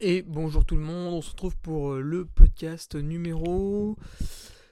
Et 0.00 0.22
bonjour 0.22 0.64
tout 0.64 0.76
le 0.76 0.82
monde, 0.82 1.14
on 1.14 1.22
se 1.22 1.30
retrouve 1.30 1.56
pour 1.56 1.94
euh, 1.94 2.00
le 2.00 2.24
podcast 2.24 2.94
numéro 2.94 3.96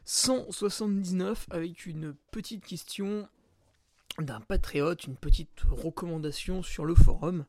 179 0.04 1.46
avec 1.50 1.86
une 1.86 2.14
petite 2.30 2.64
question 2.64 3.28
d'un 4.20 4.40
patriote, 4.40 5.04
une 5.04 5.16
petite 5.16 5.62
recommandation 5.68 6.62
sur 6.62 6.84
le 6.84 6.94
forum 6.94 7.44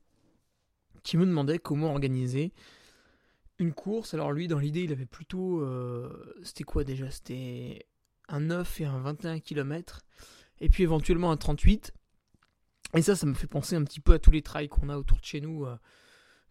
qui 1.04 1.18
me 1.18 1.26
demandait 1.26 1.60
comment 1.60 1.92
organiser 1.92 2.52
une 3.59 3.73
course. 3.73 4.16
Alors 4.16 4.32
lui, 4.32 4.48
dans 4.48 4.59
l'idée, 4.59 4.84
il 4.84 4.91
avait 4.91 5.05
plutôt... 5.05 5.62
euh, 5.62 6.36
C'était 6.44 6.64
quoi 6.64 6.84
déjà? 6.84 7.12
C'était 7.12 7.86
un 8.28 8.39
9 8.39 8.82
et 8.82 8.86
un 8.86 9.00
21 9.00 9.39
km 9.39 10.02
et 10.62 10.70
puis 10.70 10.82
éventuellement 10.82 11.32
un 11.32 11.38
38. 11.38 11.94
Et 12.96 13.04
ça, 13.04 13.16
ça 13.16 13.28
me 13.28 13.36
fait 13.36 13.48
penser 13.48 13.75
un 13.75 13.84
petit 13.84 14.00
peu 14.00 14.14
à 14.14 14.20
tous 14.20 14.32
les 14.32 14.41
trails 14.41 14.68
qu'on 14.68 14.89
a 14.89 14.98
autour 14.98 15.20
de 15.20 15.25
chez 15.25 15.41
nous, 15.41 15.66
euh, 15.66 15.78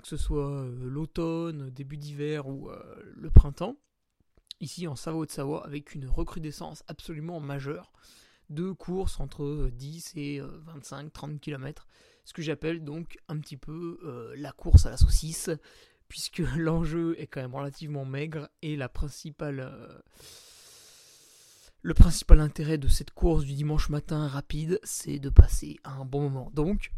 que 0.07 0.17
ce 0.17 0.25
soit 0.25 0.63
euh, 0.63 0.89
l'automne, 0.89 1.71
début 1.71 1.97
d'hiver 1.97 2.47
ou 2.47 2.71
euh, 2.71 2.81
le 3.17 3.29
printemps. 3.29 3.77
Ici 4.61 4.87
en 4.87 4.95
Savoie-de-Savoie, 4.95 5.67
avec 5.67 5.95
une 5.95 6.07
recrudescence 6.07 6.85
absolument 6.87 7.41
majeure 7.41 7.93
de 8.49 8.71
courses 8.71 9.19
entre 9.19 9.69
10 9.73 10.13
et 10.15 10.41
25-30 10.41 11.41
km. 11.41 11.89
Ce 12.25 12.33
que 12.33 12.41
j'appelle 12.41 12.85
donc 12.85 13.19
un 13.27 13.39
petit 13.39 13.57
peu 13.57 13.99
euh, 14.05 14.33
la 14.37 14.53
course 14.53 14.87
à 14.87 14.91
la 14.91 14.97
saucisse, 14.97 15.51
puisque 16.07 16.39
l'enjeu 16.57 17.21
est 17.21 17.27
quand 17.27 17.41
même 17.41 17.55
relativement 17.55 18.05
maigre 18.05 18.49
et 18.63 18.77
la 18.77 18.89
principale. 18.89 19.59
euh, 19.61 19.99
le 21.83 21.95
principal 21.95 22.41
intérêt 22.41 22.79
de 22.79 22.89
cette 22.89 23.11
course 23.11 23.45
du 23.45 23.55
dimanche 23.55 23.89
matin 23.91 24.29
rapide, 24.29 24.79
c'est 24.85 25.19
de 25.19 25.31
passer 25.31 25.79
un 25.83 26.05
bon 26.05 26.31
moment. 26.31 26.51
Donc, 26.53 26.93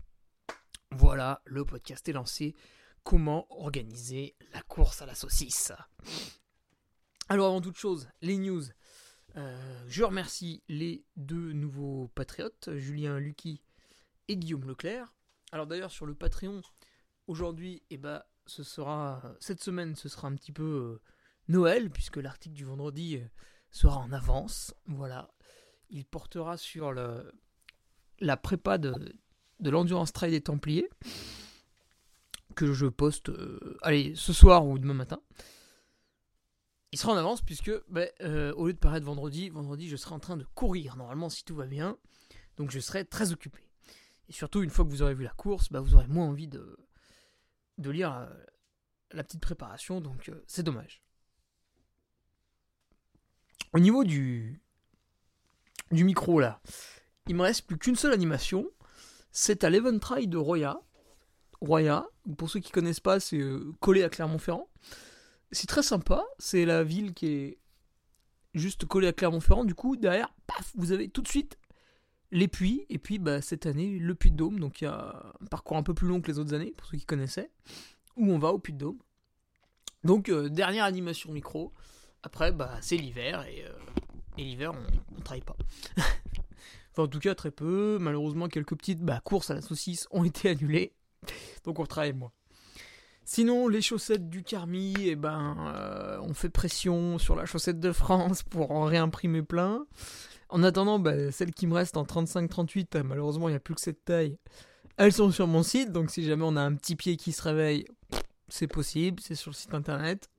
voilà, 0.91 1.41
le 1.47 1.65
podcast 1.65 2.07
est 2.09 2.13
lancé. 2.13 2.55
Comment 3.09 3.47
organiser 3.48 4.37
la 4.53 4.61
course 4.61 5.01
à 5.01 5.07
la 5.07 5.15
saucisse 5.15 5.73
Alors, 7.30 7.46
avant 7.46 7.63
toute 7.63 7.79
chose, 7.79 8.07
les 8.21 8.37
news. 8.37 8.65
Euh, 9.37 9.85
je 9.88 10.05
remercie 10.05 10.63
les 10.69 11.07
deux 11.16 11.55
nouveaux 11.55 12.09
patriotes, 12.09 12.69
Julien 12.77 13.19
Lucky 13.19 13.63
et 14.29 14.37
Guillaume 14.37 14.69
Leclerc. 14.69 15.15
Alors 15.52 15.66
d'ailleurs 15.66 15.91
sur 15.91 16.05
le 16.05 16.15
Patreon, 16.15 16.60
aujourd'hui, 17.29 17.82
eh 17.88 17.97
ben, 17.97 18.23
ce 18.45 18.63
sera 18.63 19.23
cette 19.41 19.63
semaine, 19.63 19.97
ce 19.97 20.10
sera 20.10 20.29
un 20.29 20.35
petit 20.35 20.52
peu 20.52 20.63
euh, 20.63 21.01
Noël 21.49 21.88
puisque 21.88 22.19
l'article 22.19 22.57
du 22.57 22.66
vendredi 22.66 23.16
euh, 23.16 23.27
sera 23.71 23.97
en 23.97 24.13
avance. 24.13 24.75
Voilà, 24.85 25.32
il 25.88 26.04
portera 26.04 26.59
sur 26.59 26.93
la 26.93 28.37
prépa 28.37 28.77
de, 28.77 28.93
de 29.60 29.71
l'endurance 29.71 30.13
trail 30.13 30.32
des 30.32 30.43
Templiers 30.43 30.91
que 32.59 32.73
je 32.73 32.87
poste, 32.87 33.28
euh, 33.28 33.78
allez, 33.82 34.14
ce 34.16 34.32
soir 34.32 34.66
ou 34.66 34.80
demain 34.80 34.95
matin. 34.95 35.20
Il 36.90 36.98
sera 36.98 37.12
en 37.12 37.16
avance 37.16 37.40
puisque, 37.40 37.70
ben, 37.88 38.10
euh, 38.20 38.52
au 38.54 38.66
lieu 38.66 38.73
de 38.73 38.78
paraître 38.78 39.06
vendredi, 39.06 39.48
vendredi 39.48 39.88
je 39.88 39.95
serai 39.96 40.14
en 40.14 40.18
train 40.18 40.37
de 40.37 40.45
courir 40.56 40.96
normalement 40.96 41.29
si 41.29 41.45
tout 41.45 41.54
va 41.54 41.66
bien. 41.66 41.96
Donc 42.56 42.73
je 42.73 42.80
serai 42.80 43.04
très 43.04 43.30
occupé. 43.30 43.60
Et 44.29 44.32
surtout, 44.32 44.62
une 44.62 44.70
fois 44.70 44.84
que 44.84 44.90
vous 44.90 45.02
aurez 45.02 45.14
vu 45.14 45.23
la 45.23 45.30
course, 45.30 45.70
bah, 45.70 45.80
vous 45.80 45.95
aurez 45.95 46.09
moins 46.09 46.26
envie 46.26 46.48
de, 46.48 46.76
lire 47.79 48.12
euh, 48.12 48.26
la 49.12 49.23
petite 49.23 49.40
préparation, 49.40 50.01
donc 50.01 50.29
c'est 50.48 50.64
dommage. 50.64 51.04
Au 53.73 53.79
niveau 53.79 54.02
du, 54.02 54.60
du 55.92 56.02
micro, 56.02 56.40
là, 56.40 56.60
il 57.29 57.36
me 57.36 57.42
reste 57.42 57.68
plus 57.68 57.79
qu'une 57.79 57.95
seule 57.95 58.12
animation. 58.12 58.68
C'est 59.30 59.62
à 59.62 59.70
l'Eventry 59.70 60.26
de 60.26 60.38
Roya. 60.38 60.80
Roya, 61.60 62.09
pour 62.37 62.51
ceux 62.51 62.60
qui 62.60 62.70
connaissent 62.70 63.01
pas, 63.01 63.20
c'est 63.20 63.38
euh, 63.38 63.73
collé 63.80 64.03
à 64.03 64.09
Clermont-Ferrand. 64.09 64.69
C'est 65.50 65.66
très 65.66 65.82
sympa, 65.82 66.25
c'est 66.38 66.64
la 66.64 66.84
ville 66.84 67.14
qui 67.14 67.26
est 67.26 67.59
juste 68.54 68.84
collée 68.87 69.09
à 69.09 69.12
Clermont-Ferrand. 69.12 69.64
Du 69.64 69.75
coup, 69.75 69.97
derrière, 69.97 70.34
paf, 70.47 70.72
vous 70.76 70.92
avez 70.92 71.08
tout 71.08 71.22
de 71.22 71.28
suite 71.28 71.58
les 72.30 72.48
puits, 72.48 72.84
et 72.91 72.98
puis 72.98 73.18
bah, 73.18 73.41
cette 73.41 73.66
année 73.66 73.98
le 73.98 74.14
Puy 74.14 74.30
de 74.30 74.36
Dôme, 74.36 74.60
donc 74.60 74.80
il 74.80 74.84
y 74.84 74.86
a 74.86 75.32
un 75.41 75.47
parcours 75.47 75.76
un 75.76 75.82
peu 75.82 75.94
plus 75.94 76.06
long 76.06 76.20
que 76.20 76.30
les 76.30 76.38
autres 76.38 76.54
années, 76.54 76.74
pour 76.76 76.86
ceux 76.86 76.98
qui 76.98 77.06
connaissaient, 77.06 77.50
où 78.16 78.30
on 78.30 78.38
va 78.38 78.52
au 78.52 78.58
Puy 78.58 78.74
de 78.74 78.78
Dôme. 78.78 78.98
Donc 80.04 80.28
euh, 80.28 80.48
dernière 80.48 80.84
animation 80.84 81.32
micro, 81.32 81.72
après 82.22 82.52
bah, 82.52 82.76
c'est 82.80 82.97
l'hiver, 82.97 83.47
et, 83.47 83.64
euh, 83.64 83.72
et 84.36 84.44
l'hiver 84.44 84.72
on 85.10 85.16
ne 85.16 85.22
travaille 85.22 85.42
pas. 85.42 85.56
enfin 86.92 87.04
en 87.04 87.08
tout 87.08 87.18
cas 87.18 87.34
très 87.34 87.50
peu, 87.50 87.98
malheureusement 87.98 88.48
quelques 88.48 88.76
petites 88.76 89.00
bah, 89.00 89.20
courses 89.24 89.50
à 89.50 89.54
la 89.54 89.62
saucisse 89.62 90.06
ont 90.10 90.24
été 90.24 90.50
annulées, 90.50 90.94
donc 91.64 91.78
on 91.78 91.86
travaille 91.86 92.12
moins. 92.12 92.32
Sinon, 93.30 93.68
les 93.68 93.82
chaussettes 93.82 94.30
du 94.30 94.42
Carmi, 94.42 94.94
eh 95.00 95.14
ben, 95.14 95.54
euh, 95.74 96.18
on 96.22 96.32
fait 96.32 96.48
pression 96.48 97.18
sur 97.18 97.36
la 97.36 97.44
chaussette 97.44 97.78
de 97.78 97.92
France 97.92 98.42
pour 98.42 98.70
en 98.70 98.84
réimprimer 98.84 99.42
plein. 99.42 99.86
En 100.48 100.62
attendant, 100.62 100.98
bah, 100.98 101.30
celles 101.30 101.52
qui 101.52 101.66
me 101.66 101.74
restent 101.74 101.98
en 101.98 102.04
35-38, 102.04 102.96
euh, 102.96 103.02
malheureusement, 103.02 103.48
il 103.48 103.52
n'y 103.52 103.56
a 103.56 103.60
plus 103.60 103.74
que 103.74 103.82
cette 103.82 104.02
taille. 104.02 104.38
Elles 104.96 105.12
sont 105.12 105.30
sur 105.30 105.46
mon 105.46 105.62
site, 105.62 105.92
donc 105.92 106.10
si 106.10 106.24
jamais 106.24 106.44
on 106.46 106.56
a 106.56 106.62
un 106.62 106.74
petit 106.74 106.96
pied 106.96 107.18
qui 107.18 107.32
se 107.32 107.42
réveille, 107.42 107.84
c'est 108.48 108.66
possible, 108.66 109.20
c'est 109.22 109.34
sur 109.34 109.50
le 109.50 109.56
site 109.56 109.74
internet. 109.74 110.30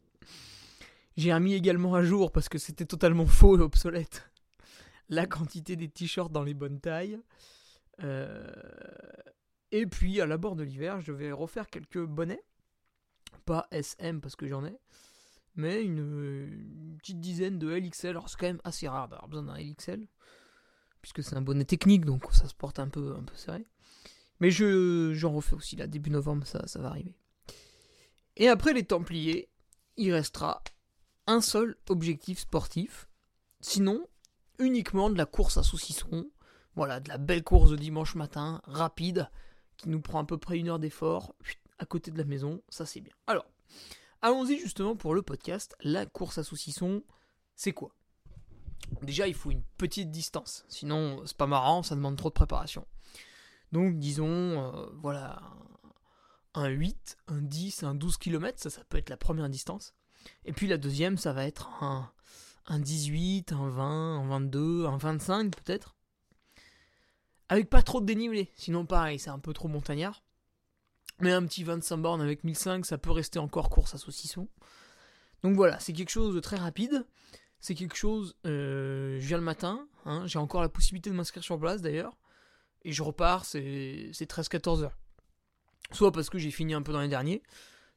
J'ai 1.16 1.32
remis 1.32 1.54
également 1.54 1.94
à 1.94 2.02
jour, 2.02 2.32
parce 2.32 2.50
que 2.50 2.58
c'était 2.58 2.86
totalement 2.86 3.26
faux 3.28 3.56
et 3.56 3.62
obsolète, 3.62 4.32
la 5.10 5.28
quantité 5.28 5.76
des 5.76 5.90
t-shirts 5.90 6.32
dans 6.32 6.44
les 6.44 6.56
bonnes 6.56 6.80
tailles. 6.80 7.20
Euh, 8.04 8.52
Et 9.72 9.86
puis, 9.86 10.20
à 10.22 10.26
la 10.26 10.38
bord 10.38 10.56
de 10.56 10.64
l'hiver, 10.64 11.02
je 11.02 11.12
vais 11.12 11.32
refaire 11.32 11.70
quelques 11.70 12.04
bonnets. 12.04 12.44
Pas 13.46 13.68
SM, 13.72 14.22
parce 14.22 14.36
que 14.36 14.48
j'en 14.48 14.66
ai 14.66 14.78
mais 15.60 15.84
une, 15.84 15.98
une 16.00 16.98
petite 16.98 17.20
dizaine 17.20 17.60
de 17.60 17.70
LXL. 17.70 18.12
Alors 18.12 18.30
c'est 18.30 18.38
quand 18.40 18.48
même 18.48 18.62
assez 18.64 18.88
rare 18.88 19.10
d'avoir 19.10 19.28
besoin 19.28 19.44
d'un 19.44 19.60
LXL, 19.60 20.08
puisque 21.02 21.24
c'est 21.24 21.36
un 21.36 21.42
bonnet 21.42 21.66
technique, 21.66 22.06
donc 22.06 22.24
ça 22.32 22.48
se 22.48 22.56
porte 22.56 22.80
un 22.80 22.88
peu, 22.88 23.16
un 23.18 23.24
peu 23.24 23.36
serré. 23.36 23.66
Mais 24.40 24.52
je, 24.52 25.14
j'en 25.14 25.34
refais 25.34 25.56
aussi 25.56 25.76
là, 25.76 25.86
début 25.86 26.10
novembre, 26.10 26.48
ça, 26.48 26.66
ça 26.66 26.80
va 26.80 26.90
arriver. 26.90 27.14
Et 28.38 28.48
après 28.48 28.74
les 28.74 28.86
Templiers, 28.86 29.50
il 29.98 30.14
restera 30.14 30.64
un 31.28 31.42
seul 31.42 31.76
objectif 31.90 32.40
sportif, 32.40 33.10
sinon 33.60 34.08
uniquement 34.60 35.10
de 35.10 35.18
la 35.18 35.26
course 35.26 35.58
à 35.58 35.64
saucisson. 35.64 36.30
Voilà, 36.76 37.02
de 37.02 37.10
la 37.10 37.18
belle 37.18 37.44
course 37.44 37.72
de 37.72 37.76
dimanche 37.76 38.16
matin, 38.16 38.62
rapide, 38.64 39.30
qui 39.80 39.90
nous 39.90 40.02
prend 40.02 40.20
à 40.20 40.26
peu 40.26 40.38
près 40.38 40.60
une 40.60 40.70
heure 40.70 40.80
d'effort, 40.80 41.34
à 41.80 41.86
côté 41.86 42.12
de 42.12 42.18
la 42.18 42.26
maison, 42.26 42.62
ça 42.70 42.86
c'est 42.86 43.02
bien. 43.02 43.14
Alors, 43.26 43.46
Allons-y 44.22 44.60
justement 44.60 44.98
pour 44.98 45.16
le 45.16 45.22
podcast. 45.22 45.78
La 45.82 46.06
course 46.06 46.38
à 46.38 46.44
saucisson, 46.44 47.04
c'est 47.56 47.72
quoi? 47.72 47.96
Déjà, 49.02 49.28
il 49.28 49.34
faut 49.34 49.50
une 49.50 49.64
petite 49.78 50.12
distance. 50.12 50.66
Sinon, 50.68 51.22
c'est 51.26 51.38
pas 51.38 51.48
marrant, 51.48 51.84
ça 51.84 51.96
demande 51.96 52.18
trop 52.18 52.28
de 52.28 52.34
préparation. 52.34 52.86
Donc, 53.72 53.98
disons, 53.98 54.28
euh, 54.28 54.88
voilà, 54.96 55.42
un 56.54 56.68
8, 56.68 57.18
un 57.28 57.42
10, 57.42 57.84
un 57.84 57.96
12 57.96 58.18
km, 58.18 58.70
ça, 58.70 58.84
peut 58.90 58.98
être 58.98 59.10
la 59.10 59.16
première 59.16 59.48
distance. 59.48 59.94
Et 60.44 60.52
puis 60.52 60.68
la 60.68 60.78
deuxième, 60.78 61.18
ça 61.18 61.32
va 61.32 61.46
être 61.46 61.70
un, 61.82 62.12
un 62.66 62.80
18, 62.80 63.54
un 63.54 63.70
20, 63.70 64.20
un 64.20 64.28
22, 64.28 64.86
un 64.86 64.98
25 64.98 65.56
peut-être. 65.56 65.96
Avec 67.50 67.70
pas 67.70 67.82
trop 67.82 68.00
de 68.00 68.06
dénivelé. 68.06 68.52
Sinon, 68.56 68.86
pareil, 68.86 69.20
c'est 69.20 69.32
un 69.32 69.40
peu 69.40 69.54
trop 69.54 69.68
montagnard. 69.68 70.24
Mais 71.20 71.32
un 71.32 71.44
petit 71.46 71.64
25 71.64 71.98
bornes 71.98 72.22
avec 72.22 72.44
1005, 72.44 72.86
ça 72.86 72.98
peut 72.98 73.12
rester 73.12 73.40
encore 73.40 73.70
course 73.70 73.96
à 73.96 73.98
saucisson. 73.98 74.48
Donc 75.44 75.56
voilà, 75.56 75.80
c'est 75.80 75.94
quelque 75.94 76.12
chose 76.12 76.34
de 76.36 76.40
très 76.40 76.58
rapide. 76.58 77.06
C'est 77.60 77.76
quelque 77.76 77.96
chose, 77.96 78.38
euh, 78.46 79.20
je 79.20 79.28
viens 79.28 79.38
le 79.38 79.44
matin, 79.44 79.86
hein, 80.06 80.26
j'ai 80.28 80.40
encore 80.40 80.62
la 80.62 80.70
possibilité 80.70 81.10
de 81.10 81.16
m'inscrire 81.16 81.44
sur 81.44 81.60
place 81.60 81.82
d'ailleurs. 81.82 82.18
Et 82.84 82.94
je 82.94 83.04
repars, 83.04 83.44
c'est 83.44 84.12
c'est 84.14 84.30
13-14 84.32 84.84
heures. 84.84 84.98
Soit 85.92 86.14
parce 86.14 86.30
que 86.30 86.38
j'ai 86.38 86.52
fini 86.52 86.74
un 86.74 86.82
peu 86.82 86.94
dans 86.94 87.02
les 87.02 87.10
derniers, 87.10 87.44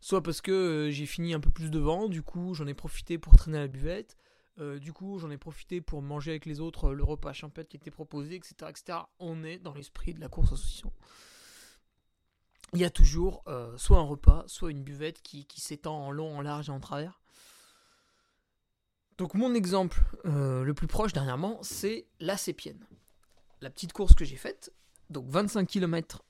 soit 0.01 0.23
parce 0.23 0.41
que 0.41 0.51
euh, 0.51 0.91
j'ai 0.91 1.07
fini 1.07 1.33
un 1.33 1.39
peu 1.39 1.51
plus 1.51 1.71
devant, 1.71 2.09
du 2.09 2.23
coup 2.23 2.55
j'en 2.55 2.67
ai 2.67 2.75
profité 2.75 3.19
pour 3.19 3.37
traîner 3.37 3.59
à 3.59 3.61
la 3.63 3.69
buvette. 3.69 4.17
Euh, 4.59 4.79
du 4.79 4.93
coup, 4.93 5.19
j'en 5.19 5.31
ai 5.31 5.39
profité 5.39 5.81
pour 5.81 6.03
manger 6.03 6.33
avec 6.33 6.45
les 6.45 6.61
autres 6.61 6.91
euh, 6.91 6.95
le 6.95 7.05
repas 7.05 7.33
champêtre 7.33 7.71
qui 7.71 7.77
était 7.77 7.91
proposé, 7.91 8.35
etc., 8.35 8.55
etc. 8.69 8.99
On 9.19 9.45
est 9.45 9.59
dans 9.59 9.73
l'esprit 9.73 10.13
de 10.13 10.21
la 10.21 10.29
course 10.29 10.53
à 10.53 10.57
saucisson 10.57 10.93
il 12.75 12.81
y 12.81 12.85
a 12.85 12.91
toujours 12.91 13.43
euh, 13.49 13.77
soit 13.77 13.99
un 13.99 14.03
repas, 14.03 14.45
soit 14.47 14.71
une 14.71 14.83
buvette 14.83 15.21
qui, 15.21 15.47
s'étend 15.59 16.07
en 16.07 16.11
long, 16.11 16.39
en 16.39 16.41
large 16.41 16.71
et 16.71 16.73
en 16.73 16.81
travers. 16.81 17.21
Donc 19.19 19.35
mon 19.35 19.55
exemple 19.55 20.03
le 20.25 20.73
plus 20.73 20.87
proche 20.87 21.13
dernièrement, 21.13 21.59
c'est 21.61 22.07
la 22.19 22.39
Sépienne. 22.39 22.83
La 23.61 23.69
petite 23.69 23.93
course 23.93 24.15
que 24.15 24.25
j'ai 24.25 24.37
faite, 24.37 24.73
donc 25.11 25.29
25 25.29 25.69
km 25.69 26.25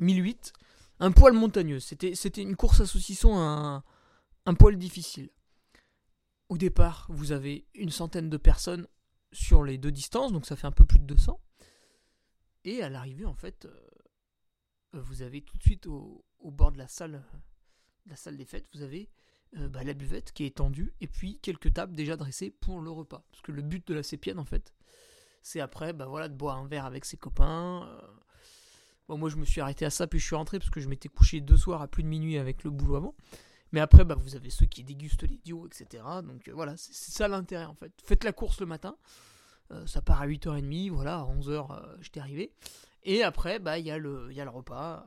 1008, 0.00 0.52
un 1.00 1.12
poil 1.12 1.32
montagneux. 1.32 1.80
C'était, 1.80 2.14
c'était 2.14 2.42
une 2.42 2.56
course 2.56 2.82
à 2.82 2.86
saucisson 2.86 3.34
un, 3.38 3.82
un 4.44 4.54
poil 4.54 4.76
difficile. 4.76 5.30
Au 6.48 6.58
départ, 6.58 7.06
vous 7.08 7.32
avez 7.32 7.66
une 7.74 7.90
centaine 7.90 8.30
de 8.30 8.36
personnes 8.36 8.86
sur 9.32 9.64
les 9.64 9.78
deux 9.78 9.90
distances, 9.90 10.32
donc 10.32 10.46
ça 10.46 10.56
fait 10.56 10.66
un 10.66 10.72
peu 10.72 10.84
plus 10.84 10.98
de 10.98 11.04
200. 11.04 11.40
Et 12.64 12.82
à 12.82 12.88
l'arrivée, 12.88 13.24
en 13.24 13.34
fait, 13.34 13.64
euh, 13.64 15.00
vous 15.00 15.22
avez 15.22 15.42
tout 15.42 15.56
de 15.56 15.62
suite 15.62 15.86
au, 15.86 16.24
bord 16.40 16.72
de 16.72 16.78
la 16.78 16.88
salle 16.88 17.24
la 18.06 18.16
salle 18.16 18.36
des 18.36 18.44
fêtes, 18.44 18.66
vous 18.72 18.82
avez 18.82 19.10
euh, 19.56 19.68
bah, 19.68 19.82
la 19.82 19.94
buvette 19.94 20.32
qui 20.32 20.44
est 20.44 20.48
étendue 20.48 20.94
et 21.00 21.08
puis 21.08 21.38
quelques 21.40 21.72
tables 21.72 21.94
déjà 21.94 22.16
dressées 22.16 22.50
pour 22.50 22.80
le 22.80 22.90
repas. 22.90 23.24
Parce 23.30 23.42
que 23.42 23.52
le 23.52 23.62
but 23.62 23.86
de 23.88 23.94
la 23.94 24.02
sépienne, 24.02 24.38
en 24.38 24.44
fait, 24.44 24.72
c'est 25.42 25.60
après 25.60 25.92
bah, 25.92 26.06
voilà, 26.06 26.28
de 26.28 26.34
boire 26.34 26.58
un 26.58 26.66
verre 26.66 26.86
avec 26.86 27.04
ses 27.04 27.16
copains. 27.16 27.86
Euh. 27.88 28.00
Bon, 29.08 29.18
moi, 29.18 29.28
je 29.28 29.36
me 29.36 29.44
suis 29.44 29.60
arrêté 29.60 29.84
à 29.84 29.90
ça, 29.90 30.06
puis 30.06 30.18
je 30.18 30.24
suis 30.24 30.34
rentré 30.34 30.58
parce 30.58 30.70
que 30.70 30.80
je 30.80 30.88
m'étais 30.88 31.08
couché 31.08 31.40
deux 31.40 31.56
soirs 31.56 31.82
à 31.82 31.88
plus 31.88 32.02
de 32.02 32.08
minuit 32.08 32.38
avec 32.38 32.64
le 32.64 32.70
boulot 32.70 32.96
avant. 32.96 33.14
Mais 33.72 33.80
après, 33.80 34.04
bah, 34.04 34.14
vous 34.14 34.36
avez 34.36 34.50
ceux 34.50 34.66
qui 34.66 34.84
dégustent 34.84 35.24
les 35.24 35.38
duos, 35.44 35.66
etc. 35.66 36.02
Donc 36.22 36.48
voilà, 36.50 36.76
c'est 36.76 36.94
ça 36.94 37.28
l'intérêt 37.28 37.64
en 37.64 37.74
fait. 37.74 37.92
Faites 38.04 38.24
la 38.24 38.32
course 38.32 38.60
le 38.60 38.66
matin. 38.66 38.96
ça 39.86 40.00
part 40.02 40.22
à 40.22 40.26
8h30, 40.26 40.90
voilà, 40.90 41.16
à 41.16 41.24
11h, 41.24 41.98
j'étais 42.00 42.20
arrivé. 42.20 42.52
Et 43.06 43.22
après, 43.22 43.60
bah, 43.60 43.78
il 43.78 43.86
y, 43.86 43.90
a 43.92 43.98
le, 43.98 44.32
y 44.32 44.40
a 44.40 44.44
le 44.44 44.50
repas. 44.50 45.06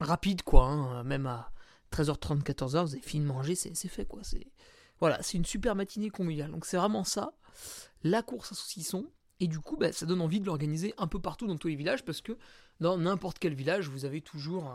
rapide, 0.00 0.42
quoi. 0.42 0.64
Hein, 0.64 1.04
même 1.04 1.26
à 1.26 1.52
13h30, 1.92 2.42
14h, 2.42 2.82
vous 2.82 2.94
avez 2.94 3.02
fini 3.02 3.22
de 3.24 3.28
manger, 3.28 3.54
c'est 3.54 3.74
fait, 3.88 4.06
quoi. 4.06 4.24
C'est 4.24 4.46
Voilà, 4.98 5.22
c'est 5.22 5.36
une 5.36 5.44
super 5.44 5.74
matinée 5.74 6.08
conviviale. 6.08 6.50
Donc 6.50 6.64
c'est 6.64 6.78
vraiment 6.78 7.04
ça, 7.04 7.34
la 8.02 8.22
course 8.22 8.52
à 8.52 8.54
saucisson. 8.54 9.06
Et 9.38 9.48
du 9.48 9.60
coup, 9.60 9.76
bah, 9.76 9.92
ça 9.92 10.06
donne 10.06 10.22
envie 10.22 10.40
de 10.40 10.46
l'organiser 10.46 10.94
un 10.96 11.06
peu 11.06 11.20
partout 11.20 11.46
dans 11.46 11.58
tous 11.58 11.68
les 11.68 11.76
villages, 11.76 12.04
parce 12.04 12.22
que 12.22 12.36
dans 12.80 12.96
n'importe 12.96 13.38
quel 13.38 13.54
village, 13.54 13.88
vous 13.88 14.06
avez 14.06 14.22
toujours, 14.22 14.74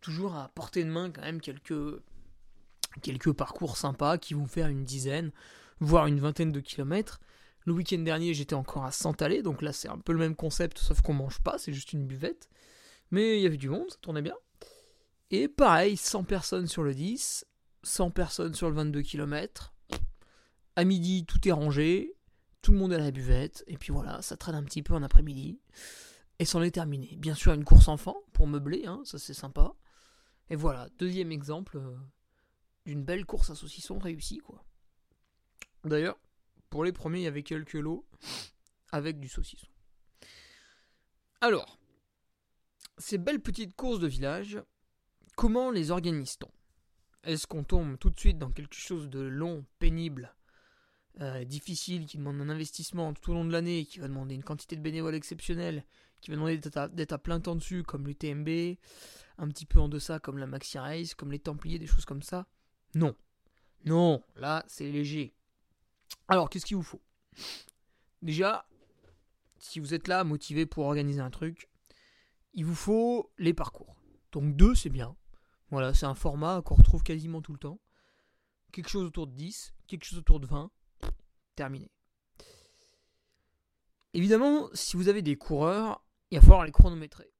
toujours 0.00 0.34
à 0.34 0.48
portée 0.54 0.84
de 0.84 0.90
main 0.90 1.10
quand 1.10 1.22
même 1.22 1.40
quelques, 1.40 2.02
quelques 3.02 3.32
parcours 3.32 3.76
sympas 3.76 4.18
qui 4.18 4.34
vont 4.34 4.46
faire 4.46 4.68
une 4.68 4.84
dizaine, 4.84 5.32
voire 5.80 6.06
une 6.06 6.20
vingtaine 6.20 6.52
de 6.52 6.60
kilomètres. 6.60 7.20
Le 7.64 7.72
week-end 7.72 7.98
dernier, 7.98 8.34
j'étais 8.34 8.54
encore 8.54 8.84
à 8.84 8.92
Santalé, 8.92 9.42
donc 9.42 9.62
là 9.62 9.72
c'est 9.72 9.88
un 9.88 9.98
peu 9.98 10.12
le 10.12 10.18
même 10.18 10.36
concept, 10.36 10.78
sauf 10.78 11.00
qu'on 11.02 11.14
mange 11.14 11.40
pas, 11.40 11.58
c'est 11.58 11.72
juste 11.72 11.92
une 11.92 12.06
buvette. 12.06 12.48
Mais 13.10 13.38
il 13.38 13.42
y 13.42 13.46
avait 13.46 13.56
du 13.56 13.68
monde, 13.68 13.90
ça 13.90 13.98
tournait 14.00 14.22
bien. 14.22 14.36
Et 15.30 15.48
pareil, 15.48 15.96
100 15.96 16.24
personnes 16.24 16.66
sur 16.66 16.82
le 16.82 16.94
10, 16.94 17.44
100 17.82 18.10
personnes 18.10 18.54
sur 18.54 18.68
le 18.68 18.76
22 18.76 19.02
km. 19.02 19.74
À 20.76 20.84
midi, 20.84 21.26
tout 21.26 21.46
est 21.46 21.52
rangé, 21.52 22.14
tout 22.62 22.72
le 22.72 22.78
monde 22.78 22.92
à 22.92 22.98
la 22.98 23.10
buvette, 23.10 23.64
et 23.66 23.76
puis 23.76 23.92
voilà, 23.92 24.22
ça 24.22 24.36
traîne 24.36 24.54
un 24.54 24.62
petit 24.62 24.82
peu 24.82 24.94
en 24.94 25.02
après-midi. 25.02 25.60
Et 26.38 26.44
c'en 26.44 26.62
est 26.62 26.70
terminé. 26.70 27.16
Bien 27.18 27.34
sûr, 27.34 27.52
une 27.52 27.64
course 27.64 27.88
enfant 27.88 28.16
pour 28.32 28.46
meubler, 28.46 28.86
hein, 28.86 29.02
ça 29.04 29.18
c'est 29.18 29.34
sympa. 29.34 29.74
Et 30.50 30.56
voilà, 30.56 30.88
deuxième 30.98 31.32
exemple 31.32 31.76
euh, 31.76 31.96
d'une 32.86 33.04
belle 33.04 33.26
course 33.26 33.50
à 33.50 33.54
saucisson 33.54 33.98
réussie, 33.98 34.38
quoi. 34.38 34.64
D'ailleurs, 35.84 36.18
pour 36.70 36.84
les 36.84 36.92
premiers, 36.92 37.20
il 37.20 37.24
y 37.24 37.28
avait 37.28 37.42
quelques 37.42 37.74
lots 37.74 38.06
avec 38.92 39.20
du 39.20 39.28
saucisson. 39.28 39.68
Alors, 41.40 41.78
ces 42.98 43.18
belles 43.18 43.40
petites 43.40 43.76
courses 43.76 44.00
de 44.00 44.08
village, 44.08 44.58
comment 45.36 45.70
les 45.70 45.90
organise-t-on 45.90 46.50
Est-ce 47.22 47.46
qu'on 47.46 47.64
tombe 47.64 47.98
tout 47.98 48.10
de 48.10 48.18
suite 48.18 48.38
dans 48.38 48.50
quelque 48.50 48.74
chose 48.74 49.08
de 49.08 49.20
long, 49.20 49.64
pénible, 49.78 50.34
euh, 51.20 51.44
difficile, 51.44 52.06
qui 52.06 52.16
demande 52.18 52.40
un 52.40 52.48
investissement 52.48 53.12
tout 53.12 53.30
au 53.30 53.34
long 53.34 53.44
de 53.44 53.52
l'année, 53.52 53.84
qui 53.84 53.98
va 53.98 54.08
demander 54.08 54.34
une 54.34 54.44
quantité 54.44 54.76
de 54.76 54.80
bénévoles 54.80 55.14
exceptionnelle, 55.14 55.84
qui 56.20 56.30
va 56.30 56.36
demander 56.36 56.58
d'être 56.58 57.12
à, 57.12 57.18
plein 57.18 57.40
temps 57.40 57.56
dessus, 57.56 57.82
comme 57.82 58.06
l'UTMB, 58.06 58.76
un 59.38 59.48
petit 59.48 59.66
peu 59.66 59.80
en 59.80 59.88
deçà, 59.88 60.18
comme 60.18 60.38
la 60.38 60.46
Maxi 60.46 60.78
Race, 60.78 61.14
comme 61.14 61.32
les 61.32 61.38
Templiers, 61.38 61.78
des 61.78 61.86
choses 61.86 62.04
comme 62.04 62.22
ça 62.22 62.46
Non. 62.94 63.14
Non, 63.84 64.22
là, 64.36 64.64
c'est 64.68 64.90
léger. 64.90 65.34
Alors, 66.28 66.50
qu'est-ce 66.50 66.66
qu'il 66.66 66.76
vous 66.76 66.82
faut? 66.82 67.02
Déjà, 68.22 68.68
si 69.58 69.80
vous 69.80 69.94
êtes 69.94 70.08
là 70.08 70.24
motivé 70.24 70.66
pour 70.66 70.86
organiser 70.86 71.20
un 71.20 71.30
truc, 71.30 71.68
il 72.54 72.64
vous 72.64 72.74
faut 72.74 73.32
les 73.38 73.54
parcours. 73.54 73.96
Donc 74.32 74.56
deux, 74.56 74.74
c'est 74.74 74.90
bien. 74.90 75.16
Voilà, 75.70 75.94
c'est 75.94 76.06
un 76.06 76.14
format 76.14 76.62
qu'on 76.62 76.74
retrouve 76.76 77.02
quasiment 77.02 77.42
tout 77.42 77.52
le 77.52 77.58
temps. 77.58 77.80
Quelque 78.72 78.88
chose 78.88 79.04
autour 79.04 79.26
de 79.26 79.32
10, 79.32 79.74
quelque 79.86 80.04
chose 80.04 80.18
autour 80.18 80.40
de 80.40 80.46
20, 80.46 80.70
Évidemment, 84.14 84.68
si 84.72 84.96
vous 84.96 85.08
avez 85.08 85.22
des 85.22 85.36
coureurs, 85.36 86.04
il 86.30 86.38
va 86.38 86.42
falloir 86.42 86.64
les 86.64 86.72
chronométrer. 86.72 87.30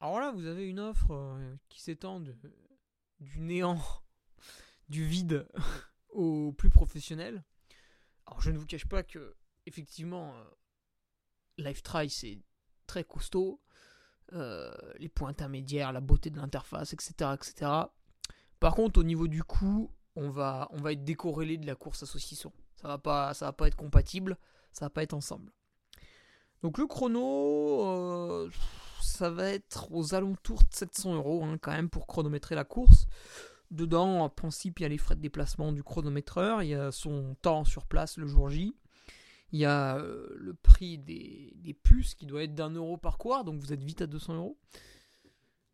Alors 0.00 0.20
là, 0.20 0.32
vous 0.32 0.46
avez 0.46 0.66
une 0.66 0.80
offre 0.80 1.10
euh, 1.10 1.56
qui 1.68 1.80
s'étend 1.80 2.20
du 2.20 3.40
néant, 3.40 3.78
du 4.88 5.04
vide 5.04 5.46
au 6.10 6.52
plus 6.52 6.70
professionnel. 6.70 7.44
Alors 8.26 8.40
je 8.40 8.50
ne 8.50 8.58
vous 8.58 8.66
cache 8.66 8.86
pas 8.86 9.02
que 9.02 9.36
effectivement 9.66 10.34
euh, 10.36 10.44
Live 11.58 11.82
Try 11.82 12.08
c'est 12.08 12.38
très 12.86 13.04
costaud, 13.04 13.60
euh, 14.32 14.72
les 14.98 15.08
points 15.08 15.28
intermédiaires, 15.28 15.92
la 15.92 16.00
beauté 16.00 16.30
de 16.30 16.36
l'interface, 16.36 16.92
etc., 16.92 17.32
etc. 17.34 17.70
Par 18.60 18.74
contre 18.74 19.00
au 19.00 19.02
niveau 19.02 19.26
du 19.28 19.42
coût, 19.42 19.90
on 20.16 20.30
va, 20.30 20.68
on 20.70 20.78
va 20.78 20.92
être 20.92 21.04
décorrélé 21.04 21.56
de 21.56 21.66
la 21.66 21.74
course 21.74 22.02
à 22.02 22.06
saucisson. 22.06 22.52
Ça 22.80 22.88
va 22.88 22.98
pas, 22.98 23.34
ça 23.34 23.46
va 23.46 23.52
pas 23.52 23.68
être 23.68 23.76
compatible, 23.76 24.38
ça 24.72 24.86
va 24.86 24.90
pas 24.90 25.02
être 25.02 25.12
ensemble. 25.12 25.52
Donc 26.62 26.78
le 26.78 26.86
chrono, 26.86 27.84
euh, 27.86 28.50
ça 29.02 29.28
va 29.28 29.50
être 29.50 29.92
aux 29.92 30.14
alentours 30.14 30.60
de 30.60 30.74
700 30.74 31.14
euros 31.14 31.44
hein, 31.44 31.58
quand 31.60 31.72
même 31.72 31.90
pour 31.90 32.06
chronométrer 32.06 32.54
la 32.54 32.64
course. 32.64 33.06
Dedans, 33.70 34.20
en 34.20 34.28
principe, 34.30 34.80
il 34.80 34.82
y 34.82 34.86
a 34.86 34.88
les 34.88 34.98
frais 34.98 35.14
de 35.14 35.20
déplacement 35.20 35.72
du 35.72 35.82
chronométreur, 35.82 36.62
il 36.62 36.70
y 36.70 36.74
a 36.74 36.90
son 36.90 37.36
temps 37.42 37.64
sur 37.64 37.84
place 37.84 38.16
le 38.16 38.26
jour 38.26 38.48
J, 38.48 38.74
il 39.52 39.60
y 39.60 39.64
a 39.66 39.96
euh, 39.98 40.28
le 40.36 40.54
prix 40.54 40.96
des, 40.96 41.76
puces 41.82 42.14
qui 42.14 42.26
doit 42.26 42.42
être 42.42 42.54
d'un 42.54 42.70
euro 42.70 42.96
par 42.96 43.18
coureur, 43.18 43.44
donc 43.44 43.60
vous 43.60 43.72
êtes 43.72 43.84
vite 43.84 44.00
à 44.00 44.06
200 44.06 44.34
euros. 44.34 44.58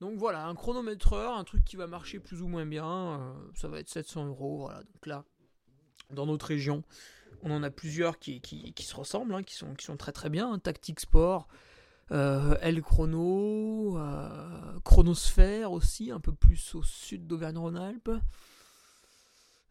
Donc 0.01 0.19
voilà, 0.19 0.47
un 0.47 0.55
chronométreur, 0.55 1.37
un 1.37 1.45
truc 1.45 1.65
qui 1.65 1.77
va 1.77 1.87
marcher 1.87 2.19
plus 2.19 2.43
ou 2.43 2.49
moins 2.49 2.67
bien, 2.67 3.21
euh, 3.21 3.33
ça 3.55 3.69
va 3.69 3.79
être 3.79 3.89
700 3.89 4.27
euros. 4.27 4.59
Voilà, 4.59 4.83
donc 4.83 5.07
là, 5.07 5.25
dans 6.11 6.27
notre 6.27 6.47
région, 6.47 6.83
on 7.43 7.51
en 7.51 7.63
a 7.63 7.71
plusieurs 7.71 8.19
qui, 8.19 8.41
se 8.79 8.95
ressemblent, 8.95 9.35
hein, 9.35 9.43
qui, 9.43 9.55
sont, 9.55 9.75
qui 9.75 9.85
sont 9.85 9.97
très 9.97 10.13
très 10.13 10.31
bien. 10.31 10.53
Hein. 10.53 10.59
Tactique 10.59 11.01
Sport, 11.01 11.49
euh, 12.13 12.57
El 12.61 12.83
Chrono, 12.83 13.99
euh, 13.99 14.81
Chronosphère 14.85 15.73
aussi, 15.73 16.11
un 16.11 16.21
peu 16.21 16.33
plus 16.33 16.75
au 16.75 16.83
sud 16.83 17.27
d'Auvergne-Rhône-Alpes. 17.27 18.11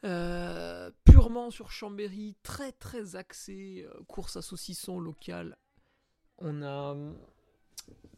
Euh, 0.04 0.92
purement 1.04 1.50
sur 1.50 1.72
Chambéry, 1.72 2.36
très 2.44 2.72
très 2.72 3.16
axé 3.16 3.88
course 4.08 4.36
à 4.36 4.42
saucisson 4.42 5.00
local. 5.00 5.58
On 6.38 6.62
a. 6.62 6.96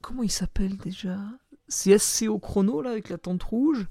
Comment 0.01 0.23
il 0.23 0.31
s'appelle 0.31 0.77
déjà? 0.77 1.17
C'est 1.67 1.97
SCO 1.97 2.39
Chrono 2.39 2.81
là 2.81 2.91
avec 2.91 3.09
la 3.09 3.17
tente 3.17 3.43
rouge. 3.43 3.87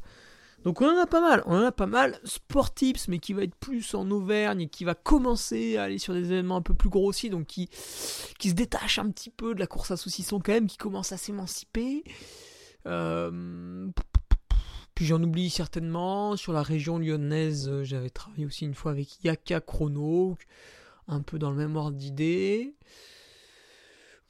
Donc 0.65 0.81
on 0.81 0.89
en 0.89 1.01
a 1.01 1.07
pas 1.07 1.21
mal, 1.21 1.43
on 1.47 1.57
en 1.57 1.65
a 1.65 1.73
pas 1.73 1.87
mal. 1.87 2.19
Sportips, 2.25 3.09
mais 3.09 3.19
qui 3.19 3.33
va 3.33 3.43
être 3.43 3.55
plus 3.55 3.95
en 3.95 4.11
Auvergne 4.11 4.63
et 4.63 4.69
qui 4.69 4.85
va 4.85 4.95
commencer 4.95 5.77
à 5.77 5.85
aller 5.85 5.99
sur 5.99 6.13
des 6.13 6.33
événements 6.33 6.57
un 6.57 6.63
peu 6.63 6.75
plus 6.75 6.89
gros 6.89 7.13
donc 7.31 7.47
qui, 7.47 7.69
se 7.73 8.53
détache 8.53 8.99
un 8.99 9.11
petit 9.11 9.31
peu 9.31 9.55
de 9.55 9.61
la 9.61 9.67
course 9.67 9.93
à 9.93 9.97
saucisson 9.97 10.41
quand 10.41 10.53
même, 10.53 10.67
qui 10.67 10.77
commence 10.77 11.13
à 11.13 11.17
s'émanciper. 11.17 12.03
Euh, 12.87 13.89
puis 14.95 15.05
j'en 15.05 15.23
oublie 15.23 15.51
certainement. 15.51 16.37
Sur 16.37 16.53
la 16.53 16.63
région 16.63 16.99
lyonnaise, 16.99 17.83
j'avais 17.83 18.11
travaillé 18.11 18.47
aussi 18.47 18.65
une 18.65 18.75
fois 18.75 18.93
avec 18.93 19.23
Yaka 19.23 19.61
Chrono, 19.61 20.37
un 21.07 21.21
peu 21.21 21.39
dans 21.39 21.51
le 21.51 21.57
même 21.57 21.77
ordre 21.77 21.97
d'idée. 21.97 22.75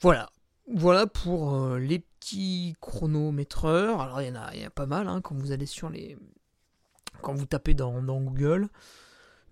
Voilà. 0.00 0.28
Voilà 0.68 1.06
pour 1.06 1.54
euh, 1.54 1.78
les 1.78 2.00
petits 2.00 2.74
chronométreurs. 2.80 4.00
Alors 4.00 4.20
il 4.20 4.28
y 4.28 4.30
en 4.30 4.34
a, 4.34 4.54
y 4.54 4.64
a 4.64 4.70
pas 4.70 4.86
mal 4.86 5.08
hein, 5.08 5.20
quand 5.20 5.34
vous 5.34 5.52
allez 5.52 5.66
sur 5.66 5.90
les. 5.90 6.16
Quand 7.22 7.34
vous 7.34 7.46
tapez 7.46 7.74
dans, 7.74 8.02
Google. 8.02 8.68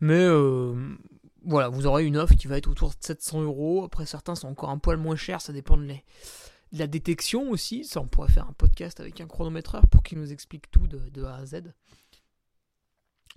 Mais 0.00 0.22
euh, 0.22 0.74
voilà, 1.44 1.68
vous 1.68 1.86
aurez 1.86 2.04
une 2.04 2.16
offre 2.16 2.34
qui 2.34 2.46
va 2.46 2.58
être 2.58 2.68
autour 2.68 2.90
de 2.90 2.96
700 3.00 3.42
euros. 3.42 3.84
Après, 3.84 4.06
certains 4.06 4.34
sont 4.34 4.48
encore 4.48 4.70
un 4.70 4.78
poil 4.78 4.98
moins 4.98 5.16
chers, 5.16 5.40
ça 5.40 5.52
dépend 5.52 5.76
de, 5.76 5.94
la 6.72 6.86
détection 6.86 7.50
aussi. 7.50 7.84
Ça, 7.84 8.00
on 8.00 8.06
pourrait 8.06 8.28
faire 8.30 8.48
un 8.48 8.52
podcast 8.52 9.00
avec 9.00 9.20
un 9.20 9.26
chronométreur 9.26 9.86
pour 9.86 10.02
qu'il 10.02 10.18
nous 10.18 10.32
explique 10.32 10.70
tout 10.70 10.86
de, 10.86 10.98
de 11.10 11.22
A 11.22 11.36
à 11.36 11.46
Z. 11.46 11.62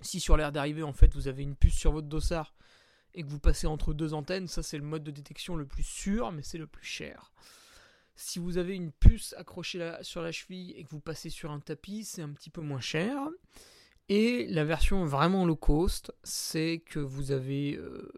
Si 0.00 0.20
sur 0.20 0.36
l'air 0.36 0.52
d'arrivée, 0.52 0.82
en 0.82 0.92
fait, 0.92 1.14
vous 1.14 1.28
avez 1.28 1.42
une 1.42 1.56
puce 1.56 1.74
sur 1.74 1.92
votre 1.92 2.08
dossard 2.08 2.54
et 3.14 3.22
que 3.22 3.28
vous 3.28 3.40
passez 3.40 3.66
entre 3.66 3.94
deux 3.94 4.14
antennes, 4.14 4.46
ça 4.46 4.62
c'est 4.62 4.78
le 4.78 4.84
mode 4.84 5.04
de 5.04 5.10
détection 5.10 5.56
le 5.56 5.64
plus 5.64 5.82
sûr, 5.82 6.30
mais 6.32 6.42
c'est 6.42 6.58
le 6.58 6.66
plus 6.66 6.84
cher. 6.84 7.32
Si 8.20 8.40
vous 8.40 8.58
avez 8.58 8.74
une 8.74 8.90
puce 8.90 9.32
accrochée 9.38 9.92
sur 10.02 10.22
la 10.22 10.32
cheville 10.32 10.72
et 10.72 10.82
que 10.82 10.90
vous 10.90 10.98
passez 10.98 11.30
sur 11.30 11.52
un 11.52 11.60
tapis, 11.60 12.04
c'est 12.04 12.20
un 12.20 12.30
petit 12.30 12.50
peu 12.50 12.60
moins 12.60 12.80
cher. 12.80 13.16
Et 14.08 14.48
la 14.48 14.64
version 14.64 15.04
vraiment 15.04 15.46
low 15.46 15.54
cost, 15.54 16.12
c'est 16.24 16.82
que 16.84 16.98
vous 16.98 17.30
avez 17.30 17.76
euh, 17.76 18.10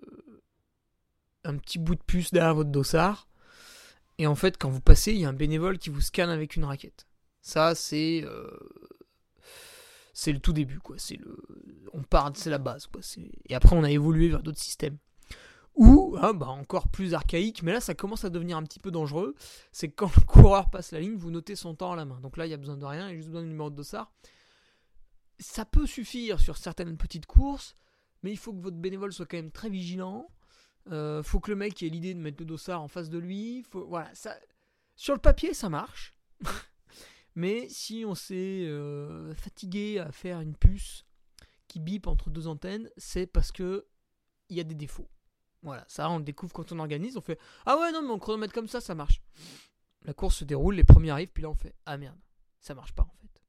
un 1.45 1.59
petit 1.59 1.79
bout 1.79 1.97
de 1.97 2.03
puce 2.03 2.31
derrière 2.31 2.55
votre 2.55 2.71
dossard. 2.71 3.29
Et 4.17 4.27
en 4.27 4.35
fait, 4.35 4.57
quand 4.57 4.71
vous 4.71 4.81
passez, 4.81 5.13
il 5.13 5.19
y 5.21 5.27
a 5.27 5.29
un 5.29 5.35
bénévole 5.35 5.77
qui 5.77 5.91
vous 5.91 6.01
scanne 6.01 6.31
avec 6.31 6.57
une 6.57 6.65
raquette. 6.65 7.07
Ça, 7.43 7.75
c'est 7.75 8.23
euh, 8.25 8.51
le 10.27 10.39
tout 10.39 10.55
début, 10.55 10.79
quoi. 10.79 10.97
Le, 11.11 11.37
on 11.93 12.03
part, 12.05 12.33
c'est 12.37 12.49
la 12.49 12.57
base, 12.57 12.87
quoi. 12.87 13.03
Et 13.51 13.55
après, 13.55 13.77
on 13.77 13.85
a 13.85 13.91
évolué 13.91 14.31
vers 14.31 14.43
d'autres 14.43 14.63
systèmes. 14.63 14.97
Ou, 15.81 16.15
hein, 16.21 16.35
bah, 16.35 16.49
encore 16.49 16.89
plus 16.89 17.15
archaïque, 17.15 17.63
mais 17.63 17.73
là 17.73 17.81
ça 17.81 17.95
commence 17.95 18.27
à 18.27 18.29
devenir 18.29 18.59
un 18.59 18.63
petit 18.65 18.79
peu 18.79 18.91
dangereux, 18.91 19.35
c'est 19.73 19.89
quand 19.89 20.15
le 20.15 20.23
coureur 20.27 20.69
passe 20.69 20.93
la 20.93 21.01
ligne, 21.01 21.17
vous 21.17 21.31
notez 21.31 21.57
son 21.57 21.75
temps 21.75 21.93
à 21.93 21.97
la 21.97 22.05
main. 22.05 22.21
Donc 22.21 22.37
là, 22.37 22.45
il 22.45 22.49
n'y 22.49 22.55
a 22.55 22.59
besoin 22.59 22.77
de 22.77 22.85
rien, 22.85 23.09
il 23.09 23.13
y 23.13 23.15
a 23.15 23.17
juste 23.17 23.29
besoin 23.29 23.45
du 23.45 23.49
numéro 23.49 23.71
de 23.71 23.77
dossard. 23.77 24.13
ça 25.39 25.65
peut 25.65 25.87
suffire 25.87 26.39
sur 26.39 26.59
certaines 26.59 26.99
petites 26.99 27.25
courses, 27.25 27.77
mais 28.23 28.31
il 28.31 28.37
faut 28.37 28.53
que 28.53 28.61
votre 28.61 28.77
bénévole 28.77 29.11
soit 29.11 29.25
quand 29.25 29.39
même 29.39 29.51
très 29.51 29.71
vigilant. 29.71 30.29
Euh, 30.91 31.23
faut 31.23 31.41
que 31.41 31.51
le 31.51 31.57
mec 31.57 31.83
ait 31.83 31.89
l'idée 31.89 32.13
de 32.13 32.21
mettre 32.21 32.41
le 32.41 32.45
dossard 32.45 32.83
en 32.83 32.89
face 32.89 33.09
de 33.09 33.17
lui. 33.19 33.65
Voilà, 33.73 34.13
sur 34.97 35.15
le 35.15 35.21
papier, 35.21 35.55
ça 35.55 35.71
marche. 35.71 36.15
mais 37.35 37.71
si 37.71 38.05
on 38.07 38.15
s'est 38.15 38.67
euh, 38.67 39.35
fatigué 39.35 39.99
à 39.99 40.13
faire 40.13 40.41
une 40.43 40.57
puce 40.57 41.07
qui 41.69 41.81
bip 41.81 42.07
entre 42.07 42.29
deux 42.29 42.49
antennes, 42.49 42.91
c'est 42.99 43.27
parce 43.27 43.51
que 43.51 43.87
il 44.51 44.59
y 44.59 44.61
a 44.61 44.65
des 44.65 44.75
défauts. 44.75 45.09
Voilà, 45.63 45.85
ça 45.89 46.09
on 46.11 46.19
le 46.19 46.25
découvre 46.25 46.53
quand 46.53 46.73
on 46.73 46.79
organise, 46.79 47.17
on 47.17 47.21
fait 47.21 47.39
Ah 47.67 47.79
ouais 47.79 47.93
non 47.93 48.03
mais 48.03 48.11
on 48.11 48.19
chronomètre 48.19 48.55
comme 48.55 48.69
ça, 48.69 48.81
ça 48.81 48.95
marche. 48.95 49.21
La 50.03 50.15
course 50.15 50.37
se 50.37 50.45
déroule, 50.45 50.75
les 50.75 50.85
premiers 50.85 51.11
arrivent, 51.11 51.33
puis 51.33 51.43
là 51.43 51.51
on 51.51 51.55
fait 51.55 51.75
Ah 51.87 51.99
merde, 51.99 52.19
ça 52.61 52.75
marche 52.75 52.93
pas 52.95 53.03
en 53.03 53.15
fait. 53.17 53.43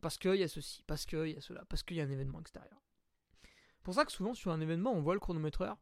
Parce 0.00 0.18
qu'il 0.18 0.36
y 0.36 0.42
a 0.42 0.48
ceci, 0.48 0.82
parce 0.86 1.04
qu'il 1.04 1.28
y 1.28 1.36
a 1.36 1.40
cela, 1.40 1.64
parce 1.68 1.82
qu'il 1.82 1.96
y 1.96 2.00
a 2.00 2.04
un 2.04 2.10
événement 2.10 2.40
extérieur. 2.40 2.80
C'est 3.42 3.82
pour 3.82 3.94
ça 3.94 4.04
que 4.04 4.12
souvent 4.12 4.34
sur 4.34 4.50
un 4.50 4.60
événement, 4.60 4.92
on 4.92 5.02
voit 5.02 5.14
le 5.14 5.20
chronométreur, 5.20 5.76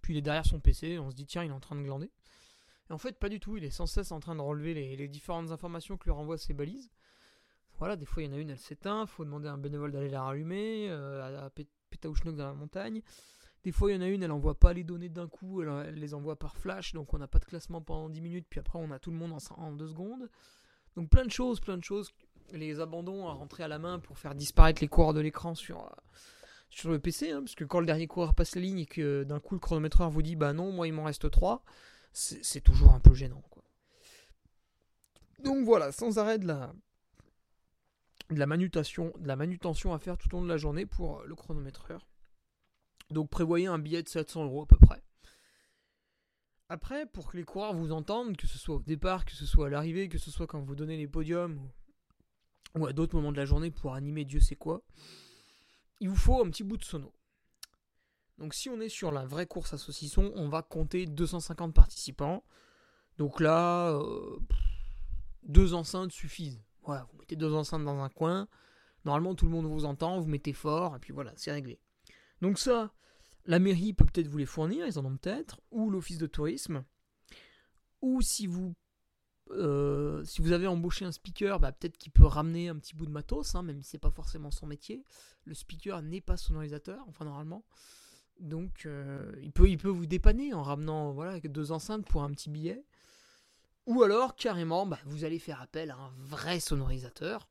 puis 0.00 0.14
il 0.14 0.16
est 0.18 0.22
derrière 0.22 0.46
son 0.46 0.60
PC, 0.60 0.98
on 0.98 1.10
se 1.10 1.16
dit 1.16 1.26
tiens, 1.26 1.42
il 1.42 1.50
est 1.50 1.54
en 1.54 1.60
train 1.60 1.76
de 1.76 1.82
glander. 1.82 2.10
Et 2.88 2.92
en 2.92 2.98
fait, 2.98 3.18
pas 3.18 3.28
du 3.28 3.40
tout, 3.40 3.56
il 3.56 3.64
est 3.64 3.70
sans 3.70 3.86
cesse 3.86 4.12
en 4.12 4.20
train 4.20 4.34
de 4.34 4.40
relever 4.40 4.74
les, 4.74 5.08
différentes 5.08 5.50
informations 5.50 5.96
que 5.96 6.04
lui 6.04 6.10
renvoient 6.10 6.38
ses 6.38 6.54
balises. 6.54 6.90
Voilà, 7.78 7.96
des 7.96 8.04
fois 8.04 8.22
il 8.22 8.26
y 8.26 8.28
en 8.28 8.34
a 8.34 8.38
une, 8.38 8.50
elle 8.50 8.58
s'éteint, 8.58 9.06
faut 9.06 9.24
demander 9.24 9.48
à 9.48 9.52
un 9.52 9.58
bénévole 9.58 9.90
d'aller 9.92 10.10
la 10.10 10.22
rallumer, 10.22 10.90
euh, 10.90 11.46
à 11.46 11.50
Pétaouchnok 11.90 12.36
dans 12.36 12.46
la 12.46 12.52
montagne. 12.52 13.02
Des 13.64 13.72
fois, 13.72 13.90
il 13.90 13.94
y 13.94 13.98
en 13.98 14.00
a 14.00 14.06
une, 14.08 14.22
elle 14.22 14.32
envoie 14.32 14.58
pas 14.58 14.72
les 14.72 14.84
données 14.84 15.10
d'un 15.10 15.28
coup, 15.28 15.62
elle, 15.62 15.94
les 15.94 16.14
envoie 16.14 16.38
par 16.38 16.56
flash, 16.56 16.94
donc 16.94 17.12
on 17.12 17.18
n'a 17.18 17.26
pas 17.26 17.38
de 17.38 17.44
classement 17.44 17.82
pendant 17.82 18.08
10 18.08 18.20
minutes, 18.22 18.46
puis 18.48 18.58
après 18.58 18.78
on 18.78 18.90
a 18.90 18.98
tout 18.98 19.10
le 19.10 19.18
monde 19.18 19.36
en, 19.56 19.72
2 19.72 19.88
secondes. 19.88 20.30
Donc 20.96 21.10
plein 21.10 21.24
de 21.24 21.30
choses, 21.30 21.60
plein 21.60 21.76
de 21.76 21.84
choses. 21.84 22.10
Les 22.52 22.80
abandons 22.80 23.28
à 23.28 23.32
rentrer 23.32 23.62
à 23.62 23.68
la 23.68 23.78
main 23.78 23.98
pour 23.98 24.18
faire 24.18 24.34
disparaître 24.34 24.80
les 24.80 24.88
coureurs 24.88 25.12
de 25.12 25.20
l'écran 25.20 25.54
sur, 25.54 25.84
euh, 25.84 26.90
le 26.90 26.98
PC, 26.98 27.30
hein, 27.30 27.40
parce 27.40 27.54
que 27.54 27.64
quand 27.64 27.80
le 27.80 27.86
dernier 27.86 28.06
coureur 28.06 28.34
passe 28.34 28.54
la 28.54 28.62
ligne 28.62 28.80
et 28.80 28.86
que 28.86 29.24
d'un 29.24 29.40
coup 29.40 29.54
le 29.54 29.60
chronométreur 29.60 30.08
vous 30.08 30.22
dit 30.22 30.36
bah 30.36 30.52
non, 30.52 30.72
moi 30.72 30.86
il 30.88 30.94
m'en 30.94 31.04
reste 31.04 31.30
3, 31.30 31.62
c'est 32.12 32.62
toujours 32.62 32.94
un 32.94 33.00
peu 33.00 33.12
gênant. 33.14 33.42
Donc 35.44 35.64
voilà, 35.64 35.92
sans 35.92 36.18
arrêt 36.18 36.38
de 36.38 36.46
la, 36.46 36.72
la 38.30 38.46
manutention, 38.46 39.12
de 39.18 39.28
la 39.28 39.36
manutention 39.36 39.92
à 39.92 39.98
faire 39.98 40.16
tout 40.16 40.34
au 40.34 40.38
long 40.38 40.44
de 40.44 40.48
la 40.48 40.56
journée 40.56 40.86
pour 40.86 41.22
le 41.22 41.34
chronométreur. 41.34 42.09
Donc 43.10 43.30
prévoyez 43.30 43.66
un 43.66 43.78
billet 43.78 44.02
de 44.02 44.08
700 44.08 44.44
euros 44.44 44.62
à 44.62 44.66
peu 44.66 44.76
près. 44.76 45.02
Après, 46.68 47.04
pour 47.06 47.30
que 47.30 47.36
les 47.36 47.42
coureurs 47.42 47.74
vous 47.74 47.90
entendent, 47.90 48.36
que 48.36 48.46
ce 48.46 48.56
soit 48.56 48.76
au 48.76 48.82
départ, 48.82 49.24
que 49.24 49.32
ce 49.32 49.44
soit 49.44 49.66
à 49.66 49.70
l'arrivée, 49.70 50.08
que 50.08 50.18
ce 50.18 50.30
soit 50.30 50.46
quand 50.46 50.60
vous 50.60 50.76
donnez 50.76 50.96
les 50.96 51.08
podiums 51.08 51.60
ou 52.78 52.86
à 52.86 52.92
d'autres 52.92 53.16
moments 53.16 53.32
de 53.32 53.36
la 53.36 53.44
journée 53.44 53.72
pour 53.72 53.94
animer 53.94 54.24
Dieu 54.24 54.38
sait 54.38 54.54
quoi, 54.54 54.82
il 55.98 56.08
vous 56.08 56.16
faut 56.16 56.40
un 56.40 56.48
petit 56.48 56.62
bout 56.62 56.76
de 56.76 56.84
sono. 56.84 57.12
Donc 58.38 58.54
si 58.54 58.70
on 58.70 58.80
est 58.80 58.88
sur 58.88 59.10
la 59.10 59.26
vraie 59.26 59.46
course 59.46 59.74
à 59.74 59.78
saucisson, 59.78 60.32
on 60.36 60.48
va 60.48 60.62
compter 60.62 61.06
250 61.06 61.74
participants. 61.74 62.44
Donc 63.18 63.40
là, 63.40 63.90
euh, 63.90 64.38
deux 65.42 65.74
enceintes 65.74 66.12
suffisent. 66.12 66.62
Voilà, 66.84 67.06
vous 67.10 67.18
mettez 67.18 67.36
deux 67.36 67.52
enceintes 67.52 67.84
dans 67.84 68.00
un 68.00 68.08
coin. 68.08 68.48
Normalement, 69.04 69.34
tout 69.34 69.44
le 69.44 69.50
monde 69.50 69.66
vous 69.66 69.84
entend, 69.84 70.20
vous 70.20 70.28
mettez 70.28 70.52
fort, 70.52 70.96
et 70.96 70.98
puis 70.98 71.12
voilà, 71.12 71.32
c'est 71.36 71.52
réglé. 71.52 71.80
Donc 72.40 72.58
ça, 72.58 72.92
la 73.46 73.58
mairie 73.58 73.92
peut 73.92 74.04
peut-être 74.04 74.28
vous 74.28 74.38
les 74.38 74.46
fournir, 74.46 74.86
ils 74.86 74.98
en 74.98 75.04
ont 75.04 75.16
peut-être, 75.16 75.60
ou 75.70 75.90
l'office 75.90 76.18
de 76.18 76.26
tourisme, 76.26 76.84
ou 78.02 78.22
si 78.22 78.46
vous, 78.46 78.74
euh, 79.50 80.24
si 80.24 80.40
vous 80.40 80.52
avez 80.52 80.66
embauché 80.66 81.04
un 81.04 81.12
speaker, 81.12 81.60
bah, 81.60 81.72
peut-être 81.72 81.98
qu'il 81.98 82.12
peut 82.12 82.24
ramener 82.24 82.68
un 82.68 82.76
petit 82.76 82.94
bout 82.94 83.06
de 83.06 83.10
matos, 83.10 83.54
hein, 83.54 83.62
même 83.62 83.82
si 83.82 83.90
c'est 83.90 83.98
pas 83.98 84.10
forcément 84.10 84.50
son 84.50 84.66
métier. 84.66 85.04
Le 85.44 85.54
speaker 85.54 86.02
n'est 86.02 86.20
pas 86.20 86.36
sonorisateur, 86.36 87.04
enfin 87.08 87.24
normalement. 87.24 87.64
Donc 88.38 88.86
euh, 88.86 89.32
il, 89.42 89.52
peut, 89.52 89.88
vous 89.88 90.06
dépanner 90.06 90.54
en 90.54 90.62
ramenant 90.62 91.12
voilà, 91.12 91.40
deux 91.40 91.72
enceintes 91.72 92.06
pour 92.06 92.22
un 92.22 92.30
petit 92.30 92.48
billet. 92.48 92.84
Ou 93.86 94.02
alors 94.02 94.34
carrément, 94.34 94.86
bah, 94.86 94.98
vous 95.04 95.24
allez 95.24 95.38
faire 95.38 95.60
appel 95.60 95.90
à 95.90 95.96
un 95.96 96.12
vrai 96.16 96.60
sonorisateur 96.60 97.49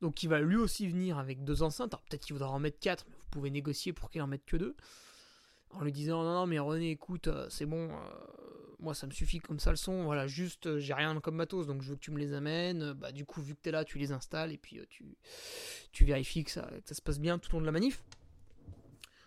donc 0.00 0.22
il 0.22 0.28
va 0.28 0.40
lui 0.40 0.56
aussi 0.56 0.86
venir 0.86 1.18
avec 1.18 1.44
deux 1.44 1.62
enceintes. 1.62 1.94
Alors 1.94 2.02
peut-être 2.02 2.24
qu'il 2.24 2.34
voudra 2.34 2.50
en 2.50 2.58
mettre 2.58 2.78
quatre, 2.78 3.06
mais 3.08 3.14
vous 3.16 3.28
pouvez 3.30 3.50
négocier 3.50 3.92
pour 3.92 4.10
qu'il 4.10 4.22
en 4.22 4.26
mette 4.26 4.44
que 4.44 4.56
deux. 4.56 4.76
En 5.70 5.82
lui 5.82 5.92
disant 5.92 6.22
non 6.22 6.34
non 6.34 6.46
mais 6.46 6.58
René 6.58 6.90
écoute 6.90 7.26
euh, 7.26 7.48
c'est 7.50 7.66
bon 7.66 7.90
euh, 7.90 7.96
moi 8.78 8.94
ça 8.94 9.08
me 9.08 9.12
suffit 9.12 9.40
comme 9.40 9.58
ça 9.58 9.70
le 9.70 9.76
son 9.76 10.04
voilà 10.04 10.28
juste 10.28 10.66
euh, 10.66 10.78
j'ai 10.78 10.94
rien 10.94 11.18
comme 11.20 11.34
matos 11.34 11.66
donc 11.66 11.82
je 11.82 11.88
veux 11.88 11.94
que 11.96 12.00
tu 12.00 12.12
me 12.12 12.18
les 12.18 12.32
amènes 12.32 12.92
bah 12.92 13.10
du 13.10 13.24
coup 13.24 13.42
vu 13.42 13.56
que 13.56 13.60
tu 13.60 13.70
es 13.70 13.72
là 13.72 13.84
tu 13.84 13.98
les 13.98 14.12
installes 14.12 14.52
et 14.52 14.56
puis 14.56 14.80
tu, 14.88 15.16
tu 15.90 16.04
vérifies 16.04 16.44
que 16.44 16.52
ça, 16.52 16.70
ça 16.84 16.94
se 16.94 17.02
passe 17.02 17.18
bien 17.18 17.38
tout 17.38 17.50
au 17.50 17.58
long 17.58 17.62
de 17.62 17.66
la 17.66 17.72
manif 17.72 18.04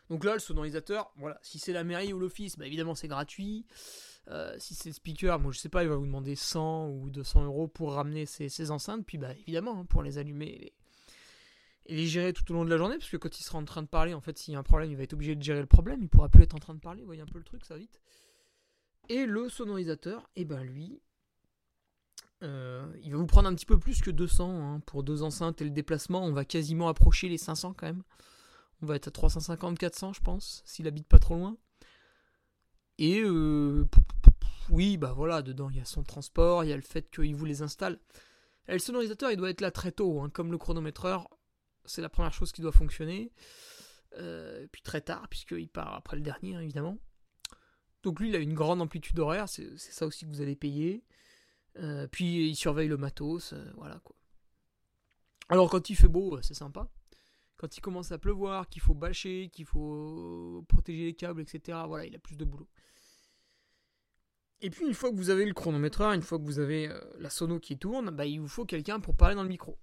donc 0.10 0.24
là 0.24 0.36
le 0.36 0.40
sonorisateur 0.40 1.12
voilà 1.18 1.38
si 1.42 1.60
c'est 1.60 1.74
la 1.74 1.84
mairie 1.84 2.14
ou 2.14 2.20
l'office 2.20 2.58
bah 2.58 2.66
évidemment 2.66 2.96
c'est 2.96 3.10
gratuit 3.10 3.66
si 4.58 4.76
c'est 4.76 4.92
speaker, 4.92 5.40
moi 5.40 5.52
je 5.52 5.60
sais 5.60 5.70
pas, 5.70 5.84
il 5.84 5.90
va 5.90 5.96
vous 5.96 6.06
demander 6.06 6.36
100 6.36 6.90
ou 6.90 7.10
200 7.10 7.46
euros 7.46 7.68
pour 7.68 7.94
ramener 7.94 8.26
ces, 8.26 8.72
enceintes, 8.72 9.06
puis 9.06 9.18
bah 9.18 9.34
évidemment, 9.34 9.80
hein, 9.80 9.86
pour 9.86 10.04
les 10.04 10.18
allumer 10.18 10.74
et 11.86 11.96
les, 11.96 12.08
gérer 12.08 12.34
tout 12.34 12.50
au 12.52 12.54
long 12.54 12.66
de 12.66 12.70
la 12.70 12.78
journée, 12.78 12.98
parce 12.98 13.10
que 13.10 13.18
quand 13.18 13.40
il 13.40 13.44
sera 13.44 13.58
en 13.58 13.66
train 13.66 13.82
de 13.82 13.88
parler, 13.88 14.14
en 14.14 14.22
fait, 14.22 14.38
s'il 14.38 14.54
y 14.54 14.58
a 14.58 14.60
un 14.60 14.64
problème, 14.64 14.92
il 14.92 14.98
va 14.98 15.04
être 15.04 15.14
obligé 15.14 15.36
de 15.36 15.42
gérer 15.42 15.62
le 15.62 15.68
problème, 15.68 16.02
il 16.02 16.10
pourra 16.10 16.30
plus 16.30 16.44
être 16.44 16.56
en 16.56 16.60
train 16.60 16.74
de 16.74 16.80
parler, 16.80 17.02
vous 17.02 17.08
voyez 17.08 17.22
un 17.22 17.28
peu 17.28 17.38
le 17.38 17.46
truc, 17.46 17.64
ça 17.64 17.78
vite. 17.78 18.02
Et 19.10 19.26
le 19.26 19.48
sonorisateur, 19.48 20.30
et 20.36 20.42
eh 20.42 20.46
ben 20.46 20.64
lui, 20.64 21.00
euh, 22.44 22.86
il 23.04 23.12
va 23.12 23.18
vous 23.18 23.26
prendre 23.26 23.48
un 23.48 23.56
petit 23.56 23.66
peu 23.66 23.80
plus 23.80 24.02
que 24.02 24.12
200 24.12 24.50
hein, 24.50 24.80
pour 24.86 25.04
deux 25.04 25.24
enceintes 25.24 25.62
et 25.62 25.64
le 25.64 25.72
déplacement, 25.72 26.24
on 26.24 26.32
va 26.32 26.46
quasiment 26.46 26.88
approcher 26.88 27.30
les 27.30 27.38
500 27.38 27.74
quand 27.74 27.88
même. 27.88 28.04
On 28.82 28.86
va 28.86 28.96
être 28.96 29.08
à 29.08 29.12
350-400 29.12 30.14
je 30.14 30.22
pense, 30.22 30.62
s'il 30.66 30.88
habite 30.88 31.08
pas 31.08 31.20
trop 31.20 31.36
loin. 31.36 31.58
Et 33.00 33.22
euh, 33.22 33.86
oui, 34.70 34.98
bah 34.98 35.14
voilà, 35.16 35.42
dedans 35.42 35.70
il 35.70 35.78
y 35.78 35.82
a 35.82 35.86
son 35.86 36.04
transport, 36.04 36.64
il 36.64 36.70
y 36.70 36.74
a 36.74 36.76
le 36.76 36.82
fait 36.82 37.10
qu'il 37.10 37.36
vous 37.36 37.46
les 37.46 37.62
installe. 37.62 38.00
Le 38.68 38.80
sonorisateur, 38.80 39.32
il 39.32 39.38
doit 39.38 39.50
être 39.50 39.62
là 39.62 39.72
très 39.72 39.92
tôt, 39.92 40.22
hein, 40.22 40.30
comme 40.30 40.52
le 40.52 40.58
chronométreur, 40.58 41.30
c'est 41.86 42.02
la 42.02 42.10
première 42.10 42.34
chose 42.34 42.52
qui 42.52 42.62
doit 42.62 42.72
fonctionner. 42.72 43.32
Euh, 44.14 44.68
puis 44.72 44.82
très 44.82 45.02
tard, 45.02 45.28
puisqu'il 45.30 45.70
part 45.70 45.94
après 45.94 46.18
le 46.18 46.24
dernier, 46.24 46.56
hein, 46.56 46.62
évidemment. 46.62 46.98
Donc 48.04 48.20
lui, 48.20 48.30
il 48.30 48.36
a 48.36 48.40
une 48.40 48.54
grande 48.54 48.82
amplitude 48.82 49.20
horaire, 49.20 49.50
c'est 49.50 49.78
ça 49.78 50.06
aussi 50.06 50.26
que 50.26 50.30
vous 50.30 50.42
allez 50.42 50.56
payer. 50.56 51.04
Euh, 51.78 52.08
puis 52.08 52.50
il 52.50 52.56
surveille 52.56 52.88
le 52.88 52.98
matos, 52.98 53.54
voilà 53.76 54.00
quoi. 54.00 54.16
Alors 55.50 55.70
quand 55.70 55.90
il 55.90 55.96
fait 55.96 56.08
beau, 56.08 56.42
c'est 56.42 56.54
sympa. 56.54 56.90
Quand 57.58 57.76
il 57.76 57.82
commence 57.82 58.12
à 58.12 58.18
pleuvoir, 58.18 58.70
qu'il 58.70 58.82
faut 58.82 58.94
bâcher, 58.94 59.50
qu'il 59.50 59.66
faut 59.66 60.64
protéger 60.68 61.06
les 61.06 61.16
câbles, 61.16 61.42
etc., 61.42 61.80
voilà, 61.88 62.06
il 62.06 62.16
a 62.16 62.20
plus 62.20 62.36
de 62.36 62.46
boulot. 62.46 62.70
Et 64.62 64.70
puis 64.70 64.86
une 64.86 64.94
fois 64.94 65.12
que 65.12 65.16
vous 65.16 65.30
avez 65.30 65.46
le 65.46 65.54
chronométreur, 65.54 66.14
une 66.14 66.22
fois 66.22 66.40
que 66.40 66.44
vous 66.44 66.60
avez 66.60 66.90
euh, 66.90 67.00
la 67.20 67.30
sono 67.30 67.60
qui 67.60 67.78
tourne, 67.78 68.10
bah, 68.10 68.26
il 68.26 68.40
vous 68.40 68.48
faut 68.48 68.66
quelqu'un 68.66 69.00
pour 69.00 69.16
parler 69.16 69.36
dans 69.36 69.44
le 69.44 69.50
micro. 69.50 69.78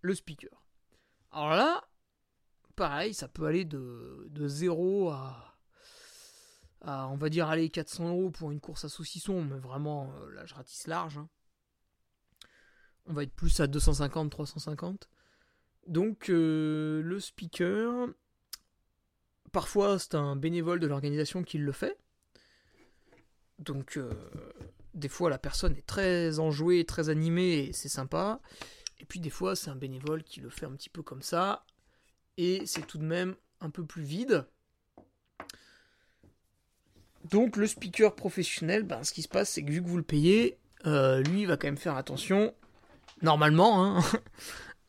Le 0.00 0.14
speaker. 0.14 0.64
Alors 1.30 1.50
là, 1.50 1.84
pareil, 2.76 3.12
ça 3.12 3.28
peut 3.28 3.44
aller 3.46 3.64
de, 3.64 4.26
de 4.30 4.48
0 4.48 5.10
à, 5.10 5.56
à, 6.80 7.08
on 7.08 7.16
va 7.16 7.28
dire, 7.28 7.48
aller 7.48 7.68
400 7.68 8.08
euros 8.08 8.30
pour 8.30 8.50
une 8.50 8.60
course 8.60 8.84
à 8.84 8.88
saucisson, 8.88 9.42
mais 9.42 9.58
vraiment, 9.58 10.12
euh, 10.14 10.30
là 10.32 10.46
je 10.46 10.54
ratisse 10.54 10.86
large. 10.86 11.18
Hein. 11.18 11.28
On 13.06 13.12
va 13.12 13.22
être 13.22 13.34
plus 13.34 13.60
à 13.60 13.66
250, 13.66 14.30
350. 14.30 15.08
Donc 15.86 16.30
euh, 16.30 17.02
le 17.02 17.20
speaker, 17.20 18.08
parfois 19.52 19.98
c'est 19.98 20.14
un 20.14 20.36
bénévole 20.36 20.80
de 20.80 20.86
l'organisation 20.86 21.42
qui 21.42 21.58
le 21.58 21.72
fait. 21.72 21.98
Donc, 23.58 23.96
euh, 23.96 24.10
des 24.94 25.08
fois, 25.08 25.30
la 25.30 25.38
personne 25.38 25.76
est 25.76 25.86
très 25.86 26.38
enjouée, 26.38 26.84
très 26.84 27.08
animée, 27.08 27.68
et 27.68 27.72
c'est 27.72 27.88
sympa. 27.88 28.40
Et 29.00 29.04
puis, 29.04 29.20
des 29.20 29.30
fois, 29.30 29.56
c'est 29.56 29.70
un 29.70 29.76
bénévole 29.76 30.22
qui 30.22 30.40
le 30.40 30.50
fait 30.50 30.66
un 30.66 30.72
petit 30.72 30.90
peu 30.90 31.02
comme 31.02 31.22
ça, 31.22 31.64
et 32.36 32.66
c'est 32.66 32.86
tout 32.86 32.98
de 32.98 33.04
même 33.04 33.34
un 33.60 33.70
peu 33.70 33.84
plus 33.84 34.02
vide. 34.02 34.46
Donc, 37.30 37.56
le 37.56 37.66
speaker 37.66 38.14
professionnel, 38.14 38.82
ben, 38.82 39.02
ce 39.02 39.12
qui 39.12 39.22
se 39.22 39.28
passe, 39.28 39.50
c'est 39.50 39.64
que 39.64 39.70
vu 39.70 39.82
que 39.82 39.88
vous 39.88 39.96
le 39.96 40.02
payez, 40.02 40.58
euh, 40.86 41.22
lui, 41.22 41.42
il 41.42 41.46
va 41.46 41.56
quand 41.56 41.68
même 41.68 41.78
faire 41.78 41.96
attention, 41.96 42.54
normalement, 43.22 43.96
hein, 43.96 44.02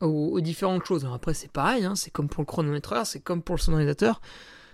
aux, 0.00 0.40
différentes 0.40 0.84
choses. 0.84 1.06
après, 1.06 1.34
c'est 1.34 1.50
pareil, 1.50 1.84
hein, 1.84 1.94
c'est 1.94 2.10
comme 2.10 2.28
pour 2.28 2.42
le 2.42 2.46
chronométreur, 2.46 3.06
c'est 3.06 3.20
comme 3.20 3.42
pour 3.42 3.56
le 3.56 3.60
sonorisateur. 3.60 4.20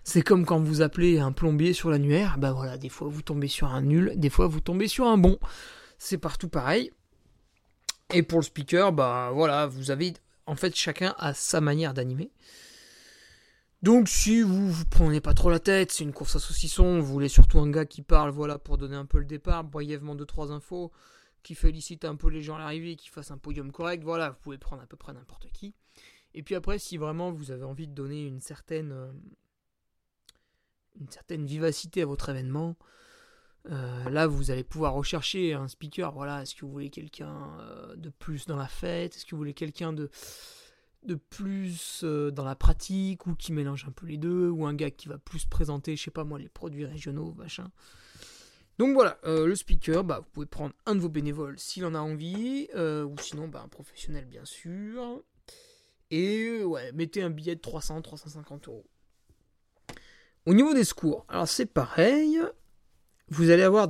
C'est 0.04 0.22
comme 0.22 0.44
quand 0.44 0.60
vous 0.60 0.82
appelez 0.82 1.20
un 1.20 1.32
plombier 1.32 1.72
sur 1.72 1.90
l'annuaire, 1.90 2.38
bah 2.38 2.52
voilà, 2.52 2.76
des 2.76 2.88
fois 2.88 3.08
vous 3.08 3.22
tombez 3.22 3.48
sur 3.48 3.68
un 3.68 3.82
nul, 3.82 4.12
des 4.16 4.30
fois 4.30 4.48
vous 4.48 4.60
tombez 4.60 4.88
sur 4.88 5.06
un 5.06 5.16
bon. 5.16 5.38
C'est 5.98 6.18
partout 6.18 6.48
pareil. 6.48 6.90
Et 8.12 8.22
pour 8.22 8.40
le 8.40 8.44
speaker, 8.44 8.92
bah 8.92 9.30
voilà, 9.32 9.66
vous 9.66 9.90
avez 9.90 10.14
en 10.46 10.56
fait 10.56 10.74
chacun 10.74 11.14
a 11.18 11.34
sa 11.34 11.60
manière 11.60 11.94
d'animer. 11.94 12.30
Donc 13.82 14.08
si 14.08 14.42
vous 14.42 14.70
vous 14.70 14.84
prenez 14.84 15.20
pas 15.20 15.34
trop 15.34 15.50
la 15.50 15.58
tête, 15.58 15.90
c'est 15.90 16.04
une 16.04 16.12
course 16.12 16.36
à 16.36 16.38
saucisson, 16.40 17.00
vous 17.00 17.12
voulez 17.12 17.28
surtout 17.28 17.58
un 17.58 17.70
gars 17.70 17.84
qui 17.84 18.02
parle, 18.02 18.30
voilà, 18.30 18.58
pour 18.58 18.78
donner 18.78 18.96
un 18.96 19.06
peu 19.06 19.18
le 19.18 19.24
départ, 19.24 19.64
brièvement 19.64 20.14
deux 20.14 20.26
trois 20.26 20.52
infos, 20.52 20.92
qui 21.42 21.54
félicite 21.54 22.04
un 22.04 22.14
peu 22.14 22.28
les 22.28 22.42
gens 22.42 22.56
à 22.56 22.58
l'arrivée, 22.58 22.94
qui 22.94 23.08
fasse 23.08 23.30
un 23.30 23.38
podium 23.38 23.72
correct, 23.72 24.04
voilà, 24.04 24.30
vous 24.30 24.38
pouvez 24.40 24.58
prendre 24.58 24.82
à 24.82 24.86
peu 24.86 24.96
près 24.96 25.12
n'importe 25.12 25.48
qui. 25.52 25.74
Et 26.34 26.42
puis 26.42 26.54
après, 26.54 26.78
si 26.78 26.96
vraiment 26.96 27.32
vous 27.32 27.50
avez 27.50 27.64
envie 27.64 27.88
de 27.88 27.92
donner 27.92 28.24
une 28.24 28.40
certaine, 28.40 28.92
euh, 28.92 29.12
une 31.00 31.08
certaine 31.10 31.46
vivacité 31.46 32.02
à 32.02 32.06
votre 32.06 32.28
événement, 32.28 32.76
euh, 33.70 34.10
là 34.10 34.26
vous 34.26 34.50
allez 34.50 34.64
pouvoir 34.64 34.94
rechercher 34.94 35.54
un 35.54 35.68
speaker. 35.68 36.12
Voilà, 36.12 36.42
est-ce 36.42 36.54
que 36.54 36.64
vous 36.64 36.72
voulez 36.72 36.90
quelqu'un 36.90 37.58
euh, 37.60 37.96
de 37.96 38.10
plus 38.10 38.46
dans 38.46 38.56
la 38.56 38.68
fête? 38.68 39.16
Est-ce 39.16 39.24
que 39.24 39.32
vous 39.32 39.38
voulez 39.38 39.54
quelqu'un 39.54 39.92
de, 39.92 40.10
plus 41.30 42.04
dans 42.04 42.44
la 42.44 42.56
pratique 42.56 43.26
ou 43.26 43.34
qui 43.34 43.52
mélange 43.52 43.84
un 43.88 43.92
peu 43.92 44.06
les 44.06 44.18
deux 44.18 44.48
Ou 44.48 44.66
un 44.66 44.74
gars 44.74 44.90
qui 44.90 45.08
va 45.08 45.18
plus 45.18 45.46
présenter, 45.46 45.96
je 45.96 46.02
sais 46.04 46.10
pas 46.10 46.24
moi, 46.24 46.38
les 46.38 46.48
produits 46.48 46.86
régionaux, 46.86 47.34
machin? 47.34 47.70
Donc 48.78 48.94
voilà, 48.94 49.18
le 49.24 49.54
speaker, 49.54 50.02
bah, 50.02 50.20
vous 50.20 50.30
pouvez 50.32 50.46
prendre 50.46 50.74
un 50.86 50.94
de 50.94 51.00
vos 51.00 51.08
bénévoles 51.08 51.58
s'il 51.58 51.84
en 51.84 51.94
a 51.94 52.00
envie, 52.00 52.68
ou 52.74 53.14
sinon 53.20 53.48
bah, 53.48 53.62
un 53.64 53.68
professionnel 53.68 54.24
bien 54.24 54.44
sûr. 54.44 55.22
Et 56.10 56.62
ouais, 56.62 56.92
mettez 56.92 57.22
un 57.22 57.30
billet 57.30 57.54
de 57.54 57.60
300, 57.60 58.02
350 58.02 58.68
euros. 58.68 58.86
Au 60.46 60.54
niveau 60.54 60.74
des 60.74 60.84
secours, 60.84 61.24
alors 61.28 61.48
c'est 61.48 61.66
pareil. 61.66 62.40
Vous 63.28 63.50
allez 63.50 63.62
avoir. 63.62 63.88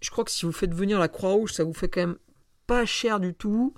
Je 0.00 0.10
crois 0.10 0.24
que 0.24 0.30
si 0.30 0.46
vous 0.46 0.52
faites 0.52 0.74
venir 0.74 0.98
la 0.98 1.08
Croix-Rouge, 1.08 1.52
ça 1.52 1.64
vous 1.64 1.72
fait 1.72 1.88
quand 1.88 2.00
même 2.00 2.18
pas 2.66 2.84
cher 2.86 3.20
du 3.20 3.34
tout. 3.34 3.74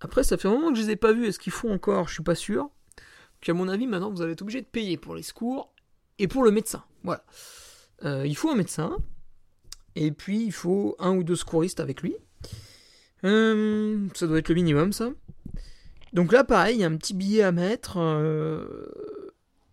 Après, 0.00 0.24
ça 0.24 0.36
fait 0.36 0.48
un 0.48 0.52
moment 0.52 0.70
que 0.70 0.78
je 0.78 0.82
les 0.82 0.90
ai 0.90 0.96
pas 0.96 1.12
vus. 1.12 1.26
Est-ce 1.26 1.38
qu'ils 1.38 1.52
font 1.52 1.72
encore? 1.72 2.08
Je 2.08 2.14
suis 2.14 2.22
pas 2.22 2.34
sûr. 2.34 2.64
Donc, 2.64 3.48
à 3.48 3.54
mon 3.54 3.68
avis, 3.68 3.86
maintenant, 3.86 4.10
vous 4.10 4.22
allez 4.22 4.32
être 4.32 4.42
obligé 4.42 4.60
de 4.60 4.66
payer 4.66 4.96
pour 4.96 5.14
les 5.14 5.22
secours 5.22 5.72
et 6.18 6.28
pour 6.28 6.44
le 6.44 6.50
médecin. 6.50 6.84
Voilà. 7.02 7.24
Euh, 8.04 8.26
il 8.26 8.36
faut 8.36 8.50
un 8.50 8.56
médecin. 8.56 8.98
Et 9.94 10.10
puis, 10.12 10.44
il 10.44 10.52
faut 10.52 10.96
un 10.98 11.16
ou 11.16 11.24
deux 11.24 11.36
secouristes 11.36 11.80
avec 11.80 12.02
lui. 12.02 12.16
Euh, 13.24 14.06
ça 14.14 14.26
doit 14.26 14.38
être 14.38 14.48
le 14.48 14.56
minimum, 14.56 14.92
ça. 14.92 15.10
Donc 16.12 16.32
là, 16.32 16.44
pareil, 16.44 16.76
il 16.76 16.80
y 16.80 16.84
a 16.84 16.86
un 16.86 16.96
petit 16.96 17.14
billet 17.14 17.42
à 17.42 17.52
mettre. 17.52 17.96
Euh, 17.98 18.66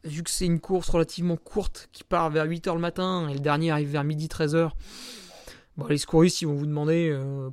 vu 0.04 0.24
que 0.24 0.30
c'est 0.30 0.46
une 0.46 0.60
course 0.60 0.90
relativement 0.90 1.38
courte 1.38 1.90
qui 1.92 2.04
part 2.04 2.30
vers 2.30 2.46
8h 2.46 2.74
le 2.74 2.80
matin 2.80 3.28
et 3.30 3.34
le 3.34 3.40
dernier 3.40 3.72
arrive 3.72 3.92
vers 3.92 4.04
midi 4.04 4.28
13h. 4.28 4.72
Bon, 5.78 5.88
les 5.88 5.98
secouristes, 5.98 6.42
ils 6.42 6.48
vont 6.48 6.56
vous 6.56 6.66
demander 6.66 7.10
euh, 7.10 7.50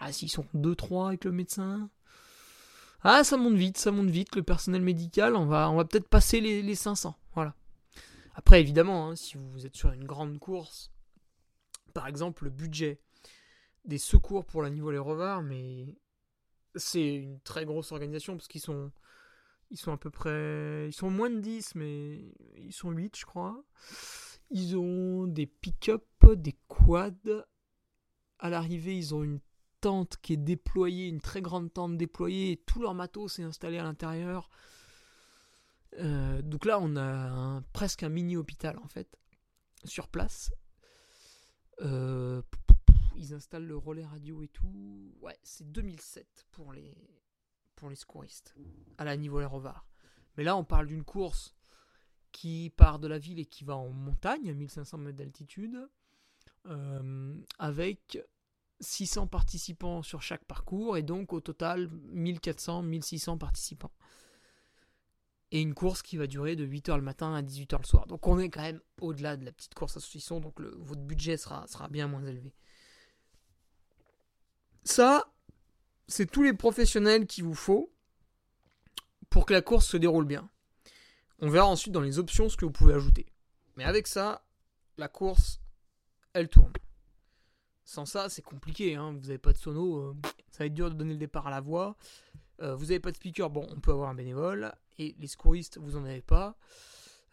ah, 0.00 0.12
s'ils 0.12 0.30
sont 0.30 0.46
2-3 0.54 1.08
avec 1.08 1.24
le 1.24 1.32
médecin. 1.32 1.90
Ah, 3.02 3.24
ça 3.24 3.36
monte 3.36 3.54
vite, 3.54 3.78
ça 3.78 3.90
monte 3.90 4.10
vite. 4.10 4.36
Le 4.36 4.42
personnel 4.42 4.82
médical, 4.82 5.36
on 5.36 5.46
va, 5.46 5.70
on 5.70 5.76
va 5.76 5.84
peut-être 5.84 6.08
passer 6.08 6.40
les, 6.40 6.74
500. 6.74 7.16
Voilà. 7.34 7.54
Après, 8.34 8.60
évidemment, 8.60 9.08
hein, 9.08 9.16
si 9.16 9.36
vous 9.36 9.66
êtes 9.66 9.76
sur 9.76 9.92
une 9.92 10.04
grande 10.04 10.38
course, 10.38 10.90
par 11.94 12.06
exemple, 12.06 12.44
le 12.44 12.50
budget 12.50 13.00
des 13.84 13.98
secours 13.98 14.44
pour 14.44 14.62
la 14.62 14.70
niveau 14.70 14.90
les 14.90 15.00
mais 15.42 15.96
c'est 16.74 17.14
une 17.14 17.40
très 17.40 17.64
grosse 17.64 17.90
organisation 17.92 18.36
parce 18.36 18.48
qu'ils 18.48 18.60
sont 18.60 18.92
ils 19.70 19.78
sont 19.78 19.92
à 19.92 19.98
peu 19.98 20.10
près 20.10 20.88
ils 20.88 20.94
sont 20.94 21.10
moins 21.10 21.30
de 21.30 21.40
10 21.40 21.74
mais 21.74 22.34
ils 22.56 22.72
sont 22.72 22.90
8 22.90 23.16
je 23.16 23.26
crois. 23.26 23.62
Ils 24.50 24.76
ont 24.76 25.26
des 25.26 25.46
pick-up, 25.46 26.04
des 26.34 26.56
quads. 26.68 27.44
À 28.38 28.50
l'arrivée, 28.50 28.96
ils 28.96 29.14
ont 29.14 29.22
une 29.22 29.40
tente 29.80 30.16
qui 30.22 30.32
est 30.34 30.38
déployée, 30.38 31.08
une 31.08 31.20
très 31.20 31.42
grande 31.42 31.72
tente 31.72 31.96
déployée, 31.96 32.62
tout 32.66 32.80
leur 32.80 32.94
matos 32.94 33.38
est 33.38 33.42
installé 33.42 33.78
à 33.78 33.82
l'intérieur. 33.82 34.48
Euh, 35.98 36.42
donc 36.42 36.64
là, 36.64 36.78
on 36.80 36.96
a 36.96 37.62
presque 37.72 38.02
un 38.02 38.08
mini 38.08 38.36
hôpital 38.36 38.78
en 38.78 38.88
fait 38.88 39.08
sur 39.84 40.08
place. 40.08 40.52
Euh, 41.80 42.42
ils 43.16 43.34
installent 43.34 43.66
le 43.66 43.76
relais 43.76 44.04
radio 44.04 44.42
et 44.42 44.48
tout. 44.48 45.12
Ouais, 45.20 45.36
c'est 45.42 45.70
2007 45.70 46.46
pour 46.52 46.72
les, 46.72 46.94
pour 47.78 47.90
les 47.90 47.96
secouristes, 47.96 48.56
à 48.98 49.04
la 49.04 49.16
niveau 49.16 49.40
Rovard. 49.46 49.86
Mais 50.36 50.42
là, 50.42 50.56
on 50.56 50.64
parle 50.64 50.88
d'une 50.88 51.04
course 51.04 51.54
qui 52.32 52.72
part 52.76 52.98
de 52.98 53.06
la 53.06 53.18
ville 53.18 53.38
et 53.38 53.46
qui 53.46 53.64
va 53.64 53.76
en 53.76 53.88
montagne, 53.88 54.50
à 54.50 54.52
1500 54.52 54.98
mètres 54.98 55.16
d'altitude, 55.16 55.88
euh, 56.66 57.34
avec 57.58 58.18
600 58.80 59.28
participants 59.28 60.02
sur 60.02 60.22
chaque 60.22 60.44
parcours, 60.44 60.96
et 60.96 61.02
donc 61.02 61.32
au 61.32 61.40
total 61.40 61.88
1400-1600 62.12 63.38
participants. 63.38 63.92
Et 65.50 65.62
une 65.62 65.74
course 65.74 66.02
qui 66.02 66.16
va 66.16 66.26
durer 66.26 66.56
de 66.56 66.66
8h 66.66 66.96
le 66.96 67.02
matin 67.02 67.32
à 67.34 67.42
18h 67.42 67.78
le 67.78 67.86
soir. 67.86 68.06
Donc 68.06 68.26
on 68.26 68.38
est 68.40 68.50
quand 68.50 68.60
même 68.60 68.80
au-delà 69.00 69.36
de 69.36 69.44
la 69.44 69.52
petite 69.52 69.74
course 69.74 69.96
à 69.96 70.00
saucisson, 70.00 70.40
donc 70.40 70.60
votre 70.60 71.00
budget 71.00 71.36
sera, 71.36 71.66
sera 71.68 71.88
bien 71.88 72.08
moins 72.08 72.24
élevé. 72.24 72.52
Ça, 74.82 75.32
c'est 76.08 76.30
tous 76.30 76.42
les 76.42 76.54
professionnels 76.54 77.26
qu'il 77.26 77.44
vous 77.44 77.54
faut 77.54 77.92
pour 79.30 79.46
que 79.46 79.52
la 79.52 79.62
course 79.62 79.86
se 79.86 79.96
déroule 79.96 80.24
bien. 80.24 80.50
On 81.40 81.50
verra 81.50 81.66
ensuite 81.66 81.92
dans 81.92 82.00
les 82.00 82.18
options 82.18 82.48
ce 82.48 82.56
que 82.56 82.64
vous 82.64 82.72
pouvez 82.72 82.94
ajouter. 82.94 83.26
Mais 83.76 83.84
avec 83.84 84.06
ça, 84.06 84.44
la 84.96 85.08
course, 85.08 85.60
elle 86.32 86.48
tourne. 86.48 86.72
Sans 87.84 88.06
ça, 88.06 88.28
c'est 88.28 88.42
compliqué. 88.42 88.96
Hein. 88.96 89.12
Vous 89.12 89.26
n'avez 89.26 89.38
pas 89.38 89.52
de 89.52 89.58
sono, 89.58 89.98
euh, 89.98 90.16
ça 90.50 90.58
va 90.60 90.66
être 90.66 90.74
dur 90.74 90.90
de 90.90 90.94
donner 90.94 91.12
le 91.12 91.18
départ 91.18 91.46
à 91.46 91.50
la 91.50 91.60
voix. 91.60 91.96
Euh, 92.60 92.74
vous 92.74 92.86
n'avez 92.86 93.00
pas 93.00 93.12
de 93.12 93.16
speaker, 93.16 93.50
bon, 93.50 93.66
on 93.70 93.80
peut 93.80 93.92
avoir 93.92 94.08
un 94.08 94.14
bénévole. 94.14 94.72
Et 94.98 95.14
les 95.18 95.26
secouristes, 95.26 95.78
vous 95.78 95.92
n'en 95.92 96.04
avez 96.04 96.22
pas. 96.22 96.58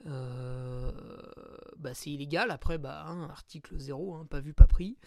Euh, 0.06 0.92
bah, 1.78 1.94
c'est 1.94 2.12
illégal. 2.12 2.52
Après, 2.52 2.78
bah, 2.78 3.06
hein, 3.08 3.24
article 3.30 3.78
0, 3.78 4.16
hein, 4.16 4.26
pas 4.30 4.40
vu, 4.40 4.54
pas 4.54 4.68
pris. 4.68 4.98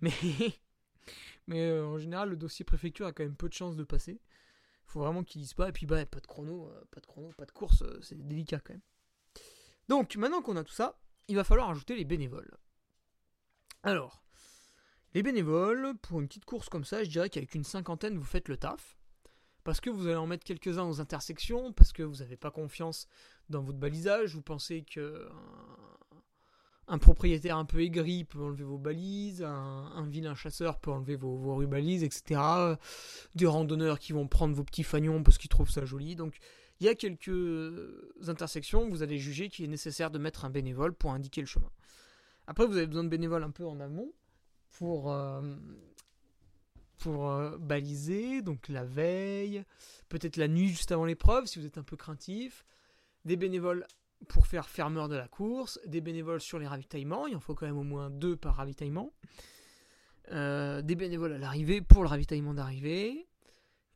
Mais 0.00 0.12
mais 1.46 1.62
euh, 1.70 1.86
en 1.86 1.98
général, 1.98 2.30
le 2.30 2.36
dossier 2.36 2.64
préfecture 2.64 3.06
a 3.06 3.12
quand 3.12 3.22
même 3.22 3.36
peu 3.36 3.48
de 3.48 3.54
chances 3.54 3.76
de 3.76 3.84
passer. 3.84 4.12
Il 4.12 4.92
faut 4.92 5.00
vraiment 5.00 5.24
qu'ils 5.24 5.42
disent 5.42 5.54
pas. 5.54 5.68
Et 5.68 5.72
puis, 5.72 5.86
bah, 5.86 6.04
pas 6.06 6.20
de 6.20 6.26
chrono, 6.26 6.68
euh, 6.68 6.84
pas 6.90 7.00
de 7.00 7.06
chrono, 7.06 7.32
pas 7.36 7.46
de 7.46 7.52
course, 7.52 7.82
euh, 7.82 8.00
c'est 8.02 8.16
délicat 8.26 8.60
quand 8.60 8.74
même. 8.74 8.82
Donc, 9.88 10.16
maintenant 10.16 10.42
qu'on 10.42 10.56
a 10.56 10.64
tout 10.64 10.72
ça, 10.72 10.98
il 11.28 11.36
va 11.36 11.44
falloir 11.44 11.70
ajouter 11.70 11.96
les 11.96 12.04
bénévoles. 12.04 12.56
Alors, 13.82 14.22
les 15.14 15.22
bénévoles, 15.22 15.94
pour 16.02 16.20
une 16.20 16.26
petite 16.26 16.44
course 16.44 16.68
comme 16.68 16.84
ça, 16.84 17.04
je 17.04 17.10
dirais 17.10 17.30
qu'avec 17.30 17.54
une 17.54 17.64
cinquantaine, 17.64 18.18
vous 18.18 18.24
faites 18.24 18.48
le 18.48 18.56
taf. 18.56 18.96
Parce 19.62 19.80
que 19.80 19.90
vous 19.90 20.06
allez 20.06 20.16
en 20.16 20.26
mettre 20.26 20.44
quelques-uns 20.44 20.88
aux 20.88 21.00
intersections, 21.00 21.72
parce 21.72 21.92
que 21.92 22.02
vous 22.02 22.16
n'avez 22.16 22.36
pas 22.36 22.50
confiance 22.52 23.08
dans 23.48 23.62
votre 23.62 23.78
balisage, 23.78 24.34
vous 24.34 24.42
pensez 24.42 24.84
que 24.84 25.28
un 26.88 26.98
propriétaire 26.98 27.56
un 27.56 27.64
peu 27.64 27.80
aigri 27.82 28.24
peut 28.24 28.40
enlever 28.40 28.64
vos 28.64 28.78
balises, 28.78 29.42
un, 29.42 30.06
vilain 30.08 30.34
chasseur 30.34 30.78
peut 30.78 30.90
enlever 30.90 31.16
vos, 31.16 31.36
vos 31.36 31.56
rubalises, 31.56 32.04
etc. 32.04 32.40
Des 33.34 33.46
randonneurs 33.46 33.98
qui 33.98 34.12
vont 34.12 34.28
prendre 34.28 34.54
vos 34.54 34.64
petits 34.64 34.84
fagnons 34.84 35.22
parce 35.22 35.38
qu'ils 35.38 35.50
trouvent 35.50 35.70
ça 35.70 35.84
joli. 35.84 36.14
Donc 36.14 36.38
il 36.80 36.86
y 36.86 36.88
a 36.88 36.94
quelques 36.94 38.28
intersections 38.28 38.84
où 38.84 38.90
vous 38.90 39.02
allez 39.02 39.18
juger 39.18 39.48
qu'il 39.48 39.64
est 39.64 39.68
nécessaire 39.68 40.10
de 40.10 40.18
mettre 40.18 40.44
un 40.44 40.50
bénévole 40.50 40.92
pour 40.92 41.12
indiquer 41.12 41.40
le 41.40 41.46
chemin. 41.46 41.70
Après, 42.46 42.66
vous 42.66 42.76
avez 42.76 42.86
besoin 42.86 43.04
de 43.04 43.08
bénévoles 43.08 43.42
un 43.42 43.50
peu 43.50 43.66
en 43.66 43.80
amont 43.80 44.12
pour, 44.70 45.10
euh, 45.10 45.42
euh, 47.06 47.58
baliser, 47.58 48.42
donc 48.42 48.68
la 48.68 48.84
veille, 48.84 49.64
peut-être 50.08 50.36
la 50.36 50.48
nuit 50.48 50.68
juste 50.68 50.92
avant 50.92 51.04
l'épreuve 51.04 51.46
si 51.46 51.58
vous 51.58 51.66
êtes 51.66 51.78
un 51.78 51.82
peu 51.82 51.96
craintif. 51.96 52.64
Des 53.24 53.36
bénévoles 53.36 53.86
pour 54.28 54.46
faire 54.46 54.68
fermeur 54.68 55.08
de 55.08 55.16
la 55.16 55.28
course, 55.28 55.78
des 55.86 56.00
bénévoles 56.00 56.40
sur 56.40 56.58
les 56.58 56.66
ravitaillements, 56.66 57.26
il 57.26 57.36
en 57.36 57.40
faut 57.40 57.54
quand 57.54 57.66
même 57.66 57.78
au 57.78 57.84
moins 57.84 58.10
deux 58.10 58.36
par 58.36 58.56
ravitaillement, 58.56 59.12
euh, 60.32 60.82
des 60.82 60.94
bénévoles 60.94 61.32
à 61.32 61.38
l'arrivée 61.38 61.80
pour 61.80 62.02
le 62.02 62.08
ravitaillement 62.08 62.54
d'arrivée, 62.54 63.28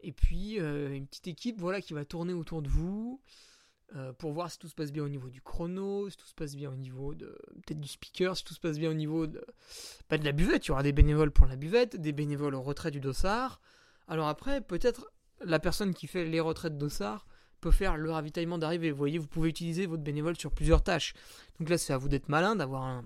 et 0.00 0.12
puis 0.12 0.60
euh, 0.60 0.94
une 0.94 1.06
petite 1.06 1.28
équipe 1.28 1.58
voilà, 1.58 1.80
qui 1.80 1.92
va 1.92 2.04
tourner 2.04 2.32
autour 2.32 2.62
de 2.62 2.68
vous 2.68 3.20
euh, 3.96 4.12
pour 4.12 4.32
voir 4.32 4.50
si 4.50 4.58
tout 4.58 4.68
se 4.68 4.74
passe 4.74 4.92
bien 4.92 5.02
au 5.02 5.08
niveau 5.08 5.30
du 5.30 5.42
chrono, 5.42 6.08
si 6.08 6.16
tout 6.16 6.26
se 6.26 6.34
passe 6.34 6.54
bien 6.54 6.70
au 6.70 6.76
niveau 6.76 7.14
de 7.14 7.36
peut-être 7.66 7.80
du 7.80 7.88
speaker, 7.88 8.36
si 8.36 8.44
tout 8.44 8.54
se 8.54 8.60
passe 8.60 8.78
bien 8.78 8.90
au 8.90 8.94
niveau 8.94 9.26
de, 9.26 9.44
pas 10.08 10.16
de 10.16 10.24
la 10.24 10.32
buvette, 10.32 10.66
il 10.66 10.68
y 10.68 10.70
aura 10.70 10.84
des 10.84 10.92
bénévoles 10.92 11.32
pour 11.32 11.46
la 11.46 11.56
buvette, 11.56 11.96
des 11.96 12.12
bénévoles 12.12 12.54
au 12.54 12.62
retrait 12.62 12.92
du 12.92 13.00
dossard. 13.00 13.60
Alors 14.06 14.28
après, 14.28 14.60
peut-être 14.60 15.10
la 15.40 15.58
personne 15.58 15.94
qui 15.94 16.06
fait 16.06 16.24
les 16.24 16.40
retraits 16.40 16.72
de 16.72 16.78
dossard 16.78 17.26
peut 17.60 17.70
faire 17.70 17.96
le 17.96 18.10
ravitaillement 18.10 18.58
d'arrivée. 18.58 18.90
Vous 18.90 18.98
voyez, 18.98 19.18
vous 19.18 19.26
pouvez 19.26 19.48
utiliser 19.48 19.86
votre 19.86 20.02
bénévole 20.02 20.36
sur 20.36 20.50
plusieurs 20.50 20.82
tâches. 20.82 21.14
Donc 21.58 21.68
là, 21.68 21.78
c'est 21.78 21.92
à 21.92 21.98
vous 21.98 22.08
d'être 22.08 22.28
malin, 22.28 22.56
d'avoir 22.56 22.84
un, 22.84 23.04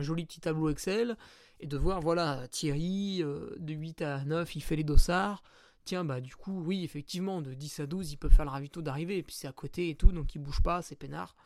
joli 0.00 0.24
petit 0.24 0.40
tableau 0.40 0.70
Excel 0.70 1.16
et 1.60 1.66
de 1.66 1.76
voir, 1.76 2.00
voilà, 2.00 2.46
Thierry, 2.48 3.22
euh, 3.22 3.50
de 3.58 3.72
8 3.72 4.02
à 4.02 4.24
9, 4.24 4.56
il 4.56 4.60
fait 4.60 4.76
les 4.76 4.84
dossards. 4.84 5.42
Tiens, 5.84 6.04
bah 6.04 6.20
du 6.20 6.34
coup, 6.34 6.62
oui, 6.64 6.82
effectivement, 6.82 7.42
de 7.42 7.54
10 7.54 7.80
à 7.80 7.86
12, 7.86 8.12
il 8.12 8.16
peut 8.16 8.28
faire 8.28 8.44
le 8.44 8.50
ravito 8.50 8.82
d'arrivée, 8.82 9.18
et 9.18 9.22
puis 9.22 9.34
c'est 9.34 9.46
à 9.46 9.52
côté 9.52 9.90
et 9.90 9.94
tout, 9.94 10.12
donc 10.12 10.34
il 10.34 10.38
bouge 10.38 10.62
pas, 10.62 10.82
c'est 10.82 10.96
peinard. 10.96 11.36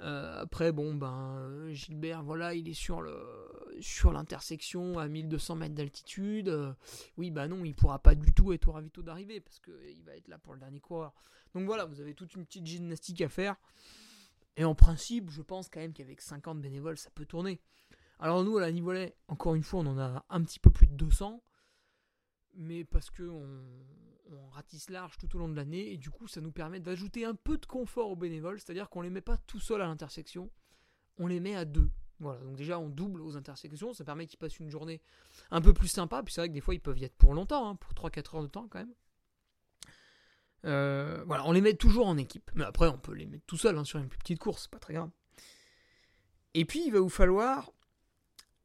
Euh, 0.00 0.42
après, 0.42 0.70
bon, 0.72 0.94
ben, 0.94 1.68
Gilbert, 1.70 2.22
voilà, 2.22 2.54
il 2.54 2.68
est 2.68 2.74
sur 2.74 3.00
le 3.00 3.16
sur 3.80 4.12
l'intersection 4.12 4.98
à 4.98 5.08
1200 5.08 5.56
mètres 5.56 5.74
d'altitude. 5.74 6.48
Euh, 6.48 6.72
oui, 7.16 7.30
bah 7.30 7.48
non, 7.48 7.64
il 7.64 7.74
pourra 7.74 7.98
pas 7.98 8.14
du 8.14 8.32
tout 8.32 8.52
être 8.52 8.68
au 8.68 8.72
ravito 8.72 9.02
d'arrivée 9.02 9.40
parce 9.40 9.60
qu'il 9.60 10.02
va 10.04 10.16
être 10.16 10.28
là 10.28 10.38
pour 10.38 10.54
le 10.54 10.60
dernier 10.60 10.80
coureur. 10.80 11.12
Donc 11.54 11.64
voilà, 11.66 11.84
vous 11.84 12.00
avez 12.00 12.14
toute 12.14 12.34
une 12.34 12.44
petite 12.44 12.66
gymnastique 12.66 13.20
à 13.20 13.28
faire. 13.28 13.56
Et 14.56 14.64
en 14.64 14.74
principe, 14.74 15.30
je 15.30 15.42
pense 15.42 15.68
quand 15.68 15.80
même 15.80 15.92
qu'avec 15.92 16.20
50 16.20 16.60
bénévoles, 16.60 16.98
ça 16.98 17.10
peut 17.10 17.26
tourner. 17.26 17.60
Alors 18.18 18.42
nous, 18.42 18.56
à 18.58 18.60
la 18.60 18.72
Nivolais, 18.72 19.16
encore 19.28 19.54
une 19.54 19.62
fois, 19.62 19.80
on 19.80 19.86
en 19.86 19.98
a 19.98 20.24
un 20.28 20.42
petit 20.42 20.58
peu 20.58 20.70
plus 20.70 20.88
de 20.88 20.94
200, 20.94 21.40
mais 22.54 22.84
parce 22.84 23.10
que 23.10 23.22
on, 23.22 23.64
on 24.32 24.48
ratisse 24.50 24.90
large 24.90 25.16
tout 25.18 25.34
au 25.36 25.38
long 25.38 25.48
de 25.48 25.56
l'année, 25.56 25.92
et 25.92 25.96
du 25.96 26.10
coup, 26.10 26.28
ça 26.28 26.40
nous 26.40 26.52
permet 26.52 26.80
d'ajouter 26.80 27.24
un 27.24 27.34
peu 27.34 27.58
de 27.58 27.66
confort 27.66 28.10
aux 28.10 28.16
bénévoles, 28.16 28.60
c'est-à-dire 28.60 28.88
qu'on 28.88 29.00
les 29.00 29.10
met 29.10 29.20
pas 29.20 29.36
tout 29.36 29.60
seul 29.60 29.80
à 29.80 29.86
l'intersection, 29.86 30.50
on 31.18 31.26
les 31.26 31.40
met 31.40 31.54
à 31.54 31.64
deux. 31.64 31.90
Voilà, 32.20 32.40
donc 32.40 32.56
déjà 32.56 32.80
on 32.80 32.88
double 32.88 33.22
aux 33.22 33.36
intersections, 33.36 33.92
ça 33.92 34.04
permet 34.04 34.26
qu'ils 34.26 34.38
passent 34.38 34.58
une 34.58 34.70
journée 34.70 35.00
un 35.52 35.60
peu 35.60 35.72
plus 35.72 35.88
sympa, 35.88 36.22
puis 36.22 36.34
c'est 36.34 36.40
vrai 36.40 36.48
que 36.48 36.54
des 36.54 36.60
fois 36.60 36.74
ils 36.74 36.80
peuvent 36.80 36.98
y 36.98 37.04
être 37.04 37.14
pour 37.14 37.32
longtemps, 37.32 37.68
hein, 37.68 37.76
pour 37.76 37.92
3-4 37.92 38.36
heures 38.36 38.42
de 38.42 38.48
temps 38.48 38.66
quand 38.68 38.80
même. 38.80 38.94
Euh, 40.64 41.22
voilà, 41.26 41.46
on 41.46 41.52
les 41.52 41.60
met 41.60 41.74
toujours 41.74 42.08
en 42.08 42.16
équipe, 42.16 42.50
mais 42.54 42.64
après 42.64 42.88
on 42.88 42.98
peut 42.98 43.14
les 43.14 43.26
mettre 43.26 43.46
tout 43.46 43.56
seul 43.56 43.78
hein, 43.78 43.84
sur 43.84 44.00
une 44.00 44.08
plus 44.08 44.18
petite 44.18 44.40
course, 44.40 44.66
pas 44.66 44.80
très 44.80 44.94
grave. 44.94 45.10
Et 46.54 46.64
puis 46.64 46.84
il 46.84 46.92
va 46.92 46.98
vous 46.98 47.08
falloir 47.08 47.70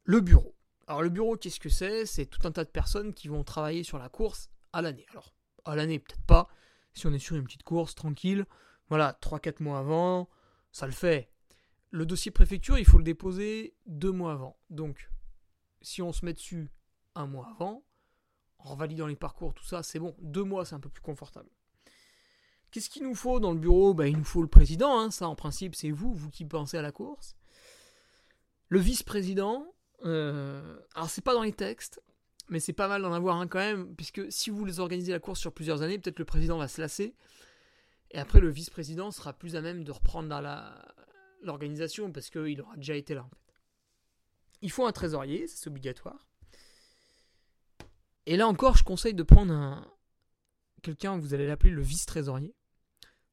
le 0.03 0.19
bureau. 0.19 0.55
Alors 0.87 1.03
le 1.03 1.09
bureau, 1.09 1.37
qu'est-ce 1.37 1.59
que 1.59 1.69
c'est? 1.69 2.07
C'est 2.07 2.25
tout 2.25 2.45
un 2.47 2.51
tas 2.51 2.63
de 2.63 2.69
personnes 2.69 3.13
qui 3.13 3.27
vont 3.27 3.43
travailler 3.43 3.83
sur 3.83 3.99
la 3.99 4.09
course 4.09 4.49
à 4.73 4.81
l'année. 4.81 5.05
Alors 5.11 5.31
à 5.65 5.75
l'année 5.75 5.99
peut-être 5.99 6.23
pas, 6.23 6.47
si 6.93 7.07
on 7.07 7.13
est 7.13 7.19
sur 7.19 7.35
une 7.35 7.43
petite 7.43 7.63
course 7.63 7.95
tranquille, 7.95 8.45
voilà, 8.89 9.17
3-4 9.21 9.63
mois 9.63 9.79
avant, 9.79 10.29
ça 10.71 10.85
le 10.85 10.91
fait 10.91 11.29
le 11.93 12.07
dossier 12.07 12.31
préfecture, 12.31 12.79
il 12.79 12.85
faut 12.85 12.97
le 12.97 13.03
déposer 13.03 13.75
deux 13.85 14.11
mois 14.11 14.33
avant. 14.33 14.57
Donc, 14.71 15.11
si 15.83 16.01
on 16.01 16.11
se 16.11 16.25
met 16.25 16.33
dessus 16.33 16.71
un 17.13 17.27
mois 17.27 17.47
avant, 17.51 17.85
en 18.57 18.75
validant 18.75 19.05
les 19.05 19.15
parcours, 19.15 19.53
tout 19.53 19.63
ça, 19.63 19.83
c'est 19.83 19.99
bon. 19.99 20.15
Deux 20.19 20.43
mois, 20.43 20.65
c'est 20.65 20.73
un 20.73 20.79
peu 20.79 20.89
plus 20.89 21.03
confortable. 21.03 21.49
Qu'est-ce 22.71 22.89
qu'il 22.89 23.03
nous 23.03 23.13
faut 23.13 23.39
dans 23.39 23.51
le 23.53 23.59
bureau? 23.59 23.93
Bah, 23.93 24.07
Il 24.07 24.17
nous 24.17 24.23
faut 24.23 24.41
le 24.41 24.47
président, 24.47 24.99
hein. 24.99 25.11
ça 25.11 25.27
en 25.27 25.35
principe 25.35 25.75
c'est 25.75 25.91
vous, 25.91 26.15
vous 26.15 26.31
qui 26.31 26.45
pensez 26.45 26.77
à 26.77 26.81
la 26.81 26.91
course. 26.91 27.35
Le 28.69 28.79
vice-président, 28.79 29.71
euh, 30.03 30.79
alors 30.95 31.11
c'est 31.11 31.21
pas 31.23 31.35
dans 31.35 31.43
les 31.43 31.53
textes, 31.53 32.01
mais 32.53 32.59
c'est 32.59 32.71
pas 32.71 32.87
mal 32.87 33.01
d'en 33.01 33.11
avoir 33.11 33.37
un 33.37 33.47
quand 33.47 33.57
même, 33.57 33.95
puisque 33.95 34.31
si 34.31 34.51
vous 34.51 34.63
les 34.63 34.79
organisez 34.79 35.11
la 35.11 35.19
course 35.19 35.39
sur 35.39 35.51
plusieurs 35.51 35.81
années, 35.81 35.97
peut-être 35.97 36.19
le 36.19 36.25
président 36.25 36.59
va 36.59 36.67
se 36.67 36.79
lasser, 36.79 37.15
et 38.11 38.19
après 38.19 38.39
le 38.39 38.49
vice-président 38.49 39.09
sera 39.09 39.33
plus 39.33 39.55
à 39.55 39.61
même 39.61 39.83
de 39.83 39.91
reprendre 39.91 40.29
l'organisation 41.41 42.11
parce 42.11 42.29
qu'il 42.29 42.61
aura 42.61 42.77
déjà 42.77 42.93
été 42.95 43.15
là 43.15 43.23
en 43.23 43.29
fait. 43.29 43.55
Il 44.61 44.69
faut 44.69 44.85
un 44.85 44.91
trésorier, 44.91 45.47
c'est 45.47 45.67
obligatoire. 45.67 46.27
Et 48.27 48.37
là 48.37 48.47
encore, 48.47 48.77
je 48.77 48.83
conseille 48.83 49.15
de 49.15 49.23
prendre 49.23 49.51
un 49.51 49.91
quelqu'un, 50.83 51.17
vous 51.17 51.33
allez 51.33 51.47
l'appeler 51.47 51.71
le 51.71 51.81
vice-trésorier. 51.81 52.53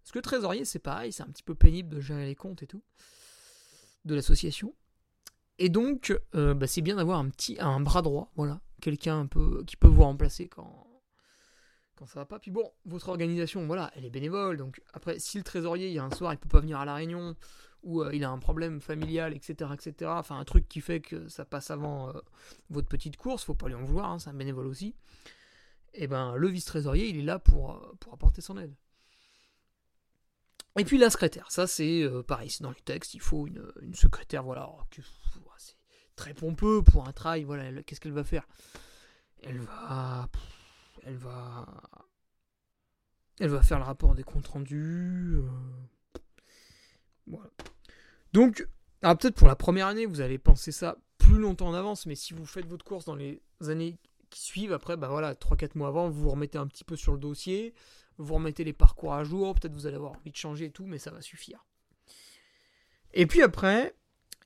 Parce 0.03 0.13
que 0.13 0.19
le 0.19 0.23
trésorier, 0.23 0.65
c'est 0.65 0.79
pareil, 0.79 1.13
c'est 1.13 1.25
un 1.25 1.31
petit 1.31 1.43
peu 1.43 1.55
pénible 1.55 1.91
de 1.95 2.01
gérer 2.01 2.25
les 2.25 2.35
comptes 2.35 2.63
et 2.63 2.67
tout 2.67 2.83
de 4.07 4.15
l'association. 4.15 4.75
Et 5.59 5.69
donc, 5.69 6.19
euh, 6.35 6.55
bah, 6.55 6.67
c'est 6.67 6.81
bien 6.81 6.97
d'avoir 6.97 7.19
un 7.19 7.29
petit, 7.29 7.59
un 7.61 7.81
bras 7.81 8.01
droit, 8.01 8.33
voilà, 8.35 8.63
quelqu'un 8.81 9.21
un 9.21 9.27
peu 9.27 9.63
qui 9.65 9.77
peut 9.77 9.89
vous 9.89 10.03
remplacer 10.03 10.49
quand 10.49 10.87
quand 12.01 12.07
ça 12.07 12.21
va 12.21 12.27
pas. 12.27 12.39
Puis 12.39 12.51
bon, 12.51 12.73
votre 12.87 13.11
organisation, 13.11 13.67
voilà, 13.67 13.91
elle 13.95 14.07
est 14.07 14.11
bénévole. 14.11 14.57
Donc 14.57 14.81
après, 14.95 15.19
si 15.19 15.37
le 15.37 15.45
trésorier, 15.45 15.89
il 15.89 15.93
y 15.93 15.99
a 15.99 16.05
un 16.05 16.11
soir, 16.11 16.33
il 16.33 16.39
peut 16.39 16.49
pas 16.49 16.61
venir 16.61 16.79
à 16.79 16.87
la 16.87 16.95
réunion, 16.95 17.37
ou 17.83 18.03
euh, 18.03 18.15
il 18.15 18.25
a 18.25 18.31
un 18.31 18.39
problème 18.39 18.81
familial, 18.81 19.35
etc., 19.35 19.71
etc., 19.75 20.11
enfin 20.15 20.39
un 20.39 20.45
truc 20.45 20.69
qui 20.69 20.81
fait 20.81 21.01
que 21.01 21.29
ça 21.29 21.45
passe 21.45 21.71
avant 21.71 22.09
euh, 22.09 22.13
votre 22.71 22.89
petite 22.89 23.17
course, 23.17 23.45
faut 23.45 23.55
pas 23.55 23.69
lui 23.69 23.75
en 23.75 23.85
vouloir, 23.85 24.11
hein, 24.11 24.19
c'est 24.19 24.31
un 24.31 24.35
bénévole 24.35 24.67
aussi. 24.67 24.95
Et 25.93 26.05
eh 26.05 26.07
ben 26.07 26.37
le 26.37 26.49
vice-trésorier, 26.49 27.09
il 27.09 27.19
est 27.19 27.23
là 27.23 27.39
pour, 27.39 27.73
euh, 27.73 27.97
pour 28.01 28.15
apporter 28.15 28.41
son 28.41 28.59
aide. 28.59 28.75
Et 30.79 30.85
puis 30.85 30.99
la 30.99 31.11
secrétaire, 31.11 31.51
ça 31.51 31.67
c'est 31.67 32.09
pareil, 32.29 32.49
c'est 32.49 32.63
dans 32.63 32.71
les 32.71 32.81
textes, 32.81 33.15
il 33.15 33.21
faut 33.21 33.47
une, 33.47 33.95
secrétaire, 33.95 34.45
voilà, 34.45 34.71
c'est 35.59 35.77
très 36.17 36.35
pompeux 36.35 36.83
pour 36.83 37.09
un 37.09 37.13
travail, 37.13 37.45
voilà, 37.45 37.83
qu'est-ce 37.83 38.01
qu'elle 38.01 38.13
va 38.13 38.25
faire? 38.25 38.47
Elle 39.43 39.61
va 39.61 40.29
elle 41.05 41.17
va. 41.17 41.67
Elle 43.39 43.51
va 43.51 43.63
faire 43.63 43.79
le 43.79 43.85
rapport 43.85 44.15
des 44.15 44.23
comptes 44.23 44.49
rendus. 44.49 45.37
Euh, 45.37 45.49
voilà. 47.27 47.51
Donc, 48.33 48.67
peut-être 49.01 49.35
pour 49.35 49.49
la 49.49 49.57
première 49.57 49.87
année, 49.87 50.05
vous 50.05 50.21
allez 50.21 50.39
penser 50.39 50.73
ça 50.73 50.97
plus 51.17 51.39
longtemps 51.39 51.69
en 51.69 51.75
avance, 51.75 52.07
mais 52.07 52.15
si 52.15 52.35
vous 52.35 52.45
faites 52.45 52.67
votre 52.67 52.85
course 52.85 53.07
dans 53.07 53.15
les 53.15 53.41
années 53.67 53.99
qui 54.29 54.43
suivent, 54.43 54.73
après, 54.73 54.97
bah 54.97 55.09
voilà, 55.09 55.35
3-4 55.35 55.77
mois 55.77 55.89
avant, 55.89 56.11
vous 56.11 56.23
vous 56.23 56.31
remettez 56.31 56.59
un 56.59 56.67
petit 56.67 56.85
peu 56.85 56.97
sur 56.97 57.13
le 57.13 57.19
dossier, 57.19 57.75
vous 58.19 58.35
remettez 58.35 58.63
les 58.63 58.73
parcours 58.73 59.15
à 59.15 59.25
jour, 59.25 59.55
peut-être 59.55 59.73
vous 59.73 59.87
allez 59.87 59.97
avoir 59.97 60.13
envie 60.13 60.31
de 60.31 60.37
changer 60.37 60.67
et 60.67 60.71
tout, 60.71 60.87
mais 60.87 60.99
ça 60.99 61.11
va 61.11 61.23
suffire. 61.23 61.65
Et 63.13 63.27
puis 63.27 63.43
après, 63.43 63.97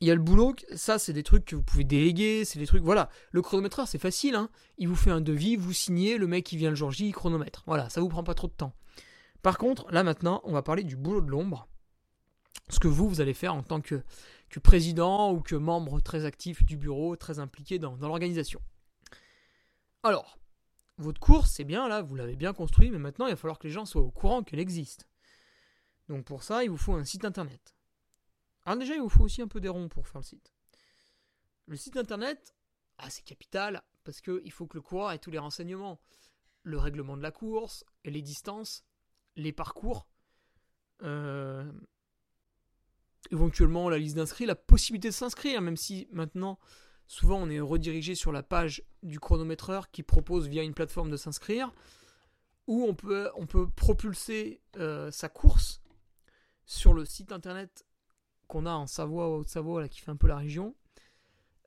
il 0.00 0.08
y 0.08 0.10
a 0.10 0.14
le 0.14 0.20
boulot, 0.20 0.54
ça 0.74 0.98
c'est 0.98 1.12
des 1.12 1.22
trucs 1.22 1.44
que 1.44 1.56
vous 1.56 1.62
pouvez 1.62 1.84
déléguer, 1.84 2.44
c'est 2.44 2.58
des 2.58 2.66
trucs, 2.66 2.82
voilà. 2.82 3.08
Le 3.30 3.42
chronométreur 3.42 3.88
c'est 3.88 3.98
facile, 3.98 4.34
hein. 4.34 4.50
il 4.78 4.88
vous 4.88 4.96
fait 4.96 5.10
un 5.10 5.20
devis, 5.20 5.56
vous 5.56 5.72
signez, 5.72 6.18
le 6.18 6.26
mec 6.26 6.44
qui 6.44 6.56
vient 6.56 6.70
le 6.70 6.76
jour 6.76 6.90
J, 6.90 7.08
il 7.08 7.12
chronomètre. 7.12 7.62
Voilà, 7.66 7.88
ça 7.88 8.00
vous 8.00 8.08
prend 8.08 8.24
pas 8.24 8.34
trop 8.34 8.48
de 8.48 8.52
temps. 8.52 8.74
Par 9.42 9.58
contre, 9.58 9.90
là 9.92 10.02
maintenant, 10.02 10.40
on 10.44 10.52
va 10.52 10.62
parler 10.62 10.84
du 10.84 10.96
boulot 10.96 11.20
de 11.20 11.30
l'ombre. 11.30 11.68
Ce 12.70 12.78
que 12.80 12.88
vous, 12.88 13.08
vous 13.08 13.20
allez 13.20 13.34
faire 13.34 13.54
en 13.54 13.62
tant 13.62 13.80
que, 13.80 14.02
président 14.62 15.32
ou 15.32 15.40
que 15.40 15.56
membre 15.56 16.00
très 16.00 16.24
actif 16.24 16.64
du 16.64 16.76
bureau, 16.76 17.16
très 17.16 17.40
impliqué 17.40 17.78
dans 17.78 17.96
l'organisation. 17.96 18.60
Alors, 20.04 20.38
votre 20.98 21.20
course, 21.20 21.50
c'est 21.50 21.64
bien 21.64 21.88
là, 21.88 22.02
vous 22.02 22.14
l'avez 22.14 22.36
bien 22.36 22.52
construit, 22.52 22.90
mais 22.90 22.98
maintenant 22.98 23.26
il 23.26 23.30
va 23.30 23.36
falloir 23.36 23.58
que 23.58 23.66
les 23.66 23.72
gens 23.72 23.84
soient 23.84 24.02
au 24.02 24.10
courant 24.10 24.42
qu'elle 24.42 24.60
existe. 24.60 25.08
Donc 26.08 26.24
pour 26.24 26.42
ça, 26.42 26.62
il 26.62 26.70
vous 26.70 26.76
faut 26.76 26.94
un 26.94 27.04
site 27.04 27.24
internet. 27.24 27.73
Alors 28.64 28.78
déjà, 28.78 28.94
il 28.94 29.00
vous 29.00 29.08
faut 29.08 29.24
aussi 29.24 29.42
un 29.42 29.48
peu 29.48 29.60
des 29.60 29.68
ronds 29.68 29.88
pour 29.88 30.06
faire 30.06 30.20
le 30.20 30.26
site. 30.26 30.52
Le 31.66 31.76
site 31.76 31.96
internet, 31.96 32.54
ah, 32.98 33.10
c'est 33.10 33.24
capital, 33.24 33.82
parce 34.04 34.20
qu'il 34.20 34.52
faut 34.52 34.66
que 34.66 34.76
le 34.76 34.82
coureur 34.82 35.12
ait 35.12 35.18
tous 35.18 35.30
les 35.30 35.38
renseignements. 35.38 36.00
Le 36.62 36.78
règlement 36.78 37.16
de 37.16 37.22
la 37.22 37.30
course, 37.30 37.84
les 38.04 38.22
distances, 38.22 38.84
les 39.36 39.52
parcours, 39.52 40.08
euh, 41.02 41.70
éventuellement 43.30 43.88
la 43.88 43.98
liste 43.98 44.16
d'inscrits, 44.16 44.46
la 44.46 44.54
possibilité 44.54 45.08
de 45.08 45.14
s'inscrire, 45.14 45.60
même 45.60 45.76
si 45.76 46.08
maintenant, 46.10 46.58
souvent 47.06 47.36
on 47.36 47.50
est 47.50 47.60
redirigé 47.60 48.14
sur 48.14 48.32
la 48.32 48.42
page 48.42 48.82
du 49.02 49.20
chronométreur 49.20 49.90
qui 49.90 50.02
propose 50.02 50.48
via 50.48 50.62
une 50.62 50.74
plateforme 50.74 51.10
de 51.10 51.16
s'inscrire, 51.16 51.72
peut, 52.94 53.30
on 53.36 53.46
peut 53.46 53.68
propulser 53.68 54.62
euh, 54.76 55.10
sa 55.10 55.28
course 55.28 55.82
sur 56.64 56.94
le 56.94 57.04
site 57.04 57.32
internet 57.32 57.84
qu'on 58.46 58.66
a 58.66 58.72
en 58.72 58.86
Savoie, 58.86 59.28
Haute-Savoie, 59.28 59.88
qui 59.88 60.00
fait 60.00 60.10
un 60.10 60.16
peu 60.16 60.26
la 60.26 60.36
région, 60.36 60.74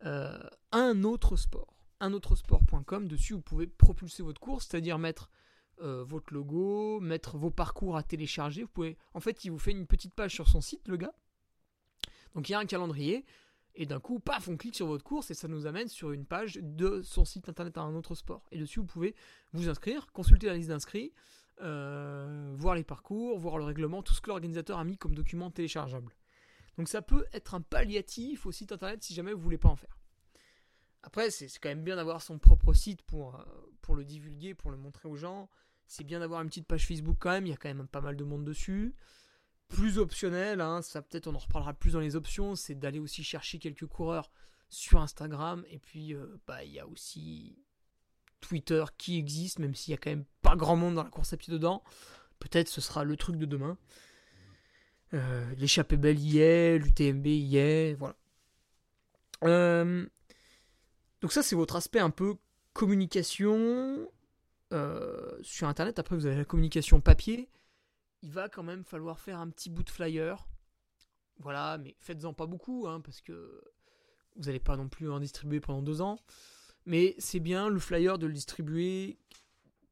euh, 0.05 0.37
un 0.71 1.03
autre 1.03 1.35
sport. 1.35 1.75
Un 1.99 2.13
autre 2.13 2.35
sport.com. 2.35 3.07
Dessus, 3.07 3.33
vous 3.33 3.41
pouvez 3.41 3.67
propulser 3.67 4.23
votre 4.23 4.39
course, 4.39 4.67
c'est-à-dire 4.67 4.99
mettre 4.99 5.29
euh, 5.81 6.03
votre 6.03 6.33
logo, 6.33 6.99
mettre 6.99 7.37
vos 7.37 7.51
parcours 7.51 7.97
à 7.97 8.03
télécharger. 8.03 8.65
En 9.13 9.19
fait, 9.19 9.45
il 9.45 9.49
vous 9.49 9.59
fait 9.59 9.71
une 9.71 9.87
petite 9.87 10.13
page 10.13 10.33
sur 10.33 10.47
son 10.47 10.61
site, 10.61 10.87
le 10.87 10.97
gars. 10.97 11.13
Donc 12.35 12.49
il 12.49 12.51
y 12.51 12.55
a 12.55 12.59
un 12.59 12.65
calendrier. 12.65 13.25
Et 13.79 13.85
d'un 13.85 13.99
coup, 13.99 14.19
paf, 14.19 14.47
on 14.47 14.57
clique 14.57 14.75
sur 14.75 14.87
votre 14.87 15.03
course 15.03 15.29
et 15.29 15.35
ça 15.35 15.47
nous 15.47 15.67
amène 15.67 15.87
sur 15.87 16.11
une 16.11 16.25
page 16.25 16.59
de 16.63 17.03
son 17.03 17.25
site 17.25 17.47
internet 17.47 17.77
à 17.77 17.81
un 17.81 17.93
autre 17.95 18.15
sport. 18.15 18.43
Et 18.51 18.57
dessus, 18.57 18.79
vous 18.79 18.87
pouvez 18.87 19.15
vous 19.53 19.69
inscrire, 19.69 20.07
consulter 20.13 20.47
la 20.47 20.55
liste 20.55 20.69
d'inscrits, 20.69 21.13
euh, 21.61 22.55
voir 22.57 22.73
les 22.73 22.83
parcours, 22.83 23.37
voir 23.37 23.59
le 23.59 23.63
règlement, 23.63 24.01
tout 24.01 24.15
ce 24.15 24.21
que 24.21 24.29
l'organisateur 24.29 24.79
a 24.79 24.83
mis 24.83 24.97
comme 24.97 25.13
document 25.13 25.51
téléchargeable. 25.51 26.15
Donc 26.77 26.89
ça 26.89 27.01
peut 27.01 27.25
être 27.33 27.55
un 27.55 27.61
palliatif 27.61 28.45
au 28.45 28.51
site 28.51 28.71
internet 28.71 29.03
si 29.03 29.13
jamais 29.13 29.33
vous 29.33 29.41
voulez 29.41 29.57
pas 29.57 29.69
en 29.69 29.75
faire. 29.75 29.97
Après, 31.03 31.31
c'est 31.31 31.47
quand 31.59 31.69
même 31.69 31.83
bien 31.83 31.95
d'avoir 31.95 32.21
son 32.21 32.37
propre 32.37 32.73
site 32.73 33.01
pour, 33.03 33.35
euh, 33.35 33.43
pour 33.81 33.95
le 33.95 34.03
divulguer, 34.03 34.53
pour 34.53 34.71
le 34.71 34.77
montrer 34.77 35.07
aux 35.07 35.15
gens. 35.15 35.49
C'est 35.85 36.03
bien 36.03 36.19
d'avoir 36.19 36.41
une 36.41 36.49
petite 36.49 36.67
page 36.67 36.85
Facebook 36.85 37.17
quand 37.19 37.31
même, 37.31 37.45
il 37.45 37.49
y 37.49 37.53
a 37.53 37.57
quand 37.57 37.69
même 37.69 37.87
pas 37.87 38.01
mal 38.01 38.17
de 38.17 38.23
monde 38.23 38.43
dessus. 38.43 38.93
Plus 39.69 39.97
optionnel, 39.97 40.61
hein, 40.61 40.81
ça 40.81 41.01
peut-être 41.01 41.27
on 41.27 41.35
en 41.35 41.39
reparlera 41.39 41.73
plus 41.73 41.93
dans 41.93 41.99
les 41.99 42.15
options, 42.15 42.55
c'est 42.55 42.75
d'aller 42.75 42.99
aussi 42.99 43.23
chercher 43.23 43.57
quelques 43.57 43.85
coureurs 43.85 44.31
sur 44.69 45.01
Instagram. 45.01 45.63
Et 45.69 45.79
puis, 45.79 46.13
euh, 46.13 46.41
bah, 46.45 46.63
il 46.63 46.71
y 46.71 46.79
a 46.79 46.87
aussi 46.87 47.57
Twitter 48.41 48.83
qui 48.97 49.17
existe, 49.17 49.59
même 49.59 49.75
s'il 49.75 49.91
y 49.91 49.93
a 49.93 49.97
quand 49.97 50.09
même 50.09 50.25
pas 50.41 50.55
grand 50.55 50.75
monde 50.75 50.95
dans 50.95 51.03
la 51.03 51.09
course 51.09 51.33
à 51.33 51.37
pied 51.37 51.51
dedans. 51.51 51.83
Peut-être 52.39 52.67
ce 52.67 52.81
sera 52.81 53.03
le 53.03 53.15
truc 53.17 53.37
de 53.37 53.45
demain. 53.45 53.77
Euh, 55.13 55.55
l'échappée 55.55 55.97
belle 55.97 56.19
y 56.19 56.39
est, 56.39 56.77
l'UTMB 56.77 57.27
y 57.27 57.57
est, 57.57 57.93
voilà. 57.93 58.15
Euh, 59.43 60.05
donc 61.21 61.31
ça 61.31 61.43
c'est 61.43 61.55
votre 61.55 61.75
aspect 61.75 61.99
un 61.99 62.09
peu 62.09 62.35
communication 62.73 64.11
euh, 64.73 65.37
sur 65.41 65.67
Internet. 65.67 65.99
Après 65.99 66.15
vous 66.15 66.25
avez 66.25 66.35
la 66.35 66.45
communication 66.45 66.99
papier. 66.99 67.49
Il 68.21 68.31
va 68.31 68.49
quand 68.49 68.63
même 68.63 68.83
falloir 68.83 69.19
faire 69.19 69.39
un 69.39 69.49
petit 69.49 69.69
bout 69.69 69.83
de 69.83 69.89
flyer. 69.89 70.47
Voilà, 71.39 71.77
mais 71.77 71.95
faites-en 71.99 72.33
pas 72.33 72.47
beaucoup, 72.47 72.87
hein, 72.87 72.99
parce 72.99 73.21
que 73.21 73.63
vous 74.35 74.43
n'allez 74.43 74.59
pas 74.59 74.75
non 74.75 74.89
plus 74.89 75.09
en 75.09 75.19
distribuer 75.19 75.59
pendant 75.59 75.83
deux 75.83 76.01
ans. 76.01 76.19
Mais 76.85 77.15
c'est 77.19 77.39
bien 77.39 77.69
le 77.69 77.79
flyer 77.79 78.17
de 78.17 78.27
le 78.27 78.33
distribuer 78.33 79.19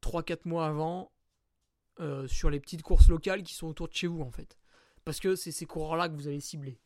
3-4 0.02 0.40
mois 0.44 0.66
avant 0.66 1.12
sur 2.26 2.50
les 2.50 2.60
petites 2.60 2.82
courses 2.82 3.08
locales 3.08 3.42
qui 3.42 3.54
sont 3.54 3.68
autour 3.68 3.88
de 3.88 3.94
chez 3.94 4.06
vous 4.06 4.20
en 4.20 4.30
fait 4.30 4.58
parce 5.06 5.20
que 5.20 5.36
c'est 5.36 5.52
ces 5.52 5.66
coureurs-là 5.66 6.08
que 6.08 6.14
vous 6.14 6.26
allez 6.26 6.40
cibler. 6.40 6.80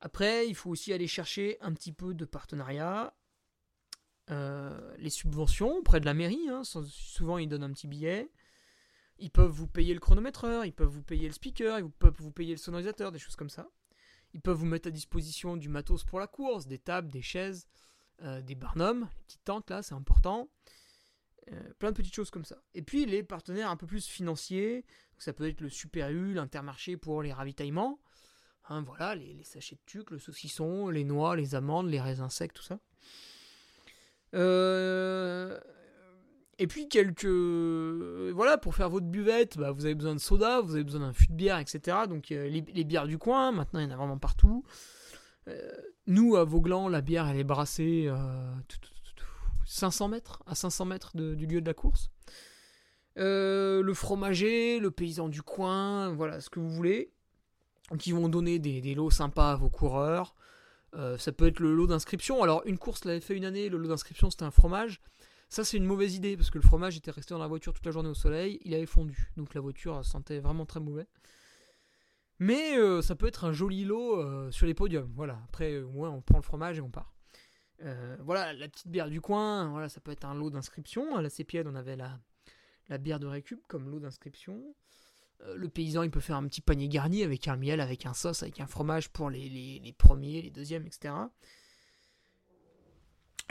Après, 0.00 0.46
il 0.46 0.54
faut 0.54 0.68
aussi 0.68 0.92
aller 0.92 1.06
chercher 1.06 1.56
un 1.62 1.72
petit 1.72 1.92
peu 1.92 2.12
de 2.12 2.26
partenariat. 2.26 3.16
Euh, 4.30 4.94
les 4.98 5.08
subventions 5.08 5.78
auprès 5.78 5.98
de 5.98 6.04
la 6.04 6.12
mairie, 6.12 6.46
hein, 6.50 6.62
souvent 6.62 7.38
ils 7.38 7.48
donnent 7.48 7.62
un 7.62 7.72
petit 7.72 7.86
billet. 7.86 8.30
Ils 9.18 9.30
peuvent 9.30 9.50
vous 9.50 9.66
payer 9.66 9.94
le 9.94 10.00
chronométreur, 10.00 10.66
ils 10.66 10.74
peuvent 10.74 10.90
vous 10.90 11.02
payer 11.02 11.26
le 11.26 11.32
speaker, 11.32 11.78
ils 11.78 11.90
peuvent 11.90 12.16
vous 12.18 12.32
payer 12.32 12.52
le 12.52 12.58
sonorisateur, 12.58 13.12
des 13.12 13.18
choses 13.18 13.36
comme 13.36 13.48
ça. 13.48 13.66
Ils 14.34 14.42
peuvent 14.42 14.58
vous 14.58 14.66
mettre 14.66 14.88
à 14.88 14.90
disposition 14.90 15.56
du 15.56 15.70
matos 15.70 16.04
pour 16.04 16.20
la 16.20 16.26
course, 16.26 16.66
des 16.66 16.78
tables, 16.78 17.10
des 17.10 17.22
chaises, 17.22 17.66
euh, 18.20 18.42
des 18.42 18.54
barnums, 18.54 19.04
les 19.04 19.24
petites 19.24 19.44
tentes 19.44 19.70
là, 19.70 19.82
c'est 19.82 19.94
important. 19.94 20.50
Euh, 21.52 21.72
plein 21.78 21.92
de 21.92 21.96
petites 21.96 22.14
choses 22.14 22.30
comme 22.30 22.44
ça. 22.44 22.62
Et 22.74 22.82
puis 22.82 23.06
les 23.06 23.22
partenaires 23.22 23.70
un 23.70 23.76
peu 23.76 23.86
plus 23.86 24.06
financiers, 24.06 24.84
ça 25.18 25.32
peut 25.32 25.48
être 25.48 25.60
le 25.60 25.68
Super 25.68 26.10
U, 26.10 26.34
l'Intermarché 26.34 26.96
pour 26.96 27.22
les 27.22 27.32
ravitaillements. 27.32 27.98
Hein, 28.68 28.82
voilà, 28.82 29.14
les, 29.14 29.44
sachets 29.44 29.76
de 29.76 29.80
tuc, 29.86 30.10
le 30.10 30.18
saucisson, 30.18 30.88
les 30.88 31.04
noix, 31.04 31.36
les 31.36 31.54
amandes, 31.54 31.88
les 31.88 32.00
raisins 32.00 32.28
secs, 32.28 32.52
tout 32.52 32.62
ça. 32.62 32.78
Euh, 34.34 35.58
et 36.58 36.66
puis 36.66 36.88
quelques... 36.88 37.24
Voilà, 37.24 38.58
pour 38.58 38.74
faire 38.74 38.90
votre 38.90 39.06
buvette, 39.06 39.56
bah, 39.56 39.70
vous 39.70 39.84
avez 39.84 39.94
besoin 39.94 40.14
de 40.14 40.20
soda, 40.20 40.60
vous 40.60 40.74
avez 40.74 40.84
besoin 40.84 41.00
d'un 41.00 41.12
fût 41.12 41.28
de 41.28 41.34
bière, 41.34 41.58
etc. 41.58 41.98
Donc 42.08 42.28
les, 42.30 42.48
les, 42.48 42.84
bières 42.84 43.06
du 43.06 43.18
coin, 43.18 43.52
maintenant 43.52 43.80
il 43.80 43.84
y 43.84 43.86
en 43.86 43.92
a 43.92 43.96
vraiment 43.96 44.18
partout. 44.18 44.64
nous, 46.06 46.36
à 46.36 46.44
Vauglan, 46.44 46.88
la 46.88 47.00
bière, 47.00 47.28
elle 47.28 47.38
est 47.38 47.44
brassée... 47.44 48.10
500 49.66 50.08
mètres, 50.08 50.42
à 50.46 50.54
500 50.54 50.84
mètres 50.84 51.16
du 51.16 51.46
lieu 51.46 51.60
de 51.60 51.66
la 51.66 51.74
course. 51.74 52.10
Euh, 53.18 53.82
le 53.82 53.94
fromager, 53.94 54.78
le 54.78 54.90
paysan 54.90 55.28
du 55.28 55.42
coin, 55.42 56.10
voilà 56.10 56.40
ce 56.40 56.50
que 56.50 56.60
vous 56.60 56.68
voulez, 56.68 57.12
qui 57.98 58.12
vont 58.12 58.28
donner 58.28 58.58
des, 58.58 58.94
lots 58.94 59.10
sympas 59.10 59.52
à 59.52 59.56
vos 59.56 59.70
coureurs. 59.70 60.34
Euh, 60.94 61.16
ça 61.18 61.32
peut 61.32 61.46
être 61.46 61.60
le 61.60 61.74
lot 61.74 61.86
d'inscription. 61.86 62.42
Alors 62.42 62.62
une 62.66 62.78
course 62.78 63.04
l'avait 63.04 63.20
fait 63.20 63.36
une 63.36 63.44
année, 63.44 63.68
le 63.68 63.78
lot 63.78 63.88
d'inscription 63.88 64.30
c'était 64.30 64.44
un 64.44 64.50
fromage. 64.50 65.00
Ça 65.48 65.64
c'est 65.64 65.76
une 65.76 65.84
mauvaise 65.84 66.14
idée 66.14 66.36
parce 66.36 66.50
que 66.50 66.58
le 66.58 66.64
fromage 66.64 66.96
était 66.96 67.10
resté 67.10 67.32
dans 67.32 67.40
la 67.40 67.46
voiture 67.46 67.72
toute 67.72 67.86
la 67.86 67.92
journée 67.92 68.08
au 68.08 68.14
soleil, 68.14 68.58
il 68.64 68.74
avait 68.74 68.86
fondu, 68.86 69.32
donc 69.36 69.54
la 69.54 69.60
voiture 69.60 70.04
sentait 70.04 70.40
vraiment 70.40 70.66
très 70.66 70.80
mauvais. 70.80 71.06
Mais 72.38 72.76
euh, 72.76 73.00
ça 73.00 73.14
peut 73.14 73.26
être 73.26 73.44
un 73.44 73.52
joli 73.52 73.84
lot 73.84 74.50
sur 74.50 74.66
les 74.66 74.74
podiums. 74.74 75.10
Voilà. 75.14 75.38
Après, 75.44 75.78
au 75.78 75.90
moins 75.90 76.10
on 76.10 76.20
prend 76.20 76.36
le 76.36 76.42
fromage 76.42 76.78
et 76.78 76.82
on 76.82 76.90
part. 76.90 77.14
Voilà, 78.20 78.52
la 78.52 78.68
petite 78.68 78.88
bière 78.88 79.08
du 79.08 79.20
coin, 79.20 79.68
voilà, 79.68 79.88
ça 79.88 80.00
peut 80.00 80.10
être 80.10 80.24
un 80.24 80.34
lot 80.34 80.50
d'inscription. 80.50 81.16
À 81.16 81.22
la 81.22 81.30
Cépiade, 81.30 81.66
on 81.66 81.74
avait 81.74 81.96
la, 81.96 82.18
la 82.88 82.98
bière 82.98 83.20
de 83.20 83.26
récup 83.26 83.60
comme 83.66 83.88
lot 83.88 84.00
d'inscription. 84.00 84.62
Euh, 85.42 85.56
le 85.56 85.68
paysan, 85.68 86.02
il 86.02 86.10
peut 86.10 86.20
faire 86.20 86.36
un 86.36 86.46
petit 86.46 86.60
panier 86.60 86.88
garni 86.88 87.22
avec 87.22 87.48
un 87.48 87.56
miel, 87.56 87.80
avec 87.80 88.06
un 88.06 88.14
sauce, 88.14 88.42
avec 88.42 88.60
un 88.60 88.66
fromage 88.66 89.10
pour 89.10 89.30
les, 89.30 89.48
les, 89.48 89.92
premiers, 89.92 90.42
les 90.42 90.50
deuxièmes, 90.50 90.86
etc. 90.86 91.14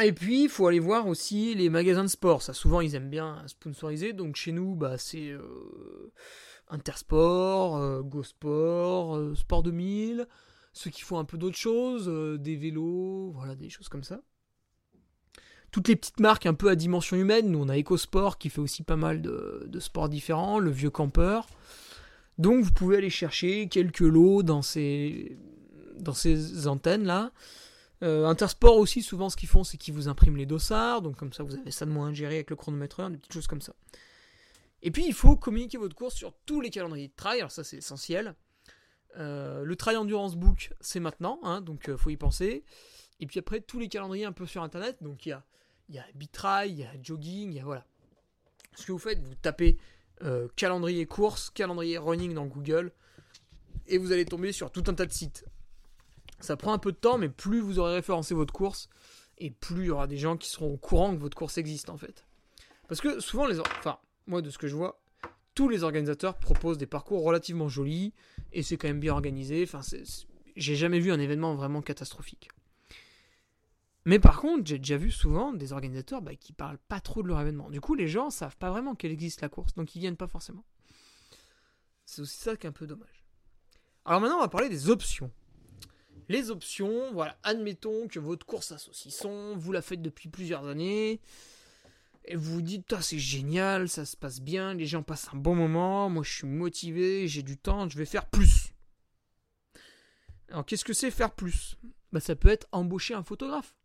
Et 0.03 0.11
puis, 0.11 0.43
il 0.43 0.49
faut 0.49 0.67
aller 0.67 0.79
voir 0.79 1.07
aussi 1.07 1.55
les 1.55 1.69
magasins 1.69 2.03
de 2.03 2.09
sport. 2.09 2.41
Ça, 2.41 2.53
souvent, 2.53 2.81
ils 2.81 2.95
aiment 2.95 3.09
bien 3.09 3.43
sponsoriser. 3.47 4.13
Donc, 4.13 4.35
chez 4.35 4.51
nous, 4.51 4.75
bah, 4.75 4.97
c'est 4.97 5.29
euh, 5.29 6.11
Intersport, 6.67 8.03
Go 8.03 8.23
Sport, 8.23 9.37
Sport 9.37 9.63
2000 9.63 10.27
ceux 10.75 10.89
qui 10.89 11.01
font 11.01 11.17
un 11.17 11.25
peu 11.25 11.37
d'autres 11.37 11.57
choses, 11.57 12.09
euh, 12.09 12.37
des 12.37 12.57
vélos, 12.57 13.31
voilà, 13.31 13.55
des 13.55 13.69
choses 13.69 13.87
comme 13.87 14.03
ça. 14.03 14.21
Toutes 15.75 15.89
les 15.89 15.97
petites 15.97 16.21
marques 16.21 16.45
un 16.45 16.53
peu 16.53 16.69
à 16.69 16.75
dimension 16.77 17.17
humaine, 17.17 17.51
nous 17.51 17.59
on 17.59 17.67
a 17.67 17.77
EcoSport 17.77 18.37
qui 18.37 18.49
fait 18.49 18.61
aussi 18.61 18.81
pas 18.81 18.95
mal 18.95 19.21
de, 19.21 19.77
sports 19.81 20.07
différents, 20.07 20.57
le 20.57 20.71
vieux 20.71 20.89
campeur. 20.89 21.47
Donc 22.37 22.63
vous 22.63 22.71
pouvez 22.71 22.95
aller 22.95 23.09
chercher 23.09 23.67
quelques 23.67 23.99
lots 23.99 24.41
dans 24.41 24.61
ces, 24.61 25.37
dans 25.99 26.13
ces 26.13 26.69
antennes-là. 26.69 27.33
Euh, 28.03 28.25
Intersport 28.25 28.77
aussi, 28.77 29.01
souvent 29.01 29.29
ce 29.29 29.35
qu'ils 29.35 29.49
font, 29.49 29.65
c'est 29.65 29.75
qu'ils 29.75 29.93
vous 29.93 30.07
impriment 30.07 30.37
les 30.37 30.45
dossards, 30.45 31.01
donc 31.01 31.17
comme 31.17 31.33
ça 31.33 31.43
vous 31.43 31.55
avez 31.55 31.71
ça 31.71 31.85
de 31.85 31.91
moins 31.91 32.13
gérer 32.13 32.35
avec 32.35 32.51
le 32.51 32.55
chronomètre, 32.55 33.09
des 33.09 33.17
petites 33.17 33.33
choses 33.33 33.47
comme 33.47 33.59
ça. 33.59 33.73
Et 34.81 34.91
puis 34.91 35.03
il 35.05 35.13
faut 35.13 35.35
communiquer 35.35 35.77
votre 35.77 35.93
course 35.93 36.15
sur 36.15 36.31
tous 36.45 36.61
les 36.61 36.69
calendriers 36.69 37.09
de 37.09 37.15
trail, 37.17 37.39
alors 37.39 37.51
ça 37.51 37.65
c'est 37.65 37.79
essentiel. 37.79 38.35
Euh, 39.17 39.65
le 39.65 39.75
Trail 39.75 39.97
Endurance 39.97 40.37
Book, 40.37 40.71
c'est 40.79 41.01
maintenant, 41.01 41.37
hein, 41.43 41.59
donc 41.59 41.89
euh, 41.89 41.97
faut 41.97 42.11
y 42.11 42.17
penser. 42.17 42.63
Et 43.19 43.27
puis 43.27 43.39
après, 43.39 43.59
tous 43.59 43.79
les 43.79 43.89
calendriers 43.89 44.25
un 44.25 44.31
peu 44.31 44.45
sur 44.45 44.63
Internet, 44.63 44.97
donc 45.01 45.25
il 45.25 45.29
y 45.29 45.31
a, 45.33 45.43
y 45.89 45.99
a 45.99 46.05
Bitrail, 46.15 46.71
il 46.71 46.79
y 46.79 46.83
a 46.83 46.91
Jogging, 47.01 47.51
il 47.51 47.57
y 47.57 47.59
a 47.59 47.63
voilà. 47.63 47.85
Ce 48.75 48.85
que 48.85 48.91
vous 48.91 48.97
faites, 48.99 49.21
vous 49.21 49.35
tapez 49.35 49.77
euh, 50.23 50.47
calendrier 50.55 51.05
course, 51.05 51.49
calendrier 51.49 51.97
running 51.97 52.33
dans 52.33 52.45
Google, 52.45 52.91
et 53.87 53.97
vous 53.97 54.11
allez 54.11 54.25
tomber 54.25 54.51
sur 54.51 54.71
tout 54.71 54.83
un 54.87 54.93
tas 54.93 55.05
de 55.05 55.11
sites. 55.11 55.45
Ça 56.39 56.57
prend 56.57 56.73
un 56.73 56.79
peu 56.79 56.91
de 56.91 56.97
temps, 56.97 57.17
mais 57.17 57.29
plus 57.29 57.59
vous 57.59 57.79
aurez 57.79 57.93
référencé 57.93 58.33
votre 58.33 58.53
course, 58.53 58.89
et 59.37 59.51
plus 59.51 59.83
il 59.83 59.87
y 59.87 59.91
aura 59.91 60.07
des 60.07 60.17
gens 60.17 60.37
qui 60.37 60.49
seront 60.49 60.73
au 60.73 60.77
courant 60.77 61.15
que 61.15 61.21
votre 61.21 61.37
course 61.37 61.57
existe 61.57 61.89
en 61.89 61.97
fait. 61.97 62.25
Parce 62.87 63.01
que 63.01 63.19
souvent 63.19 63.45
les... 63.45 63.59
Enfin, 63.59 63.99
moi 64.27 64.41
de 64.41 64.49
ce 64.49 64.57
que 64.57 64.67
je 64.67 64.75
vois, 64.75 65.01
tous 65.53 65.69
les 65.69 65.83
organisateurs 65.83 66.37
proposent 66.37 66.77
des 66.77 66.85
parcours 66.85 67.23
relativement 67.23 67.69
jolis 67.69 68.13
et 68.51 68.63
c'est 68.63 68.77
quand 68.77 68.87
même 68.87 68.99
bien 68.99 69.13
organisé. 69.13 69.67
J'ai 70.55 70.75
jamais 70.75 70.99
vu 70.99 71.11
un 71.11 71.19
événement 71.19 71.55
vraiment 71.55 71.81
catastrophique. 71.81 72.49
Mais 74.05 74.19
par 74.19 74.39
contre, 74.39 74.67
j'ai 74.67 74.77
déjà 74.77 74.97
vu 74.97 75.09
souvent 75.09 75.51
des 75.51 75.73
organisateurs 75.73 76.21
bah, 76.21 76.35
qui 76.35 76.53
parlent 76.53 76.77
pas 76.87 76.99
trop 76.99 77.23
de 77.23 77.27
leur 77.27 77.41
événement. 77.41 77.71
Du 77.71 77.81
coup, 77.81 77.95
les 77.95 78.07
gens 78.07 78.29
savent 78.29 78.57
pas 78.57 78.69
vraiment 78.69 78.93
qu'elle 78.93 79.11
existe 79.11 79.41
la 79.41 79.49
course, 79.49 79.73
donc 79.73 79.95
ils 79.95 79.99
viennent 79.99 80.15
pas 80.15 80.27
forcément. 80.27 80.63
C'est 82.05 82.21
aussi 82.21 82.37
ça 82.37 82.55
qui 82.55 82.67
est 82.67 82.69
un 82.69 82.73
peu 82.73 82.85
dommage. 82.85 83.25
Alors 84.05 84.21
maintenant, 84.21 84.37
on 84.37 84.41
va 84.41 84.47
parler 84.47 84.69
des 84.69 84.89
options. 84.91 85.31
Les 86.29 86.51
options, 86.51 87.11
voilà, 87.13 87.37
admettons 87.43 88.07
que 88.07 88.19
votre 88.19 88.45
course 88.45 88.71
à 88.71 88.77
saucisson, 88.77 89.55
vous 89.57 89.71
la 89.71 89.81
faites 89.81 90.01
depuis 90.01 90.29
plusieurs 90.29 90.65
années, 90.67 91.19
et 92.25 92.35
vous 92.35 92.55
vous 92.55 92.61
dites, 92.61 92.95
c'est 93.01 93.19
génial, 93.19 93.87
ça 93.89 94.05
se 94.05 94.17
passe 94.17 94.41
bien, 94.41 94.73
les 94.73 94.87
gens 94.87 95.03
passent 95.03 95.29
un 95.33 95.37
bon 95.37 95.53
moment, 95.53 96.09
moi 96.09 96.23
je 96.23 96.31
suis 96.31 96.47
motivé, 96.47 97.27
j'ai 97.27 97.43
du 97.43 97.57
temps, 97.57 97.87
je 97.87 97.97
vais 97.97 98.05
faire 98.05 98.27
plus. 98.27 98.73
Alors 100.49 100.65
qu'est-ce 100.65 100.85
que 100.85 100.93
c'est 100.93 101.11
faire 101.11 101.33
plus? 101.33 101.77
Bah, 102.11 102.19
Ça 102.19 102.35
peut 102.35 102.49
être 102.49 102.67
embaucher 102.71 103.13
un 103.13 103.23
photographe. 103.23 103.75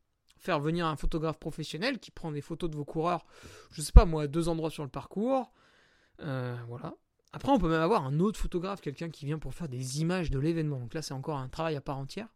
Faire 0.40 0.58
venir 0.58 0.86
un 0.86 0.96
photographe 0.96 1.38
professionnel 1.38 1.98
qui 1.98 2.10
prend 2.10 2.32
des 2.32 2.40
photos 2.40 2.70
de 2.70 2.76
vos 2.76 2.84
coureurs, 2.84 3.26
je 3.72 3.82
sais 3.82 3.92
pas 3.92 4.06
moi, 4.06 4.22
à 4.22 4.26
deux 4.26 4.48
endroits 4.48 4.70
sur 4.70 4.82
le 4.82 4.88
parcours. 4.88 5.52
Euh, 6.20 6.56
voilà. 6.66 6.94
Après, 7.32 7.52
on 7.52 7.58
peut 7.58 7.68
même 7.68 7.82
avoir 7.82 8.04
un 8.04 8.18
autre 8.18 8.40
photographe, 8.40 8.80
quelqu'un 8.80 9.08
qui 9.08 9.24
vient 9.24 9.38
pour 9.38 9.54
faire 9.54 9.68
des 9.68 10.00
images 10.00 10.30
de 10.30 10.38
l'événement. 10.38 10.80
Donc 10.80 10.94
là, 10.94 11.02
c'est 11.02 11.14
encore 11.14 11.36
un 11.36 11.48
travail 11.48 11.76
à 11.76 11.80
part 11.80 11.98
entière, 11.98 12.26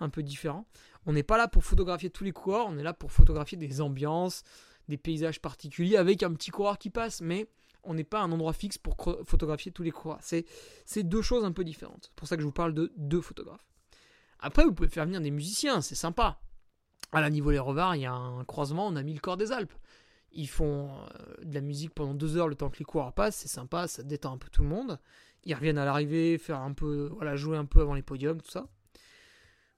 un 0.00 0.10
peu 0.10 0.22
différent. 0.22 0.66
On 1.06 1.12
n'est 1.12 1.22
pas 1.22 1.38
là 1.38 1.48
pour 1.48 1.64
photographier 1.64 2.10
tous 2.10 2.24
les 2.24 2.32
coureurs, 2.32 2.66
on 2.68 2.76
est 2.76 2.82
là 2.82 2.92
pour 2.92 3.12
photographier 3.12 3.56
des 3.56 3.80
ambiances, 3.80 4.42
des 4.88 4.98
paysages 4.98 5.40
particuliers 5.40 5.96
avec 5.96 6.22
un 6.22 6.34
petit 6.34 6.50
coureur 6.50 6.78
qui 6.78 6.90
passe, 6.90 7.22
mais 7.22 7.48
on 7.84 7.94
n'est 7.94 8.04
pas 8.04 8.20
un 8.20 8.30
endroit 8.30 8.52
fixe 8.52 8.78
pour 8.78 8.96
photographier 9.24 9.72
tous 9.72 9.82
les 9.82 9.90
coureurs. 9.90 10.20
C'est, 10.20 10.44
deux 11.02 11.22
choses 11.22 11.44
un 11.44 11.52
peu 11.52 11.64
différentes. 11.64 12.06
C'est 12.06 12.14
pour 12.14 12.28
ça 12.28 12.36
que 12.36 12.42
je 12.42 12.46
vous 12.46 12.52
parle 12.52 12.74
de 12.74 12.92
deux 12.96 13.20
photographes. 13.20 13.66
Après, 14.38 14.64
vous 14.64 14.72
pouvez 14.72 14.88
faire 14.88 15.06
venir 15.06 15.20
des 15.20 15.30
musiciens, 15.30 15.80
c'est 15.80 15.94
sympa. 15.94 16.40
À 17.12 17.20
la 17.20 17.30
niveau 17.30 17.50
les 17.50 17.58
Revards, 17.58 17.96
il 17.96 18.02
y 18.02 18.06
a 18.06 18.12
un 18.14 18.44
croisement, 18.44 18.86
on 18.86 18.96
a 18.96 19.02
mis 19.02 19.14
le 19.14 19.20
corps 19.20 19.36
des 19.36 19.52
Alpes. 19.52 19.74
Ils 20.32 20.48
font 20.48 20.90
euh, 20.90 21.44
de 21.44 21.54
la 21.54 21.60
musique 21.60 21.94
pendant 21.94 22.14
deux 22.14 22.38
heures 22.38 22.48
le 22.48 22.54
temps 22.54 22.70
que 22.70 22.78
les 22.78 22.86
coureurs 22.86 23.12
passent, 23.12 23.36
c'est 23.36 23.48
sympa, 23.48 23.86
ça 23.86 24.02
détend 24.02 24.32
un 24.32 24.38
peu 24.38 24.48
tout 24.48 24.62
le 24.62 24.68
monde. 24.68 24.98
Ils 25.44 25.54
reviennent 25.54 25.78
à 25.78 25.84
l'arrivée, 25.84 26.38
faire 26.38 26.60
un 26.60 26.72
peu, 26.72 27.10
voilà, 27.12 27.36
jouer 27.36 27.58
un 27.58 27.66
peu 27.66 27.82
avant 27.82 27.94
les 27.94 28.02
podiums, 28.02 28.40
tout 28.40 28.50
ça. 28.50 28.66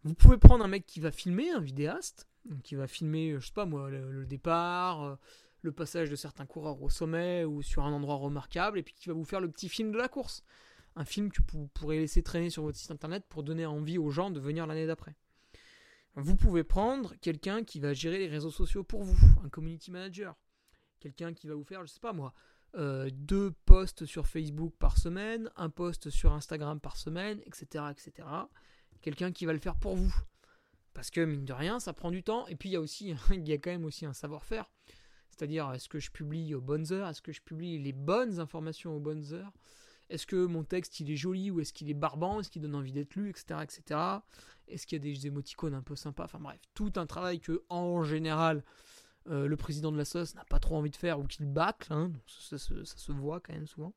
Vous 0.04 0.14
pouvez 0.14 0.36
prendre 0.36 0.64
un 0.64 0.68
mec 0.68 0.86
qui 0.86 1.00
va 1.00 1.10
filmer, 1.10 1.50
un 1.50 1.60
vidéaste, 1.60 2.28
qui 2.62 2.74
va 2.76 2.86
filmer, 2.86 3.34
je 3.40 3.46
sais 3.46 3.52
pas 3.52 3.64
moi, 3.64 3.90
le, 3.90 4.26
départ, 4.26 5.02
euh, 5.02 5.16
le 5.62 5.72
passage 5.72 6.10
de 6.10 6.16
certains 6.16 6.46
coureurs 6.46 6.80
au 6.82 6.90
sommet 6.90 7.44
ou 7.44 7.62
sur 7.62 7.84
un 7.84 7.92
endroit 7.92 8.16
remarquable, 8.16 8.78
et 8.78 8.82
puis 8.82 8.94
qui 8.94 9.08
va 9.08 9.14
vous 9.14 9.24
faire 9.24 9.40
le 9.40 9.50
petit 9.50 9.68
film 9.68 9.90
de 9.90 9.98
la 9.98 10.08
course. 10.08 10.44
Un 10.94 11.04
film 11.04 11.32
que 11.32 11.40
vous 11.52 11.66
pourrez 11.68 11.98
laisser 11.98 12.22
traîner 12.22 12.50
sur 12.50 12.62
votre 12.62 12.78
site 12.78 12.92
internet 12.92 13.24
pour 13.28 13.42
donner 13.42 13.66
envie 13.66 13.98
aux 13.98 14.10
gens 14.10 14.30
de 14.30 14.38
venir 14.38 14.66
l'année 14.66 14.86
d'après. 14.86 15.16
Vous 16.16 16.36
pouvez 16.36 16.62
prendre 16.62 17.14
quelqu'un 17.20 17.64
qui 17.64 17.80
va 17.80 17.92
gérer 17.92 18.18
les 18.18 18.28
réseaux 18.28 18.50
sociaux 18.50 18.84
pour 18.84 19.02
vous, 19.02 19.18
un 19.44 19.48
community 19.48 19.90
manager. 19.90 20.36
Quelqu'un 21.00 21.34
qui 21.34 21.48
va 21.48 21.54
vous 21.54 21.64
faire, 21.64 21.84
je 21.84 21.92
sais 21.92 22.00
pas 22.00 22.12
moi, 22.12 22.32
euh, 22.76 23.10
deux 23.12 23.52
posts 23.66 24.04
sur 24.06 24.26
Facebook 24.26 24.74
par 24.78 24.96
semaine, 24.96 25.50
un 25.56 25.70
post 25.70 26.10
sur 26.10 26.32
Instagram 26.32 26.80
par 26.80 26.96
semaine, 26.96 27.40
etc. 27.46 27.84
etc. 27.90 28.28
Quelqu'un 29.00 29.32
qui 29.32 29.44
va 29.44 29.52
le 29.52 29.58
faire 29.58 29.76
pour 29.76 29.96
vous. 29.96 30.14
Parce 30.92 31.10
que 31.10 31.20
mine 31.20 31.44
de 31.44 31.52
rien, 31.52 31.80
ça 31.80 31.92
prend 31.92 32.10
du 32.10 32.22
temps. 32.22 32.46
Et 32.46 32.54
puis 32.54 32.68
il 32.68 32.72
y 32.72 32.76
a 32.76 32.80
aussi, 32.80 33.14
il 33.30 33.46
y 33.46 33.52
a 33.52 33.58
quand 33.58 33.70
même 33.70 33.84
aussi 33.84 34.06
un 34.06 34.12
savoir-faire. 34.12 34.70
C'est-à-dire, 35.30 35.72
est-ce 35.72 35.88
que 35.88 35.98
je 35.98 36.12
publie 36.12 36.54
aux 36.54 36.60
bonnes 36.60 36.92
heures? 36.92 37.08
Est-ce 37.08 37.22
que 37.22 37.32
je 37.32 37.42
publie 37.42 37.78
les 37.78 37.92
bonnes 37.92 38.38
informations 38.38 38.96
aux 38.96 39.00
bonnes 39.00 39.32
heures? 39.32 39.52
Est-ce 40.10 40.26
que 40.26 40.46
mon 40.46 40.64
texte 40.64 41.00
il 41.00 41.10
est 41.10 41.16
joli 41.16 41.50
ou 41.50 41.60
est-ce 41.60 41.72
qu'il 41.72 41.90
est 41.90 41.94
barbant 41.94 42.40
Est-ce 42.40 42.50
qu'il 42.50 42.62
donne 42.62 42.74
envie 42.74 42.92
d'être 42.92 43.14
lu, 43.14 43.30
etc., 43.30 43.60
etc. 43.62 44.00
Est-ce 44.68 44.86
qu'il 44.86 44.96
y 44.96 45.00
a 45.00 45.12
des 45.12 45.26
émoticônes 45.26 45.74
un 45.74 45.82
peu 45.82 45.96
sympas 45.96 46.24
Enfin 46.24 46.38
bref, 46.40 46.60
tout 46.74 46.92
un 46.96 47.06
travail 47.06 47.40
que 47.40 47.64
en 47.68 48.02
général 48.04 48.62
euh, 49.28 49.46
le 49.46 49.56
président 49.56 49.90
de 49.90 49.96
la 49.96 50.04
sauce 50.04 50.34
n'a 50.34 50.44
pas 50.44 50.58
trop 50.58 50.76
envie 50.76 50.90
de 50.90 50.96
faire 50.96 51.18
ou 51.18 51.24
qu'il 51.24 51.46
bâcle. 51.46 51.92
Hein, 51.92 52.12
ça, 52.26 52.58
se 52.58 53.12
voit 53.12 53.40
quand 53.40 53.54
même 53.54 53.66
souvent. 53.66 53.94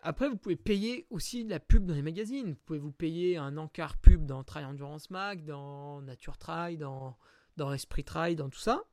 Après, 0.00 0.28
vous 0.28 0.36
pouvez 0.36 0.56
payer 0.56 1.06
aussi 1.10 1.44
la 1.44 1.58
pub 1.58 1.86
dans 1.86 1.94
les 1.94 2.02
magazines. 2.02 2.50
Vous 2.50 2.60
pouvez 2.66 2.78
vous 2.78 2.92
payer 2.92 3.38
un 3.38 3.56
encart 3.56 3.96
pub 3.96 4.26
dans 4.26 4.44
Trail 4.44 4.66
Endurance 4.66 5.10
Mag, 5.10 5.44
dans 5.44 6.02
Nature 6.02 6.36
Trail, 6.36 6.76
dans, 6.76 7.16
dans 7.56 7.72
Esprit 7.72 8.04
Trail, 8.04 8.36
dans 8.36 8.50
tout 8.50 8.60
ça. 8.60 8.84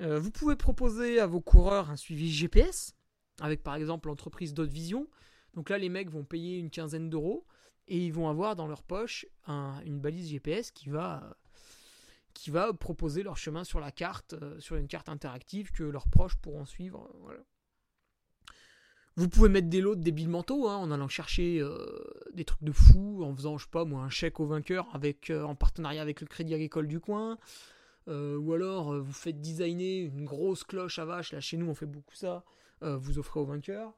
Euh, 0.00 0.20
vous 0.20 0.30
pouvez 0.30 0.56
proposer 0.56 1.20
à 1.20 1.26
vos 1.26 1.40
coureurs 1.40 1.90
un 1.90 1.96
suivi 1.96 2.30
GPS, 2.30 2.94
avec 3.40 3.62
par 3.62 3.74
exemple 3.74 4.08
l'entreprise 4.08 4.54
Dot 4.54 4.70
Vision. 4.70 5.06
Donc 5.54 5.70
là, 5.70 5.78
les 5.78 5.88
mecs 5.88 6.10
vont 6.10 6.24
payer 6.24 6.58
une 6.58 6.70
quinzaine 6.70 7.10
d'euros 7.10 7.46
et 7.88 7.98
ils 7.98 8.12
vont 8.12 8.28
avoir 8.28 8.54
dans 8.54 8.66
leur 8.66 8.82
poche 8.82 9.26
une 9.48 9.98
balise 9.98 10.30
GPS 10.30 10.70
qui 10.70 10.88
va, 10.88 11.36
proposer 12.78 13.22
leur 13.22 13.36
chemin 13.36 13.64
sur 13.64 13.80
la 13.80 13.90
carte, 13.90 14.34
euh, 14.34 14.58
sur 14.60 14.76
une 14.76 14.86
carte 14.86 15.08
interactive 15.08 15.72
que 15.72 15.82
leurs 15.82 16.08
proches 16.08 16.36
pourront 16.36 16.66
suivre. 16.66 17.10
Vous 19.16 19.28
pouvez 19.28 19.48
mettre 19.48 19.68
des 19.68 19.80
lots 19.80 19.96
de 19.96 20.02
débiles 20.02 20.28
mentaux 20.28 20.68
hein, 20.68 20.76
en 20.76 20.92
allant 20.92 21.08
chercher 21.08 21.58
euh, 21.60 21.76
des 22.32 22.44
trucs 22.44 22.62
de 22.62 22.72
fou, 22.72 23.24
en 23.24 23.34
faisant, 23.34 23.58
je 23.58 23.64
sais 23.64 23.70
pas 23.70 23.82
un 23.82 24.08
chèque 24.08 24.38
au 24.38 24.46
vainqueur 24.46 24.88
avec, 24.94 25.30
en 25.30 25.56
partenariat 25.56 26.00
avec 26.00 26.20
le 26.20 26.28
Crédit 26.28 26.54
Agricole 26.54 26.86
du 26.86 27.00
coin. 27.00 27.38
Euh, 28.08 28.36
ou 28.38 28.54
alors 28.54 28.92
euh, 28.92 29.00
vous 29.00 29.12
faites 29.12 29.40
designer 29.40 30.00
une 30.00 30.24
grosse 30.24 30.64
cloche 30.64 30.98
à 30.98 31.04
vache, 31.04 31.32
là 31.32 31.40
chez 31.40 31.56
nous 31.56 31.68
on 31.68 31.74
fait 31.74 31.86
beaucoup 31.86 32.14
ça, 32.14 32.36
euh, 32.36 32.40
vous 32.82 33.18
offrez 33.18 33.40
au 33.40 33.44
vainqueur. 33.44 33.92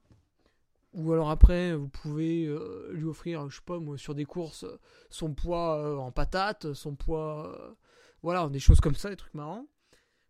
Ou 0.95 1.13
alors 1.13 1.31
après, 1.31 1.75
vous 1.75 1.89
pouvez 1.89 2.47
lui 2.91 3.05
offrir, 3.05 3.49
je 3.49 3.57
sais 3.57 3.63
pas 3.65 3.79
sur 3.97 4.15
des 4.15 4.25
courses, 4.25 4.67
son 5.09 5.33
poids 5.35 5.99
en 5.99 6.13
patates, 6.13 6.75
son 6.75 6.95
poids, 6.95 7.77
voilà, 8.23 8.49
des 8.49 8.59
choses 8.59 8.81
comme 8.81 8.95
ça, 8.95 9.09
des 9.09 9.17
trucs 9.17 9.35
marrants. 9.35 9.67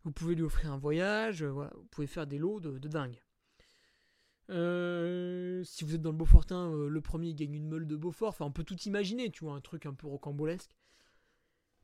Vous 0.04 0.12
pouvez 0.12 0.34
lui 0.34 0.42
offrir 0.42 0.72
un 0.72 0.78
voyage, 0.78 1.42
vous 1.42 1.86
pouvez 1.90 2.06
faire 2.06 2.26
des 2.26 2.38
lots 2.38 2.60
de, 2.60 2.78
de 2.78 2.88
dingue. 2.88 3.20
si 4.48 5.84
vous 5.84 5.94
êtes 5.94 6.02
dans 6.02 6.12
le 6.12 6.16
Beaufortin, 6.16 6.72
le 6.88 7.00
premier 7.00 7.34
gagne 7.34 7.54
une 7.54 7.68
meule 7.68 7.86
de 7.86 7.96
Beaufort. 7.96 8.28
Enfin, 8.28 8.44
on 8.44 8.52
peut 8.52 8.64
tout 8.64 8.80
imaginer, 8.82 9.30
tu 9.30 9.44
vois, 9.44 9.54
un 9.54 9.60
truc 9.60 9.86
un 9.86 9.94
peu 9.94 10.06
rocambolesque. 10.06 10.76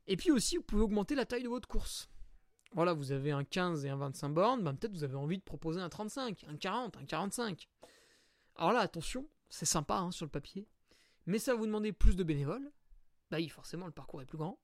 Et 0.07 0.17
puis 0.17 0.31
aussi, 0.31 0.57
vous 0.57 0.63
pouvez 0.63 0.83
augmenter 0.83 1.15
la 1.15 1.27
taille 1.27 1.43
de 1.43 1.49
votre 1.49 1.69
course. 1.69 2.09
Voilà, 2.73 2.93
vous 2.93 3.13
avez 3.13 3.33
un 3.33 3.45
15 3.45 3.85
et 3.87 3.89
un 3.89 3.97
25 3.97 4.29
bornes, 4.29 4.63
ben 4.63 4.75
peut-être 4.75 4.93
vous 4.93 5.05
avez 5.05 5.17
envie 5.17 5.39
de 5.39 5.43
proposer 5.43 5.81
un 5.81 5.89
35, 5.89 6.45
un 6.49 6.57
40, 6.57 6.97
un 6.99 7.05
45. 7.05 7.69
Alors 8.57 8.73
là, 8.73 8.81
attention, 8.81 9.27
c'est 9.49 9.67
sympa 9.67 9.97
hein, 9.97 10.11
sur 10.11 10.27
le 10.27 10.31
papier, 10.31 10.69
mais 11.27 11.39
ça 11.39 11.53
va 11.53 11.59
vous 11.59 11.67
demander 11.67 11.93
plus 11.93 12.15
de 12.15 12.25
bénévoles. 12.25 12.71
Bah 13.31 13.39
oui, 13.39 13.49
forcément, 13.49 13.87
le 13.87 13.93
parcours 13.93 14.23
est 14.23 14.27
plus 14.27 14.39
grand. 14.39 14.59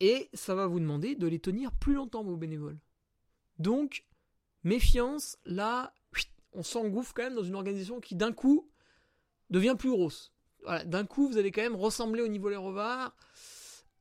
Et 0.00 0.28
ça 0.34 0.54
va 0.54 0.66
vous 0.66 0.80
demander 0.80 1.14
de 1.14 1.26
les 1.26 1.38
tenir 1.38 1.72
plus 1.72 1.94
longtemps, 1.94 2.22
vos 2.22 2.36
bénévoles. 2.36 2.78
Donc, 3.58 4.06
méfiance, 4.62 5.38
là, 5.46 5.94
on 6.52 6.62
s'engouffre 6.62 7.14
quand 7.14 7.22
même 7.22 7.34
dans 7.34 7.42
une 7.42 7.54
organisation 7.54 8.00
qui 8.00 8.14
d'un 8.14 8.32
coup 8.32 8.70
devient 9.50 9.76
plus 9.78 9.90
grosse. 9.90 10.32
Voilà, 10.62 10.84
d'un 10.84 11.06
coup, 11.06 11.28
vous 11.28 11.38
allez 11.38 11.52
quand 11.52 11.62
même 11.62 11.76
ressembler 11.76 12.22
au 12.22 12.28
niveau 12.28 12.48
les 12.48 12.56
revards 12.56 13.16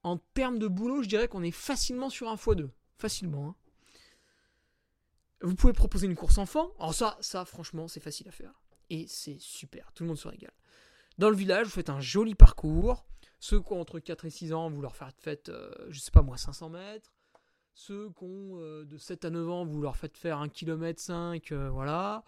en 0.04 0.18
termes 0.18 0.60
de 0.60 0.68
boulot, 0.68 1.02
je 1.02 1.10
dirais 1.10 1.28
qu'on 1.28 1.42
est 1.42 1.50
facilement 1.50 2.12
sur 2.12 2.30
un 2.30 2.36
x2. 2.36 2.70
Facilement. 2.98 3.50
Hein. 3.50 3.56
Vous 5.42 5.56
pouvez 5.56 5.74
proposer 5.74 6.08
une 6.08 6.16
course 6.16 6.38
enfant. 6.38 6.72
Alors 6.80 6.94
ça, 6.94 7.18
ça 7.22 7.46
franchement, 7.46 7.88
c'est 7.88 8.00
facile 8.00 8.28
à 8.28 8.32
faire. 8.32 8.54
Et 8.90 9.06
c'est 9.08 9.40
super. 9.40 9.92
Tout 9.94 10.04
le 10.04 10.10
monde 10.10 10.18
se 10.18 10.28
régale. 10.28 10.54
Dans 11.18 11.30
le 11.30 11.36
village, 11.36 11.66
vous 11.66 11.72
faites 11.72 11.90
un 11.90 12.02
joli 12.02 12.36
parcours. 12.36 13.06
Ceux 13.40 13.62
qui 13.62 13.74
ont 13.74 13.82
entre 13.82 14.00
4 14.00 14.26
et 14.26 14.30
6 14.30 14.54
ans, 14.54 14.70
vous 14.70 14.82
leur 14.82 14.96
faites, 14.96 15.50
euh, 15.50 15.72
je 15.90 16.00
sais 16.00 16.12
pas 16.12 16.22
moi, 16.22 16.38
500 16.38 16.70
mètres. 16.70 17.12
Ceux 17.74 18.10
qui 18.10 18.24
ont 18.24 18.60
euh, 18.60 18.86
de 18.86 18.98
7 18.98 19.26
à 19.26 19.30
9 19.30 19.50
ans, 19.50 19.66
vous 19.66 19.82
leur 19.82 19.98
faites 19.98 20.18
faire 20.18 20.40
1 20.40 20.50
km 20.50 21.02
5, 21.02 21.52
voilà. 21.52 22.24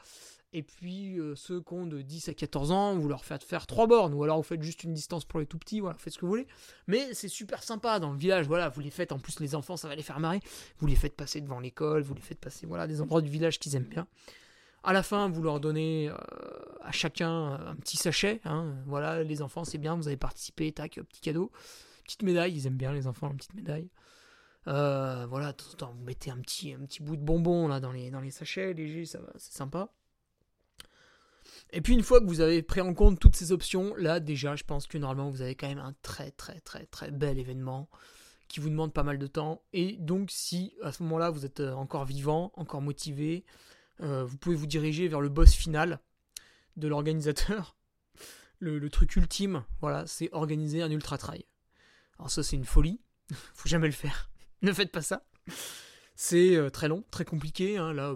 Et 0.54 0.64
puis 0.64 1.20
euh, 1.20 1.36
ceux 1.36 1.62
qui 1.62 1.74
ont 1.74 1.86
de 1.86 2.02
10 2.02 2.30
à 2.30 2.34
14 2.34 2.72
ans, 2.72 2.96
vous 2.98 3.10
leur 3.10 3.26
faites 3.26 3.44
faire 3.44 3.68
3 3.68 3.88
bornes, 3.88 4.14
ou 4.14 4.24
alors 4.24 4.38
vous 4.38 4.44
faites 4.44 4.62
juste 4.62 4.84
une 4.84 4.94
distance 4.94 5.26
pour 5.26 5.40
les 5.40 5.46
tout 5.46 5.58
petits, 5.58 5.82
voilà, 5.82 5.98
faites 5.98 6.14
ce 6.14 6.20
que 6.20 6.26
vous 6.26 6.32
voulez. 6.32 6.48
Mais 6.88 7.14
c'est 7.14 7.28
super 7.28 7.64
sympa 7.64 8.00
dans 8.00 8.12
le 8.12 8.18
village, 8.18 8.48
voilà, 8.48 8.70
vous 8.70 8.80
les 8.80 8.90
faites, 8.90 9.12
en 9.12 9.20
plus 9.20 9.40
les 9.40 9.56
enfants, 9.56 9.76
ça 9.76 9.88
va 9.90 9.96
les 9.96 10.04
faire 10.04 10.20
marrer. 10.20 10.40
Vous 10.80 10.88
les 10.88 10.96
faites 10.96 11.16
passer 11.16 11.42
devant 11.42 11.60
l'école, 11.60 12.02
vous 12.02 12.14
les 12.14 12.22
faites 12.22 12.40
passer, 12.40 12.66
voilà, 12.66 12.88
des 12.88 13.02
endroits 13.02 13.22
du 13.22 13.30
village 13.30 13.60
qu'ils 13.60 13.76
aiment 13.76 13.84
bien. 13.84 14.08
À 14.84 14.94
la 14.94 15.04
fin, 15.04 15.28
vous 15.28 15.44
leur 15.44 15.60
donnez 15.60 16.08
euh, 16.08 16.16
à 16.82 16.94
chacun 16.94 17.54
un 17.54 17.76
petit 17.76 17.98
sachet, 17.98 18.40
hein. 18.46 18.74
voilà, 18.86 19.24
les 19.24 19.42
enfants, 19.42 19.66
c'est 19.66 19.78
bien, 19.78 19.96
vous 19.96 20.08
avez 20.08 20.18
participé, 20.18 20.72
tac, 20.72 20.94
petit 21.10 21.22
cadeau. 21.22 21.52
Petite 22.06 22.24
médaille, 22.24 22.56
ils 22.56 22.68
aiment 22.68 22.78
bien 22.78 22.94
les 22.94 23.06
enfants, 23.06 23.30
une 23.30 23.36
petite 23.36 23.54
médaille. 23.54 23.90
Euh, 24.68 25.26
voilà, 25.28 25.52
de 25.52 25.58
temps 25.58 25.70
en 25.74 25.78
temps, 25.78 25.94
vous 25.94 26.04
mettez 26.06 26.32
un 26.32 26.38
petit, 26.38 26.74
un 26.74 26.80
petit 26.86 27.02
bout 27.02 27.18
de 27.18 27.22
bonbon 27.22 27.68
là 27.68 27.80
dans 27.80 27.92
les, 27.92 28.12
dans 28.12 28.22
les 28.22 28.32
sachets, 28.32 28.74
léger, 28.74 29.06
ça 29.06 29.20
va, 29.20 29.34
c'est 29.38 29.54
sympa. 29.54 29.90
Et 31.72 31.82
puis 31.82 31.94
une 31.94 32.04
fois 32.04 32.22
que 32.22 32.26
vous 32.26 32.40
avez 32.40 32.62
pris 32.62 32.82
en 32.82 32.94
compte 32.94 33.20
toutes 33.20 33.36
ces 33.36 33.52
options, 33.52 33.94
là 33.96 34.20
déjà 34.20 34.56
je 34.56 34.64
pense 34.64 34.88
que 34.88 34.98
normalement 34.98 35.30
vous 35.30 35.42
avez 35.42 35.56
quand 35.56 35.68
même 35.68 35.80
un 35.80 35.94
très 36.02 36.32
très 36.32 36.60
très 36.62 36.86
très 36.86 37.12
bel 37.12 37.38
événement 37.38 37.90
qui 38.48 38.62
vous 38.62 38.70
demande 38.70 38.94
pas 38.94 39.04
mal 39.04 39.18
de 39.18 39.28
temps. 39.28 39.62
Et 39.74 39.98
donc 39.98 40.32
si 40.32 40.74
à 40.82 40.92
ce 40.92 41.04
moment-là 41.04 41.30
vous 41.30 41.46
êtes 41.46 41.60
euh, 41.60 41.74
encore 41.74 42.06
vivant, 42.06 42.52
encore 42.56 42.82
motivé, 42.82 43.44
euh, 44.02 44.24
vous 44.24 44.38
pouvez 44.38 44.56
vous 44.56 44.68
diriger 44.68 45.08
vers 45.08 45.20
le 45.20 45.30
boss 45.30 45.54
final 45.54 46.00
de 46.78 46.88
l'organisateur. 46.88 47.76
Le, 48.60 48.90
truc 48.90 49.16
ultime, 49.16 49.64
voilà, 49.82 50.08
c'est 50.08 50.30
organiser 50.32 50.82
un 50.82 50.90
ultra 50.90 51.20
trail. 51.20 51.46
Alors 52.18 52.32
ça 52.32 52.42
c'est 52.42 52.56
une 52.56 52.66
folie, 52.66 53.02
faut 53.54 53.70
jamais 53.70 53.88
le 53.88 53.94
faire. 53.94 54.32
ne 54.62 54.72
faites 54.72 54.92
pas 54.92 55.04
ça. 55.04 55.26
C'est 56.16 56.56
euh, 56.56 56.72
très 56.72 56.88
long, 56.88 57.04
très 57.12 57.26
compliqué. 57.26 57.78
Hein. 57.78 57.94
Là, 57.94 58.16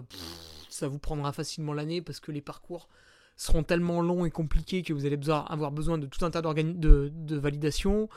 ça 0.68 0.88
vous 0.88 0.98
prendra 0.98 1.32
facilement 1.32 1.74
l'année 1.74 2.02
parce 2.02 2.18
que 2.18 2.32
les 2.32 2.40
parcours 2.40 2.88
seront 3.36 3.62
tellement 3.62 4.00
longs 4.00 4.24
et 4.24 4.30
compliqués 4.30 4.82
que 4.82 4.92
vous 4.92 5.06
allez 5.06 5.18
avoir 5.28 5.72
besoin 5.72 5.98
de 5.98 6.06
tout 6.06 6.24
un 6.24 6.30
tas 6.30 6.42
de, 6.42 7.10
de 7.12 7.36
validation, 7.36 8.08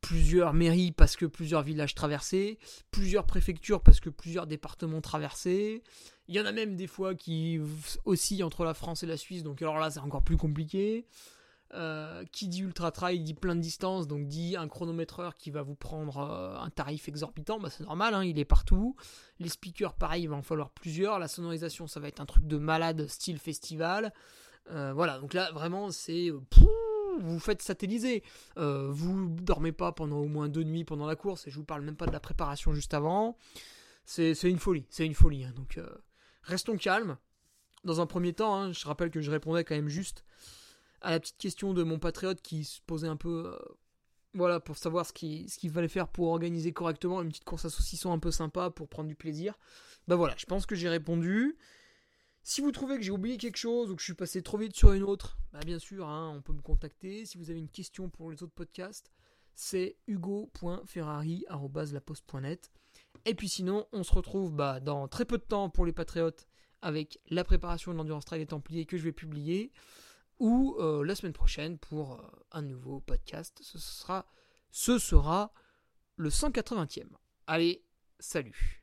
plusieurs 0.00 0.52
mairies 0.52 0.92
parce 0.92 1.16
que 1.16 1.24
plusieurs 1.26 1.62
villages 1.62 1.94
traversés, 1.94 2.58
plusieurs 2.90 3.24
préfectures 3.24 3.80
parce 3.80 4.00
que 4.00 4.10
plusieurs 4.10 4.46
départements 4.46 5.00
traversés. 5.00 5.82
Il 6.28 6.34
y 6.34 6.40
en 6.40 6.46
a 6.46 6.52
même 6.52 6.76
des 6.76 6.86
fois 6.86 7.14
qui 7.14 7.60
oscillent 8.04 8.42
entre 8.42 8.64
la 8.64 8.74
France 8.74 9.02
et 9.02 9.06
la 9.06 9.16
Suisse, 9.16 9.42
donc 9.42 9.62
alors 9.62 9.78
là 9.78 9.90
c'est 9.90 10.00
encore 10.00 10.22
plus 10.22 10.36
compliqué. 10.36 11.06
Euh, 11.74 12.22
qui 12.32 12.48
dit 12.48 12.60
ultra 12.60 12.90
trail 12.90 13.20
dit 13.20 13.32
plein 13.32 13.54
de 13.54 13.60
distance, 13.62 14.06
donc 14.06 14.26
dit 14.28 14.56
un 14.58 14.68
chronométreur 14.68 15.38
qui 15.38 15.50
va 15.50 15.62
vous 15.62 15.74
prendre 15.74 16.18
euh, 16.18 16.54
un 16.58 16.68
tarif 16.68 17.08
exorbitant, 17.08 17.58
bah 17.58 17.70
c'est 17.70 17.84
normal, 17.84 18.12
hein, 18.12 18.22
il 18.22 18.38
est 18.38 18.44
partout. 18.44 18.94
Les 19.38 19.48
speakers, 19.48 19.94
pareil, 19.94 20.24
il 20.24 20.28
va 20.28 20.36
en 20.36 20.42
falloir 20.42 20.68
plusieurs. 20.68 21.18
La 21.18 21.28
sonorisation, 21.28 21.86
ça 21.86 21.98
va 21.98 22.08
être 22.08 22.20
un 22.20 22.26
truc 22.26 22.46
de 22.46 22.58
malade, 22.58 23.06
style 23.08 23.38
festival. 23.38 24.12
Euh, 24.70 24.92
voilà, 24.92 25.18
donc 25.18 25.34
là, 25.34 25.50
vraiment, 25.52 25.90
c'est. 25.90 26.30
Euh, 26.30 26.40
vous 27.18 27.38
faites 27.38 27.62
satelliser. 27.62 28.22
Euh, 28.58 28.88
vous 28.90 29.28
dormez 29.28 29.72
pas 29.72 29.92
pendant 29.92 30.18
au 30.18 30.28
moins 30.28 30.48
deux 30.48 30.62
nuits 30.62 30.84
pendant 30.84 31.06
la 31.06 31.16
course, 31.16 31.46
et 31.46 31.50
je 31.50 31.56
vous 31.56 31.64
parle 31.64 31.82
même 31.82 31.96
pas 31.96 32.06
de 32.06 32.12
la 32.12 32.20
préparation 32.20 32.72
juste 32.72 32.94
avant. 32.94 33.36
C'est 34.04 34.32
une 34.42 34.58
folie, 34.58 34.86
c'est 34.90 35.06
une 35.06 35.14
folie. 35.14 35.44
Hein. 35.44 35.52
donc, 35.54 35.78
restons 36.42 36.76
calmes. 36.76 37.16
Dans 37.84 38.00
un 38.00 38.06
premier 38.06 38.32
temps, 38.32 38.54
hein, 38.54 38.72
je 38.72 38.86
rappelle 38.86 39.10
que 39.10 39.20
je 39.20 39.30
répondais 39.30 39.64
quand 39.64 39.74
même 39.74 39.88
juste 39.88 40.24
à 41.00 41.10
la 41.10 41.20
petite 41.20 41.38
question 41.38 41.74
de 41.74 41.82
mon 41.82 41.98
patriote 41.98 42.40
qui 42.40 42.64
se 42.64 42.80
posait 42.82 43.08
un 43.08 43.16
peu. 43.16 43.58
voilà, 44.34 44.60
pour 44.60 44.76
savoir 44.76 45.04
ce 45.04 45.12
qu'il 45.12 45.50
ce 45.50 45.68
fallait 45.68 45.88
faire 45.88 46.08
pour 46.08 46.28
organiser 46.28 46.72
correctement 46.72 47.22
une 47.22 47.28
petite 47.28 47.44
course 47.44 47.64
à 47.64 47.70
saucisson 47.70 48.12
un 48.12 48.18
peu 48.18 48.30
sympa 48.30 48.70
pour 48.70 48.88
prendre 48.88 49.08
du 49.08 49.16
plaisir. 49.16 49.58
Bah 50.08 50.16
voilà, 50.16 50.34
je 50.36 50.46
pense 50.46 50.66
que 50.66 50.74
j'ai 50.74 50.88
répondu. 50.88 51.56
Si 52.42 52.60
vous 52.60 52.72
trouvez 52.72 52.96
que 52.96 53.02
j'ai 53.02 53.12
oublié 53.12 53.36
quelque 53.36 53.56
chose 53.56 53.88
ou 53.90 53.94
que 53.94 54.00
je 54.00 54.06
suis 54.06 54.14
passé 54.14 54.42
trop 54.42 54.58
vite 54.58 54.74
sur 54.74 54.90
une 54.92 55.04
autre, 55.04 55.38
bah 55.52 55.60
bien 55.64 55.78
sûr, 55.78 56.08
hein, 56.08 56.32
on 56.36 56.42
peut 56.42 56.52
me 56.52 56.60
contacter. 56.60 57.24
Si 57.24 57.38
vous 57.38 57.50
avez 57.50 57.60
une 57.60 57.68
question 57.68 58.10
pour 58.10 58.32
les 58.32 58.42
autres 58.42 58.54
podcasts, 58.54 59.12
c'est 59.54 59.96
hugo.ferrari.laposte.net. 60.08 62.72
Et 63.24 63.34
puis 63.34 63.48
sinon, 63.48 63.86
on 63.92 64.02
se 64.02 64.12
retrouve 64.12 64.52
bah, 64.52 64.80
dans 64.80 65.06
très 65.06 65.24
peu 65.24 65.38
de 65.38 65.44
temps 65.44 65.70
pour 65.70 65.86
les 65.86 65.92
Patriotes 65.92 66.48
avec 66.82 67.20
la 67.30 67.44
préparation 67.44 67.92
de 67.92 67.96
l'Endurance 67.96 68.24
Trail 68.24 68.40
des 68.40 68.46
Templiers 68.46 68.86
que 68.86 68.96
je 68.96 69.04
vais 69.04 69.12
publier, 69.12 69.70
ou 70.40 70.76
euh, 70.80 71.04
la 71.04 71.14
semaine 71.14 71.32
prochaine 71.32 71.78
pour 71.78 72.14
euh, 72.14 72.22
un 72.50 72.62
nouveau 72.62 73.00
podcast. 73.00 73.60
Ce 73.62 73.78
sera, 73.78 74.26
ce 74.72 74.98
sera 74.98 75.52
le 76.16 76.28
180e. 76.28 77.06
Allez, 77.46 77.84
salut 78.18 78.81